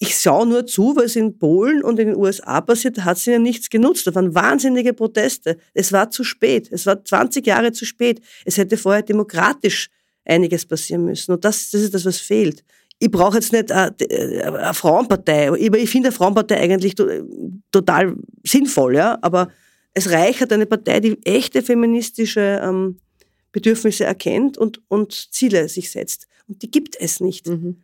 ich 0.01 0.15
schaue 0.15 0.47
nur 0.47 0.65
zu, 0.67 0.95
was 0.95 1.17
in 1.17 1.39
Polen 1.39 1.83
und 1.83 1.99
in 1.99 2.09
den 2.09 2.17
USA 2.17 2.61
passiert, 2.61 2.99
da 2.99 3.05
hat 3.05 3.19
sie 3.19 3.33
ja 3.33 3.39
nichts 3.39 3.69
genutzt. 3.69 4.07
Da 4.07 4.15
waren 4.15 4.35
wahnsinnige 4.35 4.93
Proteste. 4.93 5.57
Es 5.75 5.93
war 5.93 6.11
zu 6.11 6.23
spät. 6.23 6.69
Es 6.71 6.87
war 6.87 7.05
20 7.05 7.45
Jahre 7.47 7.73
zu 7.73 7.85
spät. 7.85 8.21
Es 8.45 8.59
hätte 8.59 8.77
vorher 8.77 9.03
demokratisch 9.03 9.89
einiges 10.29 10.67
passieren 10.67 11.05
müssen. 11.05 11.33
Und 11.33 11.45
das, 11.45 11.71
das 11.71 11.83
ist 11.83 11.95
das, 11.95 12.05
was 12.05 12.19
fehlt. 12.19 12.65
Ich 12.99 13.11
brauche 13.11 13.37
jetzt 13.37 13.53
nicht 13.53 13.73
eine, 13.73 13.95
eine 14.45 14.75
Frauenpartei. 14.75 15.53
Ich, 15.57 15.73
ich 15.73 15.91
finde 15.91 16.09
eine 16.09 16.17
Frauenpartei 16.17 16.61
eigentlich 16.61 16.95
total 17.71 18.17
sinnvoll, 18.45 18.97
ja. 18.97 19.19
Aber 19.23 19.49
es 19.95 20.11
reicht 20.11 20.53
eine 20.53 20.67
Partei, 20.67 21.01
die 21.01 21.19
echte 21.25 21.63
feministische 21.63 22.61
ähm, 22.63 22.99
Bedürfnisse 23.53 24.05
erkennt 24.05 24.59
und, 24.59 24.81
und 24.89 25.13
Ziele 25.33 25.69
sich 25.69 25.91
setzt. 25.91 26.27
Und 26.47 26.63
die 26.63 26.71
gibt 26.71 26.97
es 27.01 27.21
nicht. 27.21 27.49
Mhm 27.49 27.83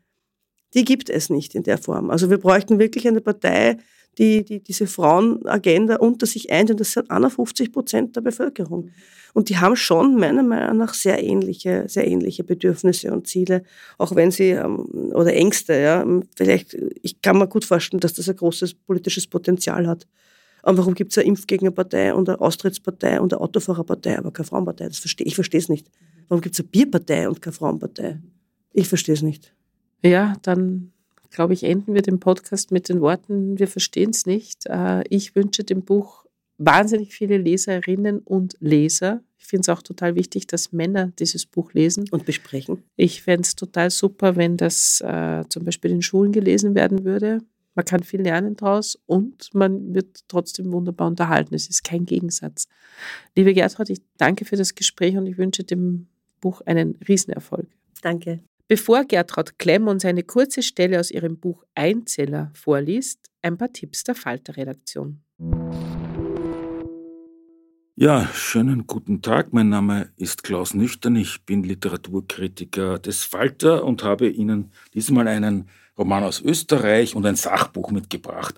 die 0.74 0.85
gibt 0.85 1.09
es 1.09 1.30
nicht 1.30 1.54
in 1.54 1.62
der 1.62 1.78
Form. 1.78 2.11
Also 2.11 2.30
wir 2.30 2.38
bräuchten 2.38 2.78
wirklich 2.78 3.07
eine 3.07 3.20
Partei, 3.20 3.78
die, 4.18 4.44
die 4.44 4.61
diese 4.61 4.87
Frauenagenda 4.87 5.96
unter 5.96 6.27
sich 6.27 6.50
eint 6.50 6.70
und 6.70 6.81
das 6.81 6.92
sind 6.92 7.11
51 7.11 7.72
Prozent 7.72 8.16
der 8.16 8.20
Bevölkerung. 8.20 8.90
Und 9.35 9.48
die 9.48 9.59
haben 9.59 9.74
schon 9.74 10.16
meiner 10.16 10.44
Meinung 10.44 10.77
nach 10.79 10.94
sehr 10.94 11.22
ähnliche, 11.22 11.85
sehr 11.88 12.07
ähnliche 12.07 12.44
Bedürfnisse 12.44 13.12
und 13.12 13.27
Ziele, 13.27 13.64
auch 13.98 14.14
wenn 14.14 14.31
sie, 14.31 14.50
ähm, 14.50 14.87
oder 15.12 15.35
Ängste, 15.35 15.74
ja. 15.74 16.07
Vielleicht, 16.37 16.77
ich 17.03 17.20
kann 17.20 17.38
mir 17.38 17.48
gut 17.48 17.64
vorstellen, 17.64 18.00
dass 18.00 18.14
das 18.14 18.29
ein 18.29 18.37
großes 18.37 18.74
politisches 18.74 19.27
Potenzial 19.27 19.88
hat. 19.88 20.07
Und 20.62 20.79
warum 20.79 20.94
gibt 20.94 21.11
es 21.11 21.18
eine 21.18 21.27
Impfgegnerpartei 21.27 22.14
und 22.14 22.29
eine 22.29 22.40
Austrittspartei 22.40 23.20
und 23.20 23.35
eine 23.35 23.42
Autofahrerpartei, 23.42 24.16
aber 24.16 24.31
keine 24.31 24.46
Frauenpartei? 24.46 24.87
Das 24.87 24.98
verstehe, 24.98 25.27
ich 25.27 25.35
verstehe 25.35 25.61
es 25.61 25.68
nicht. 25.68 25.90
Warum 26.29 26.40
gibt 26.40 26.55
es 26.55 26.61
eine 26.61 26.68
Bierpartei 26.68 27.29
und 27.29 27.42
keine 27.42 27.53
Frauenpartei? 27.53 28.20
Ich 28.72 28.88
verstehe 28.88 29.14
es 29.14 29.22
nicht. 29.22 29.53
Ja, 30.03 30.37
dann 30.42 30.93
glaube 31.35 31.53
ich, 31.53 31.64
enden 31.64 31.94
wir 31.94 32.03
den 32.03 32.20
Podcast 32.20 32.70
mit 32.70 32.88
den 32.88 33.01
Worten, 33.01 33.59
wir 33.59 33.68
verstehen 33.68 34.11
es 34.11 34.25
nicht. 34.25 34.66
Äh, 34.66 35.03
ich 35.09 35.35
wünsche 35.35 35.64
dem 35.64 35.83
Buch 35.83 36.25
wahnsinnig 36.59 37.14
viele 37.14 37.37
Leserinnen 37.37 38.20
und 38.20 38.57
Leser. 38.61 39.23
Ich 39.38 39.47
finde 39.47 39.62
es 39.62 39.68
auch 39.68 39.83
total 39.83 40.14
wichtig, 40.14 40.47
dass 40.47 40.73
Männer 40.73 41.12
dieses 41.18 41.44
Buch 41.44 41.75
lesen. 41.75 42.07
Und 42.11 42.25
besprechen. 42.25 42.83
Ich 42.97 43.23
fände 43.23 43.42
es 43.42 43.57
total 43.57 43.90
super, 43.90 44.37
wenn 44.37 44.57
das 44.57 45.01
äh, 45.03 45.44
zum 45.49 45.64
Beispiel 45.64 45.90
in 45.90 46.03
Schulen 46.03 46.33
gelesen 46.33 46.75
werden 46.75 47.05
würde. 47.05 47.40
Man 47.75 47.85
kann 47.85 48.05
viel 48.05 48.23
lernen 48.23 48.57
daraus 48.57 48.97
und 49.07 49.53
man 49.53 49.94
wird 49.94 50.20
trotzdem 50.29 50.73
wunderbar 50.73 51.09
unterhalten. 51.09 51.55
Es 51.55 51.68
ist 51.68 51.83
kein 51.83 52.05
Gegensatz. 52.05 52.68
Liebe 53.35 53.53
Gertrud, 53.53 53.90
ich 53.90 54.01
danke 54.16 54.44
für 54.44 54.57
das 54.57 54.77
Gespräch 54.77 55.16
und 55.16 55.27
ich 55.27 55.37
wünsche 55.37 55.64
dem 55.64 56.07
Buch 56.40 56.61
einen 56.62 56.97
Riesenerfolg. 57.09 57.66
Danke. 58.01 58.40
Bevor 58.66 59.05
Gertraud 59.05 59.59
Klemm 59.59 59.88
uns 59.88 60.07
eine 60.07 60.22
kurze 60.22 60.62
Stelle 60.62 60.98
aus 60.98 61.11
ihrem 61.11 61.38
Buch 61.38 61.64
Einzeller 61.74 62.50
vorliest, 62.55 63.31
ein 63.42 63.59
paar 63.59 63.70
Tipps 63.70 64.05
der 64.05 64.14
Falter-Redaktion. 64.14 65.22
Ja, 67.94 68.27
schönen 68.33 68.87
guten 68.87 69.20
Tag. 69.20 69.53
Mein 69.53 69.68
Name 69.68 70.09
ist 70.16 70.44
Klaus 70.44 70.72
Nüchtern. 70.72 71.14
Ich 71.16 71.44
bin 71.44 71.62
Literaturkritiker 71.62 72.98
des 72.98 73.22
Falter 73.24 73.85
und 73.85 74.03
habe 74.03 74.31
Ihnen 74.31 74.72
diesmal 74.94 75.29
einen 75.29 75.68
Roman 75.98 76.24
aus 76.24 76.40
Österreich 76.40 77.14
und 77.14 77.27
ein 77.27 77.37
Sachbuch 77.37 77.90
mitgebracht. 77.90 78.55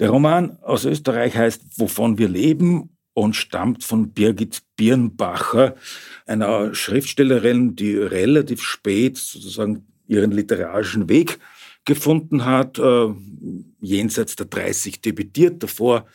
Der 0.00 0.10
Roman 0.10 0.58
aus 0.62 0.84
Österreich 0.84 1.36
heißt 1.36 1.78
Wovon 1.78 2.18
wir 2.18 2.28
leben 2.28 2.97
und 3.18 3.34
stammt 3.34 3.82
von 3.82 4.10
Birgit 4.10 4.62
Birnbacher, 4.76 5.74
einer 6.26 6.72
Schriftstellerin, 6.74 7.74
die 7.74 7.96
relativ 7.96 8.62
spät 8.62 9.18
sozusagen 9.18 9.86
ihren 10.06 10.30
literarischen 10.30 11.08
Weg 11.08 11.40
gefunden 11.84 12.44
hat, 12.44 12.78
äh, 12.78 13.08
jenseits 13.80 14.36
der 14.36 14.46
30 14.46 15.00
debütiert, 15.00 15.62
davor 15.64 16.06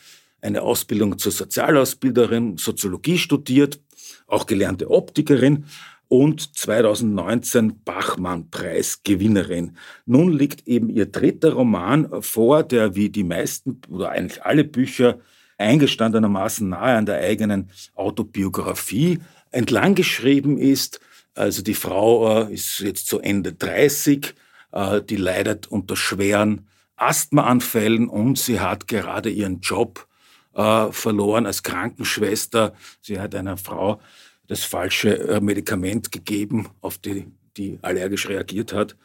eine 0.41 0.61
Ausbildung 0.61 1.17
zur 1.17 1.33
Sozialausbilderin, 1.33 2.55
Soziologie 2.57 3.17
studiert, 3.17 3.81
auch 4.27 4.45
gelernte 4.45 4.89
Optikerin 4.89 5.65
und 6.07 6.55
2019 6.55 7.83
Bachmann-Preis-Gewinnerin. 7.83 9.77
Nun 10.05 10.31
liegt 10.31 10.67
eben 10.69 10.89
ihr 10.89 11.07
dritter 11.07 11.53
Roman 11.53 12.21
vor, 12.21 12.63
der 12.63 12.95
wie 12.95 13.09
die 13.09 13.25
meisten 13.25 13.81
oder 13.89 14.11
eigentlich 14.11 14.43
alle 14.43 14.63
Bücher 14.63 15.19
eingestandenermaßen 15.57 16.69
nahe 16.69 16.97
an 16.97 17.05
der 17.05 17.17
eigenen 17.17 17.69
Autobiografie 17.95 19.19
entlang 19.51 19.95
geschrieben 19.95 20.57
ist. 20.57 20.99
Also 21.35 21.61
die 21.61 21.73
Frau 21.73 22.47
äh, 22.47 22.53
ist 22.53 22.79
jetzt 22.79 23.07
zu 23.07 23.19
Ende 23.19 23.53
30, 23.53 24.35
äh, 24.71 25.01
die 25.01 25.15
leidet 25.15 25.67
unter 25.67 25.95
schweren 25.95 26.67
Asthmaanfällen 26.95 28.07
und 28.07 28.37
sie 28.37 28.59
hat 28.59 28.87
gerade 28.87 29.29
ihren 29.29 29.61
Job 29.61 30.07
äh, 30.53 30.91
verloren 30.91 31.45
als 31.45 31.63
Krankenschwester. 31.63 32.73
Sie 33.01 33.19
hat 33.19 33.35
einer 33.35 33.57
Frau 33.57 33.99
das 34.47 34.63
falsche 34.63 35.39
Medikament 35.41 36.11
gegeben, 36.11 36.69
auf 36.81 36.97
die 36.97 37.25
die 37.57 37.79
allergisch 37.81 38.27
reagiert 38.29 38.73
hat. 38.73 38.95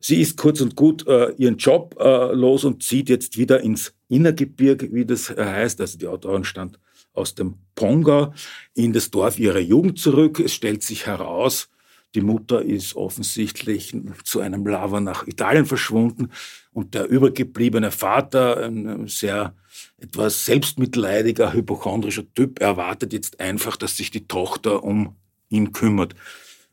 Sie 0.00 0.20
ist 0.20 0.36
kurz 0.36 0.60
und 0.60 0.76
gut 0.76 1.06
äh, 1.06 1.32
ihren 1.38 1.56
Job 1.56 1.96
äh, 1.98 2.32
los 2.32 2.64
und 2.64 2.82
zieht 2.82 3.08
jetzt 3.08 3.36
wieder 3.36 3.60
ins 3.60 3.94
Innergebirge, 4.08 4.92
wie 4.92 5.04
das 5.04 5.30
äh, 5.30 5.44
heißt. 5.44 5.80
Also 5.80 5.98
die 5.98 6.06
Autorin 6.06 6.44
stammt 6.44 6.78
aus 7.12 7.34
dem 7.34 7.56
Pongau 7.74 8.32
in 8.74 8.92
das 8.92 9.10
Dorf 9.10 9.38
ihrer 9.38 9.58
Jugend 9.58 9.98
zurück. 9.98 10.38
Es 10.38 10.54
stellt 10.54 10.82
sich 10.84 11.06
heraus, 11.06 11.68
die 12.14 12.20
Mutter 12.20 12.62
ist 12.62 12.96
offensichtlich 12.96 13.94
zu 14.24 14.40
einem 14.40 14.66
Lava 14.66 15.00
nach 15.00 15.26
Italien 15.26 15.66
verschwunden 15.66 16.30
und 16.72 16.94
der 16.94 17.08
übergebliebene 17.08 17.90
Vater, 17.90 18.64
ein 18.64 19.08
sehr 19.08 19.54
etwas 19.98 20.44
selbstmitleidiger, 20.46 21.52
hypochondrischer 21.52 22.24
Typ, 22.34 22.60
erwartet 22.60 23.12
jetzt 23.12 23.40
einfach, 23.40 23.76
dass 23.76 23.96
sich 23.96 24.10
die 24.10 24.26
Tochter 24.26 24.84
um 24.84 25.16
ihn 25.50 25.72
kümmert. 25.72 26.14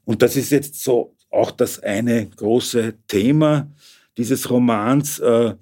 Und 0.05 0.21
das 0.21 0.35
ist 0.35 0.51
jetzt 0.51 0.81
so 0.81 1.14
auch 1.35 1.51
das 1.51 1.79
eine 1.81 2.27
große 2.27 2.95
Thema 3.07 3.69
dieses 4.17 4.49
Romans. 4.49 5.19
Äh, 5.19 5.55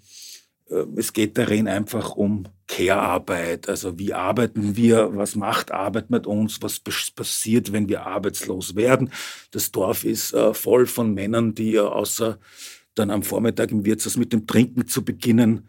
äh, 0.69 0.86
es 0.95 1.13
geht 1.13 1.38
darin 1.38 1.67
einfach 1.67 2.15
um 2.15 2.45
Care-Arbeit. 2.67 3.67
Also 3.69 3.99
wie 3.99 4.13
arbeiten 4.13 4.75
wir, 4.75 5.15
was 5.15 5.36
macht 5.36 5.71
Arbeit 5.71 6.09
mit 6.09 6.27
uns, 6.27 6.62
was 6.62 6.79
passiert, 6.79 7.73
wenn 7.73 7.89
wir 7.89 8.05
arbeitslos 8.05 8.75
werden. 8.75 9.12
Das 9.51 9.71
Dorf 9.71 10.03
ist 10.03 10.33
äh, 10.33 10.53
voll 10.53 10.86
von 10.88 11.13
Männern, 11.13 11.55
die 11.55 11.79
außer 11.79 12.39
dann 12.95 13.09
am 13.09 13.23
Vormittag 13.23 13.71
im 13.71 13.86
Wirtshaus 13.86 14.17
mit 14.17 14.33
dem 14.33 14.45
Trinken 14.45 14.88
zu 14.88 15.03
beginnen, 15.03 15.67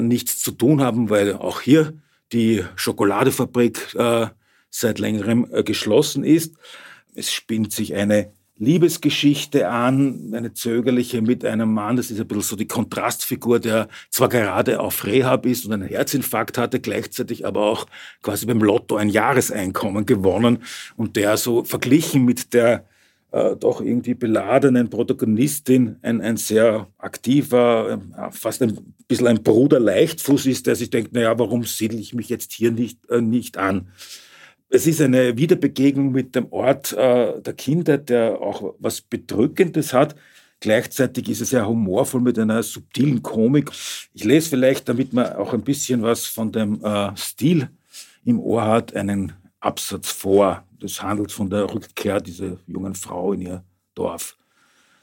nichts 0.00 0.38
zu 0.38 0.52
tun 0.52 0.80
haben, 0.80 1.10
weil 1.10 1.34
auch 1.34 1.62
hier 1.62 1.94
die 2.32 2.62
Schokoladefabrik 2.76 3.96
seit 4.70 4.98
längerem 5.00 5.48
geschlossen 5.64 6.22
ist. 6.22 6.54
Es 7.12 7.32
spinnt 7.32 7.72
sich 7.72 7.94
eine 7.94 8.30
Liebesgeschichte 8.60 9.70
an, 9.70 10.32
eine 10.34 10.52
zögerliche 10.52 11.22
mit 11.22 11.46
einem 11.46 11.72
Mann, 11.72 11.96
das 11.96 12.10
ist 12.10 12.20
ein 12.20 12.28
bisschen 12.28 12.42
so 12.42 12.56
die 12.56 12.68
Kontrastfigur, 12.68 13.58
der 13.58 13.88
zwar 14.10 14.28
gerade 14.28 14.80
auf 14.80 15.06
Rehab 15.06 15.46
ist 15.46 15.64
und 15.64 15.72
einen 15.72 15.88
Herzinfarkt 15.88 16.58
hatte, 16.58 16.78
gleichzeitig 16.78 17.46
aber 17.46 17.62
auch 17.62 17.86
quasi 18.22 18.44
beim 18.44 18.60
Lotto 18.60 18.96
ein 18.96 19.08
Jahreseinkommen 19.08 20.04
gewonnen 20.04 20.58
und 20.96 21.16
der 21.16 21.38
so 21.38 21.64
verglichen 21.64 22.26
mit 22.26 22.52
der 22.52 22.84
äh, 23.32 23.56
doch 23.56 23.80
irgendwie 23.80 24.12
beladenen 24.12 24.90
Protagonistin 24.90 25.96
ein, 26.02 26.20
ein 26.20 26.36
sehr 26.36 26.88
aktiver, 26.98 27.98
äh, 28.14 28.30
fast 28.30 28.60
ein 28.60 28.94
bisschen 29.08 29.28
ein 29.28 29.42
Bruder 29.42 29.80
Leichtfuß 29.80 30.44
ist, 30.44 30.66
der 30.66 30.76
sich 30.76 30.90
denkt, 30.90 31.14
naja, 31.14 31.38
warum 31.38 31.64
siedle 31.64 31.98
ich 31.98 32.12
mich 32.12 32.28
jetzt 32.28 32.52
hier 32.52 32.72
nicht, 32.72 32.98
äh, 33.08 33.22
nicht 33.22 33.56
an? 33.56 33.88
Es 34.72 34.86
ist 34.86 35.00
eine 35.00 35.36
Wiederbegegnung 35.36 36.12
mit 36.12 36.36
dem 36.36 36.46
Ort 36.52 36.92
äh, 36.92 37.40
der 37.42 37.54
Kindheit, 37.54 38.08
der 38.08 38.40
auch 38.40 38.74
was 38.78 39.00
Bedrückendes 39.00 39.92
hat. 39.92 40.14
Gleichzeitig 40.60 41.28
ist 41.28 41.40
es 41.40 41.50
sehr 41.50 41.66
humorvoll 41.66 42.20
mit 42.20 42.38
einer 42.38 42.62
subtilen 42.62 43.20
Komik. 43.20 43.72
Ich 44.14 44.22
lese 44.22 44.50
vielleicht, 44.50 44.88
damit 44.88 45.12
man 45.12 45.32
auch 45.32 45.52
ein 45.54 45.62
bisschen 45.62 46.02
was 46.02 46.26
von 46.26 46.52
dem 46.52 46.84
äh, 46.84 47.16
Stil 47.16 47.68
im 48.24 48.38
Ohr 48.38 48.64
hat, 48.64 48.94
einen 48.94 49.32
Absatz 49.58 50.12
vor. 50.12 50.64
Das 50.78 51.02
handelt 51.02 51.32
von 51.32 51.50
der 51.50 51.74
Rückkehr 51.74 52.20
dieser 52.20 52.58
jungen 52.68 52.94
Frau 52.94 53.32
in 53.32 53.42
ihr 53.42 53.64
Dorf. 53.96 54.36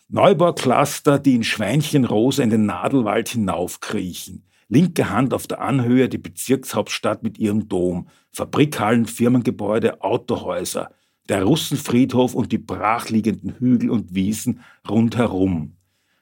Neubaucluster, 0.07 1.19
die 1.19 1.35
in 1.35 1.43
Schweinchenrosa 1.43 2.41
in 2.41 2.51
den 2.51 2.67
Nadelwald 2.67 3.27
hinaufkriechen. 3.27 4.43
Linke 4.69 5.09
Hand 5.09 5.33
auf 5.33 5.47
der 5.47 5.61
Anhöhe 5.61 6.07
die 6.07 6.17
Bezirkshauptstadt 6.17 7.23
mit 7.23 7.37
ihrem 7.37 7.67
Dom, 7.67 8.07
Fabrikhallen, 8.37 9.07
Firmengebäude, 9.07 10.03
Autohäuser, 10.03 10.91
der 11.27 11.41
Russenfriedhof 11.43 12.35
und 12.35 12.51
die 12.51 12.59
brachliegenden 12.59 13.55
Hügel 13.57 13.89
und 13.89 14.13
Wiesen 14.13 14.61
rundherum. 14.87 15.75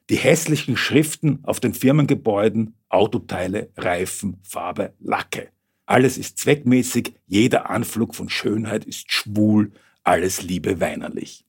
Die 0.09 0.15
hässlichen 0.15 0.77
Schriften 0.77 1.39
auf 1.43 1.59
den 1.59 1.73
Firmengebäuden, 1.73 2.75
Autoteile, 2.87 3.69
Reifen, 3.75 4.37
Farbe, 4.43 4.93
Lacke. 5.01 5.49
Alles 5.85 6.17
ist 6.17 6.37
zweckmäßig, 6.37 7.15
jeder 7.27 7.69
Anflug 7.69 8.15
von 8.15 8.29
Schönheit 8.29 8.85
ist 8.85 9.11
schwul, 9.11 9.73
alles 10.05 10.41
Liebe 10.41 10.79
weinerlich. 10.79 11.43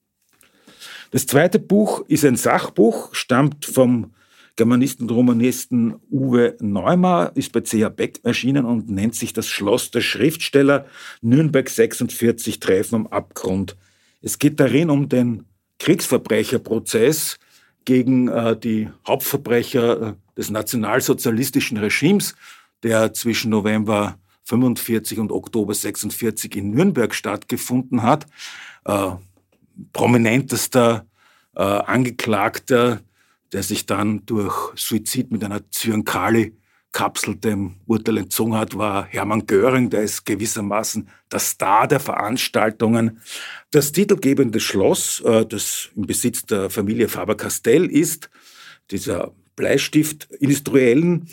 Das 1.12 1.29
zweite 1.29 1.61
Buch 1.61 2.05
ist 2.09 2.25
ein 2.25 2.37
Sachbuch, 2.37 3.14
stammt 3.14 3.67
vom 3.67 4.16
Germanisten 4.57 5.03
und 5.03 5.15
Romanisten 5.15 5.97
Uwe 6.11 6.57
Neumar 6.61 7.37
ist 7.37 7.53
bei 7.53 7.61
C.H. 7.61 7.91
Beck 7.91 8.21
erschienen 8.25 8.65
und 8.65 8.89
nennt 8.89 9.15
sich 9.15 9.35
das 9.35 9.49
Schloss 9.49 9.91
der 9.91 10.01
Schriftsteller 10.01 10.87
Nürnberg 11.21 11.69
46 11.69 12.59
Treffen 12.59 12.95
am 12.95 13.07
Abgrund. 13.09 13.77
Es 14.23 14.39
geht 14.39 14.59
darin 14.59 14.89
um 14.89 15.11
den 15.11 15.45
Kriegsverbrecherprozess 15.79 17.39
gegen 17.85 18.29
äh, 18.29 18.59
die 18.59 18.89
Hauptverbrecher 19.07 20.03
äh, 20.03 20.15
des 20.37 20.51
nationalsozialistischen 20.51 21.77
Regimes, 21.77 22.35
der 22.83 23.13
zwischen 23.13 23.51
November 23.51 24.19
45 24.45 25.19
und 25.19 25.33
Oktober 25.33 25.75
46 25.75 26.57
in 26.57 26.71
Nürnberg 26.71 27.15
stattgefunden 27.15 28.03
hat. 28.03 28.27
Äh, 28.87 29.11
prominentester 29.93 31.07
äh, 31.55 31.63
Angeklagter, 31.63 33.01
der 33.53 33.62
sich 33.62 33.86
dann 33.86 34.24
durch 34.26 34.72
Suizid 34.76 35.30
mit 35.30 35.44
einer 35.44 35.70
Zyankali 35.70 36.57
Kapsel 36.97 37.36
dem 37.36 37.74
Urteil 37.84 38.16
entzogen 38.16 38.55
hat, 38.55 38.78
war 38.78 39.05
Hermann 39.05 39.47
Göring, 39.47 39.90
der 39.90 40.03
ist 40.03 40.24
gewissermaßen 40.24 41.09
der 41.30 41.40
Star 41.40 41.86
der 41.86 42.01
Veranstaltungen. 42.01 43.20
Das 43.70 43.92
titelgebende 43.92 44.61
Schloss, 44.61 45.20
äh, 45.20 45.44
das 45.44 45.90
im 45.94 46.07
Besitz 46.07 46.47
der 46.47 46.70
Familie 46.70 47.09
Faber-Castell 47.09 47.84
ist, 47.84 48.30
dieser 48.90 49.34
Bleistift 49.57 50.30
Industriellen, 50.40 51.28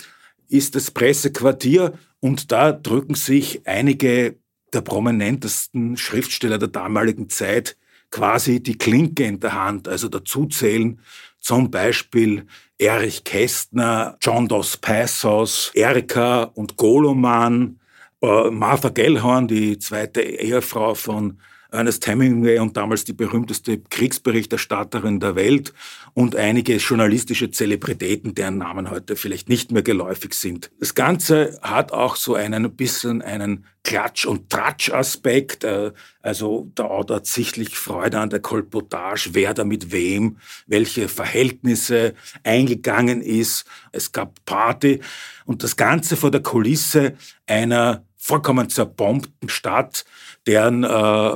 ist 0.49 0.76
das 0.76 0.91
Pressequartier 0.91 1.93
und 2.20 2.51
da 2.51 2.74
drücken 2.74 3.16
sich 3.16 3.66
einige 3.66 4.36
der 4.74 4.82
prominentesten 4.82 5.95
Schriftsteller 5.95 6.57
der 6.57 6.70
damaligen 6.70 7.30
Zeit 7.30 7.78
quasi 8.14 8.61
die 8.61 8.78
Klinke 8.78 9.24
in 9.24 9.39
der 9.39 9.53
Hand. 9.53 9.88
Also 9.88 10.07
dazu 10.07 10.45
zählen 10.45 10.99
zum 11.39 11.72
Beispiel 11.72 12.45
Erich 12.78 13.24
Kästner, 13.24 14.18
John 14.22 14.47
Dos 14.47 14.78
Passos, 14.78 15.72
Erika 15.74 16.43
und 16.43 16.78
Goloman, 16.78 17.80
äh, 18.22 18.51
Martha 18.51 18.89
Gellhorn, 18.89 19.47
die 19.47 19.80
zweite 19.80 20.22
Ehefrau 20.22 20.93
von 20.93 21.39
Ernest 21.74 22.06
Hemingway 22.06 22.60
und 22.60 22.78
damals 22.78 23.04
die 23.04 23.14
berühmteste 23.14 23.80
Kriegsberichterstatterin 23.80 25.20
der 25.20 25.36
Welt 25.36 25.74
und 26.14 26.36
einige 26.36 26.78
journalistische 26.78 27.50
Zelebritäten, 27.50 28.36
deren 28.36 28.60
Namen 28.60 28.92
heute 28.92 29.16
vielleicht 29.16 29.50
nicht 29.50 29.72
mehr 29.72 29.82
geläufig 29.82 30.36
sind. 30.36 30.72
Das 30.80 30.94
Ganze 30.94 31.58
hat 31.64 31.92
auch 31.92 32.16
so 32.16 32.36
einen 32.36 32.72
bisschen 32.76 33.22
einen 33.22 33.66
Klatsch- 33.84 34.26
und 34.26 34.50
Tratsch-Aspekt. 34.50 35.64
Äh, 35.64 35.92
also 36.22 36.72
der 36.78 36.90
Autor 36.90 37.18
hat 37.18 37.26
sichtlich 37.26 37.76
Freude 37.76 38.20
an 38.20 38.30
der 38.30 38.40
Kolportage, 38.40 39.32
wer 39.34 39.54
da 39.54 39.64
mit 39.64 39.92
wem, 39.92 40.38
welche 40.68 41.10
Verhältnisse 41.10 42.14
eingegangen 42.44 43.22
ist. 43.22 43.66
Es 43.92 44.12
gab 44.12 44.46
Party 44.46 45.02
und 45.46 45.64
das 45.64 45.76
Ganze 45.76 46.16
vor 46.16 46.32
der 46.32 46.42
Kulisse 46.42 47.16
einer 47.46 48.06
vollkommen 48.24 48.70
zerbombten 48.70 49.50
Stadt, 49.50 50.06
deren 50.48 50.86
äh, 50.86 51.36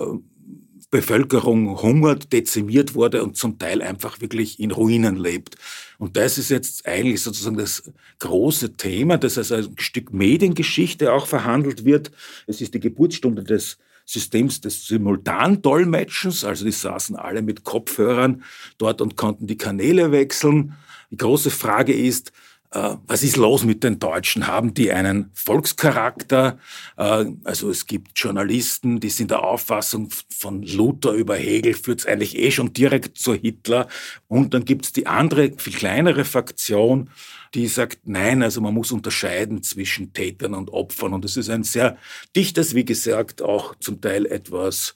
Bevölkerung 0.90 1.82
hungert, 1.82 2.32
dezimiert 2.32 2.96
wurde 2.96 3.24
und 3.24 3.36
zum 3.36 3.60
Teil 3.60 3.82
einfach 3.82 4.22
wirklich 4.22 4.58
in 4.62 4.72
Ruinen 4.72 5.18
lebt. 5.18 5.58
Und 5.98 6.16
das 6.16 6.38
ist 6.38 6.48
jetzt 6.50 6.88
eigentlich 6.88 7.22
sozusagen 7.22 7.58
das 7.58 7.92
große 8.20 8.78
Thema, 8.78 9.18
das 9.18 9.38
als 9.38 9.52
ein 9.52 9.76
Stück 9.78 10.14
Mediengeschichte 10.14 11.12
auch 11.12 11.28
verhandelt 11.28 11.84
wird. 11.84 12.12
Es 12.48 12.62
ist 12.62 12.74
die 12.74 12.80
Geburtsstunde 12.80 13.44
des 13.44 13.78
Systems 14.06 14.62
des 14.62 14.88
Simultandolmetschens, 14.88 16.46
also 16.46 16.64
die 16.64 16.72
saßen 16.72 17.18
alle 17.18 17.42
mit 17.42 17.66
Kopfhörern 17.66 18.44
dort 18.78 19.02
und 19.02 19.18
konnten 19.18 19.46
die 19.46 19.58
Kanäle 19.58 20.14
wechseln. 20.14 20.76
Die 21.12 21.18
große 21.18 21.52
Frage 21.52 21.92
ist, 21.92 22.32
was 22.72 23.24
ist 23.24 23.38
los 23.38 23.64
mit 23.64 23.84
den 23.84 24.00
Deutschen? 24.00 24.48
Haben 24.48 24.74
die 24.74 24.92
einen 24.92 25.32
Volkscharakter? 25.34 26.60
Äh, 26.98 27.26
also 27.44 27.70
es 27.70 27.86
gibt 27.86 28.20
Journalisten, 28.20 29.00
die 29.00 29.10
sind 29.10 29.32
der 29.32 29.44
Auffassung 29.44 30.10
von 30.30 30.64
Luther 30.64 31.12
über 31.14 31.36
Hegel 31.36 31.74
führt 31.74 32.02
es 32.02 32.06
eigentlich 32.06 32.38
eh 32.38 32.52
schon 32.52 32.74
direkt 32.74 33.18
zu 33.18 33.34
Hitler. 33.34 33.88
Und 34.28 34.54
dann 34.54 34.66
gibt 34.66 34.86
es 34.86 34.94
die 34.94 35.08
andere, 35.08 35.54
viel 35.58 35.74
kleinere 35.74 36.26
Fraktion, 36.26 37.10
die 37.54 37.68
sagt, 37.68 38.00
nein, 38.06 38.44
also 38.44 38.60
man 38.62 38.74
muss 38.74 38.92
unterscheiden 38.92 39.64
zwischen 39.64 40.14
Tätern 40.14 40.54
und 40.54 40.70
Opfern. 40.72 41.14
Und 41.14 41.26
es 41.26 41.38
ist 41.38 41.50
ein 41.50 41.64
sehr 41.64 41.98
dichtes, 42.36 42.76
wie 42.76 42.86
gesagt, 42.86 43.42
auch 43.42 43.76
zum 43.80 44.02
Teil 44.02 44.26
etwas 44.26 44.96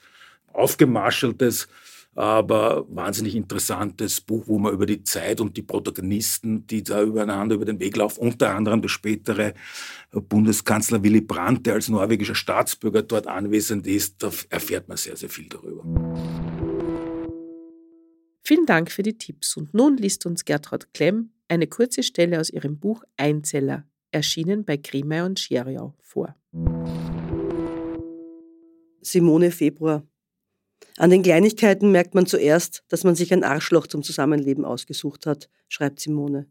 aufgemarscheltes 0.54 1.70
aber 2.16 2.86
wahnsinnig 2.90 3.36
interessantes 3.36 4.20
Buch, 4.20 4.44
wo 4.48 4.60
man 4.60 4.74
über 4.74 4.86
die 4.86 5.04
Zeit 5.04 5.40
und 5.40 5.56
die 5.56 5.62
Protagonisten, 5.62 6.68
die 6.68 6.84
da 6.84 7.02
übereinander 7.02 7.56
über 7.56 7.66
den 7.66 7.80
Weg 7.80 7.96
laufen, 7.96 8.22
unter 8.22 8.54
anderem 8.54 8.82
der 8.82 8.90
spätere 8.90 9.54
Bundeskanzler 10.12 11.04
Willy 11.04 11.22
Brandt, 11.22 11.66
der 11.66 11.76
als 11.76 11.88
norwegischer 11.88 12.36
Staatsbürger 12.36 13.04
dort 13.04 13.28
anwesend 13.28 13.88
ist, 13.88 14.22
da 14.24 14.32
erfährt 14.50 14.90
man 14.90 14.98
sehr, 14.98 15.16
sehr 15.16 15.30
viel 15.30 15.48
darüber. 15.48 15.84
Vielen 18.44 18.66
Dank 18.66 18.92
für 18.92 19.04
die 19.04 19.18
Tipps 19.18 19.56
und 19.56 19.74
nun 19.74 19.96
liest 19.96 20.26
uns 20.26 20.44
Gertraud 20.44 20.94
Klemm 20.94 21.32
eine 21.48 21.68
kurze 21.68 22.04
Stelle 22.04 22.40
aus 22.40 22.50
ihrem 22.50 22.80
Buch 22.80 23.04
Einzeller, 23.16 23.86
erschienen 24.12 24.66
bei 24.66 24.78
Grimmey 24.78 25.22
und 25.22 25.40
Scheriau, 25.40 25.96
vor. 26.02 26.36
Simone 29.02 29.52
Februar 29.52 30.04
an 30.98 31.10
den 31.10 31.24
Kleinigkeiten 31.24 31.92
merkt 31.92 32.16
man 32.16 32.26
zuerst, 32.26 32.84
dass 32.88 33.04
man 33.04 33.16
sich 33.16 33.34
ein 33.34 33.44
Arschloch 33.44 33.88
zum 33.88 34.04
Zusammenleben 34.04 34.66
ausgesucht 34.66 35.26
hat, 35.26 35.50
schreibt 35.68 36.00
Simone. 36.00 36.48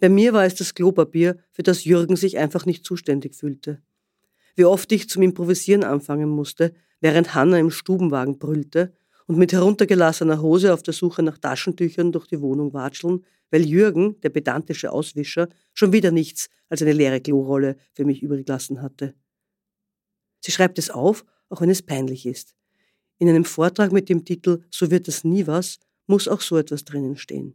Bei 0.00 0.08
mir 0.08 0.32
war 0.32 0.44
es 0.44 0.54
das 0.54 0.74
Klopapier, 0.74 1.36
für 1.52 1.62
das 1.62 1.84
Jürgen 1.84 2.16
sich 2.16 2.38
einfach 2.38 2.66
nicht 2.66 2.84
zuständig 2.84 3.34
fühlte. 3.34 3.80
Wie 4.56 4.64
oft 4.64 4.90
ich 4.92 5.08
zum 5.08 5.22
Improvisieren 5.22 5.84
anfangen 5.84 6.28
musste, 6.28 6.72
während 7.00 7.34
Hanna 7.34 7.58
im 7.58 7.70
Stubenwagen 7.70 8.38
brüllte 8.38 8.92
und 9.26 9.38
mit 9.38 9.52
heruntergelassener 9.52 10.42
Hose 10.42 10.74
auf 10.74 10.82
der 10.82 10.94
Suche 10.94 11.22
nach 11.22 11.38
Taschentüchern 11.38 12.12
durch 12.12 12.26
die 12.26 12.40
Wohnung 12.40 12.72
watscheln, 12.72 13.24
weil 13.50 13.64
Jürgen, 13.66 14.20
der 14.22 14.30
pedantische 14.30 14.92
Auswischer, 14.92 15.48
schon 15.72 15.92
wieder 15.92 16.10
nichts 16.10 16.48
als 16.68 16.82
eine 16.82 16.92
leere 16.92 17.20
Klorolle 17.20 17.76
für 17.92 18.04
mich 18.04 18.22
übrig 18.22 18.48
lassen 18.48 18.82
hatte. 18.82 19.14
Sie 20.40 20.52
schreibt 20.52 20.78
es 20.78 20.90
auf, 20.90 21.24
auch 21.48 21.60
wenn 21.60 21.70
es 21.70 21.82
peinlich 21.82 22.26
ist. 22.26 22.56
In 23.22 23.28
einem 23.28 23.44
Vortrag 23.44 23.92
mit 23.92 24.08
dem 24.08 24.24
Titel 24.24 24.64
So 24.68 24.90
wird 24.90 25.06
das 25.06 25.22
nie 25.22 25.46
was 25.46 25.78
muss 26.08 26.26
auch 26.26 26.40
so 26.40 26.56
etwas 26.56 26.84
drinnen 26.84 27.16
stehen. 27.16 27.54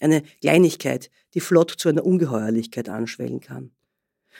Eine 0.00 0.22
Kleinigkeit, 0.40 1.10
die 1.34 1.40
flott 1.40 1.74
zu 1.76 1.90
einer 1.90 2.06
Ungeheuerlichkeit 2.06 2.88
anschwellen 2.88 3.40
kann. 3.40 3.70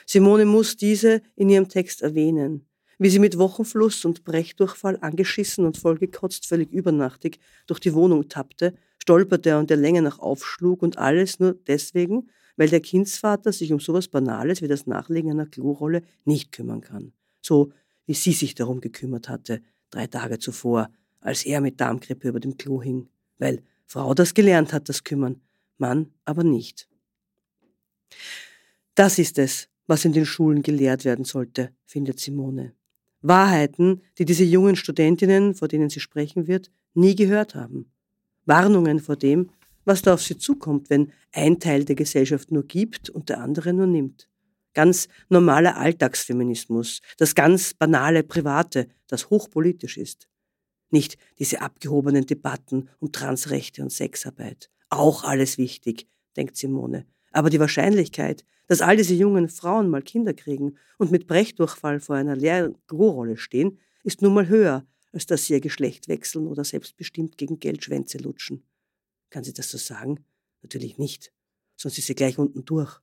Simone 0.07 0.45
muss 0.45 0.75
diese 0.75 1.21
in 1.35 1.49
ihrem 1.49 1.69
Text 1.69 2.01
erwähnen, 2.01 2.65
wie 2.97 3.11
sie 3.11 3.19
mit 3.19 3.37
Wochenfluss 3.37 4.05
und 4.05 4.23
Brechdurchfall 4.23 4.97
angeschissen 5.01 5.67
und 5.67 5.77
vollgekotzt 5.77 6.47
völlig 6.47 6.71
übernachtig 6.71 7.37
durch 7.67 7.79
die 7.79 7.93
Wohnung 7.93 8.27
tappte, 8.27 8.73
stolperte 8.97 9.59
und 9.59 9.69
der 9.69 9.77
Länge 9.77 10.01
nach 10.01 10.17
aufschlug 10.17 10.81
und 10.81 10.97
alles 10.97 11.39
nur 11.39 11.53
deswegen, 11.67 12.31
weil 12.57 12.69
der 12.69 12.81
Kindsvater 12.81 13.53
sich 13.53 13.71
um 13.71 13.79
sowas 13.79 14.07
Banales 14.07 14.63
wie 14.63 14.67
das 14.67 14.87
Nachlegen 14.87 15.29
einer 15.29 15.45
Klorolle 15.45 16.01
nicht 16.23 16.51
kümmern 16.51 16.81
kann. 16.81 17.13
So 17.39 17.71
wie 18.07 18.15
sie 18.15 18.33
sich 18.33 18.55
darum 18.55 18.81
gekümmert 18.81 19.29
hatte, 19.29 19.61
drei 19.89 20.07
Tage 20.07 20.39
zuvor, 20.39 20.89
als 21.21 21.45
er 21.45 21.61
mit 21.61 21.79
Darmgrippe 21.79 22.27
über 22.27 22.39
dem 22.39 22.57
Klo 22.57 22.81
hing, 22.81 23.07
weil 23.37 23.63
Frau 23.85 24.13
das 24.13 24.33
gelernt 24.33 24.73
hat, 24.73 24.89
das 24.89 25.03
Kümmern, 25.03 25.41
Mann 25.77 26.11
aber 26.23 26.43
nicht. 26.43 26.87
Das 28.93 29.19
ist 29.19 29.37
es, 29.37 29.67
was 29.87 30.05
in 30.05 30.13
den 30.13 30.25
Schulen 30.25 30.61
gelehrt 30.61 31.05
werden 31.05 31.25
sollte, 31.25 31.71
findet 31.85 32.19
Simone. 32.19 32.73
Wahrheiten, 33.21 34.01
die 34.17 34.25
diese 34.25 34.43
jungen 34.43 34.75
Studentinnen, 34.75 35.55
vor 35.55 35.67
denen 35.67 35.89
sie 35.89 35.99
sprechen 35.99 36.47
wird, 36.47 36.71
nie 36.93 37.15
gehört 37.15 37.55
haben. 37.55 37.91
Warnungen 38.45 38.99
vor 38.99 39.15
dem, 39.15 39.49
was 39.83 40.01
da 40.01 40.13
auf 40.13 40.21
sie 40.21 40.37
zukommt, 40.37 40.89
wenn 40.89 41.11
ein 41.31 41.59
Teil 41.59 41.85
der 41.85 41.95
Gesellschaft 41.95 42.51
nur 42.51 42.63
gibt 42.63 43.09
und 43.09 43.29
der 43.29 43.41
andere 43.41 43.73
nur 43.73 43.87
nimmt 43.87 44.27
ganz 44.75 45.07
normaler 45.29 45.77
Alltagsfeminismus, 45.77 47.01
das 47.17 47.33
ganz 47.33 47.73
banale 47.73 48.21
Private, 48.23 48.87
das 49.07 49.31
hochpolitisch 49.31 49.97
ist. 49.97 50.27
Nicht 50.91 51.17
diese 51.39 51.61
abgehobenen 51.61 52.27
Debatten 52.27 52.89
um 52.99 53.11
Transrechte 53.11 53.81
und 53.81 53.91
Sexarbeit. 53.91 54.69
Auch 54.89 55.23
alles 55.23 55.57
wichtig, 55.57 56.07
denkt 56.37 56.55
Simone. 56.55 57.07
Aber 57.31 57.49
die 57.49 57.59
Wahrscheinlichkeit, 57.59 58.45
dass 58.67 58.81
all 58.81 58.97
diese 58.97 59.13
jungen 59.13 59.49
Frauen 59.49 59.89
mal 59.89 60.01
Kinder 60.01 60.33
kriegen 60.33 60.77
und 60.97 61.11
mit 61.11 61.27
Brechdurchfall 61.27 61.99
vor 61.99 62.15
einer 62.15 62.35
leeren 62.35 62.77
Klorolle 62.87 63.37
stehen, 63.37 63.79
ist 64.03 64.21
nun 64.21 64.33
mal 64.33 64.47
höher, 64.47 64.85
als 65.11 65.25
dass 65.25 65.45
sie 65.45 65.53
ihr 65.53 65.61
Geschlecht 65.61 66.07
wechseln 66.07 66.47
oder 66.47 66.63
selbstbestimmt 66.63 67.37
gegen 67.37 67.59
Geld 67.59 67.83
Schwänze 67.83 68.17
lutschen. 68.17 68.63
Kann 69.29 69.43
sie 69.43 69.53
das 69.53 69.71
so 69.71 69.77
sagen? 69.77 70.23
Natürlich 70.61 70.97
nicht, 70.97 71.31
sonst 71.75 71.97
ist 71.97 72.07
sie 72.07 72.15
gleich 72.15 72.37
unten 72.37 72.65
durch. 72.65 72.99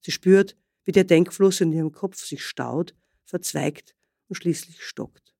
Sie 0.00 0.12
spürt, 0.12 0.56
wie 0.84 0.92
der 0.92 1.04
Denkfluss 1.04 1.60
in 1.60 1.72
ihrem 1.72 1.92
Kopf 1.92 2.24
sich 2.24 2.44
staut, 2.44 2.94
verzweigt 3.24 3.94
und 4.28 4.36
schließlich 4.36 4.82
stockt. 4.82 5.34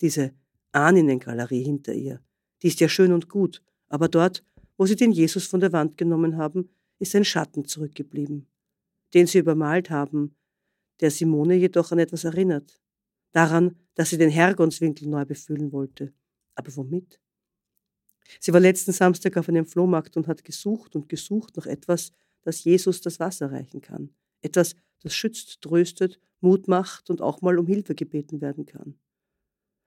Diese 0.00 0.32
Ahninnengalerie 0.72 1.62
hinter 1.62 1.92
ihr, 1.92 2.22
die 2.62 2.68
ist 2.68 2.80
ja 2.80 2.88
schön 2.88 3.12
und 3.12 3.28
gut, 3.28 3.62
aber 3.88 4.08
dort, 4.08 4.44
wo 4.76 4.86
sie 4.86 4.96
den 4.96 5.12
Jesus 5.12 5.46
von 5.46 5.60
der 5.60 5.72
Wand 5.72 5.96
genommen 5.96 6.36
haben, 6.36 6.70
ist 6.98 7.14
ein 7.14 7.24
Schatten 7.24 7.64
zurückgeblieben, 7.64 8.46
den 9.14 9.26
sie 9.26 9.38
übermalt 9.38 9.90
haben, 9.90 10.36
der 11.00 11.10
Simone 11.10 11.54
jedoch 11.54 11.92
an 11.92 11.98
etwas 11.98 12.24
erinnert. 12.24 12.80
Daran, 13.32 13.76
dass 13.94 14.10
sie 14.10 14.18
den 14.18 14.30
Herrgonswinkel 14.30 15.08
neu 15.08 15.24
befüllen 15.24 15.72
wollte. 15.72 16.12
Aber 16.54 16.74
womit? 16.76 17.20
Sie 18.38 18.52
war 18.52 18.60
letzten 18.60 18.92
Samstag 18.92 19.36
auf 19.36 19.48
einem 19.48 19.66
Flohmarkt 19.66 20.16
und 20.16 20.28
hat 20.28 20.44
gesucht 20.44 20.94
und 20.94 21.08
gesucht 21.08 21.56
nach 21.56 21.66
etwas, 21.66 22.12
das 22.42 22.64
Jesus 22.64 23.00
das 23.00 23.20
Wasser 23.20 23.52
reichen 23.52 23.80
kann. 23.80 24.14
Etwas, 24.42 24.74
das 25.02 25.14
schützt, 25.14 25.60
tröstet, 25.60 26.18
Mut 26.40 26.68
macht 26.68 27.10
und 27.10 27.20
auch 27.20 27.42
mal 27.42 27.58
um 27.58 27.66
Hilfe 27.66 27.94
gebeten 27.94 28.40
werden 28.40 28.66
kann. 28.66 28.98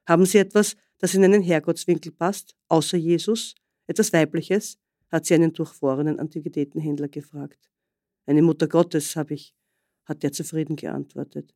Haben 0.08 0.26
Sie 0.26 0.38
etwas, 0.38 0.76
das 1.00 1.16
in 1.16 1.24
einen 1.24 1.42
Herrgottswinkel 1.42 2.12
passt, 2.12 2.56
außer 2.68 2.98
Jesus? 2.98 3.56
Etwas 3.88 4.14
Weibliches? 4.14 4.78
hat 5.14 5.28
sie 5.28 5.36
einen 5.36 5.54
durchfrorenen 5.54 6.20
Antiquitätenhändler 6.20 7.08
gefragt. 7.08 7.70
Eine 8.26 8.42
Mutter 8.42 8.68
Gottes, 8.68 9.16
habe 9.16 9.36
ich, 9.36 9.56
hat 10.06 10.24
der 10.24 10.32
zufrieden 10.32 10.76
geantwortet. 10.76 11.54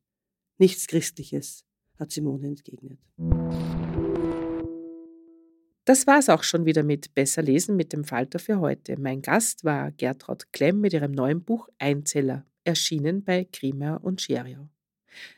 Nichts 0.58 0.86
Christliches, 0.86 1.64
hat 1.98 2.12
Simone 2.12 2.46
entgegnet. 2.46 3.00
Das 5.88 6.06
war's 6.06 6.28
auch 6.28 6.42
schon 6.42 6.66
wieder 6.66 6.82
mit 6.82 7.14
Besser 7.14 7.40
lesen 7.40 7.74
mit 7.74 7.94
dem 7.94 8.04
Falter 8.04 8.38
für 8.38 8.60
heute. 8.60 9.00
Mein 9.00 9.22
Gast 9.22 9.64
war 9.64 9.90
Gertraud 9.90 10.52
Klemm 10.52 10.82
mit 10.82 10.92
ihrem 10.92 11.12
neuen 11.12 11.42
Buch 11.42 11.66
Einzeller, 11.78 12.44
erschienen 12.62 13.24
bei 13.24 13.48
Grimmer 13.50 13.98
und 14.04 14.20
Scheriau. 14.20 14.68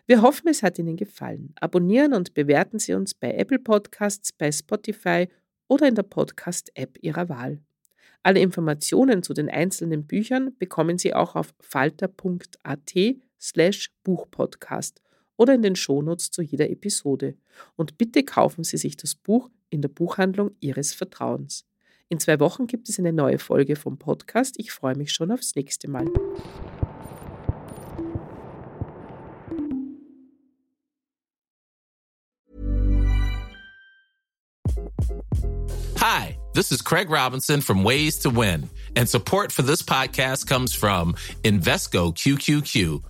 Wir 0.09 0.23
hoffen, 0.23 0.49
es 0.49 0.65
hat 0.65 0.77
Ihnen 0.81 0.97
gefallen. 0.97 1.55
Abonnieren 1.61 2.15
und 2.15 2.35
bewerten 2.35 2.81
Sie 2.81 2.95
uns 2.95 3.15
bei 3.15 3.33
Apple 3.33 3.61
Podcasts, 3.61 4.33
bei 4.33 4.51
Spotify 4.51 5.29
oder 5.69 5.87
in 5.87 5.95
der 5.95 6.03
Podcast-App 6.03 6.99
Ihrer 7.01 7.29
Wahl. 7.29 7.61
Alle 8.25 8.41
Informationen 8.41 9.23
zu 9.23 9.35
den 9.35 9.49
einzelnen 9.49 10.05
Büchern 10.05 10.57
bekommen 10.59 10.99
Sie 10.99 11.15
auch 11.15 11.37
auf 11.37 11.55
falter.at 11.61 12.93
slash 13.41 13.93
Buchpodcast 14.03 15.01
oder 15.37 15.55
in 15.55 15.63
den 15.63 15.77
Shownotes 15.77 16.33
zu 16.33 16.43
jeder 16.43 16.69
Episode. 16.69 17.37
Und 17.77 17.99
bitte 17.99 18.25
kaufen 18.25 18.65
Sie 18.65 18.79
sich 18.79 18.97
das 18.97 19.15
Buch 19.15 19.49
in 19.71 19.83
der 19.83 19.89
Buchhandlung 19.89 20.51
Ihres 20.61 20.93
Vertrauens. 20.93 21.67
In 22.09 22.19
zwei 22.19 22.41
Wochen 22.41 22.67
gibt 22.67 22.89
es 22.89 22.99
eine 22.99 23.13
neue 23.13 23.39
Folge 23.39 23.77
vom 23.77 23.99
Podcast. 23.99 24.57
Ich 24.59 24.73
freue 24.73 24.97
mich 24.97 25.13
schon 25.13 25.31
aufs 25.31 25.55
nächste 25.55 25.89
Mal. 25.89 26.07
Hi, 35.99 36.37
this 36.55 36.73
is 36.73 36.83
Craig 36.83 37.09
Robinson 37.09 37.61
from 37.61 37.85
Ways 37.85 38.19
to 38.21 38.31
Win, 38.31 38.69
and 38.97 39.09
support 39.09 39.53
for 39.53 39.63
this 39.63 39.83
podcast 39.83 40.47
comes 40.47 40.75
from 40.75 41.15
Invesco 41.45 42.13
QQQ 42.13 43.10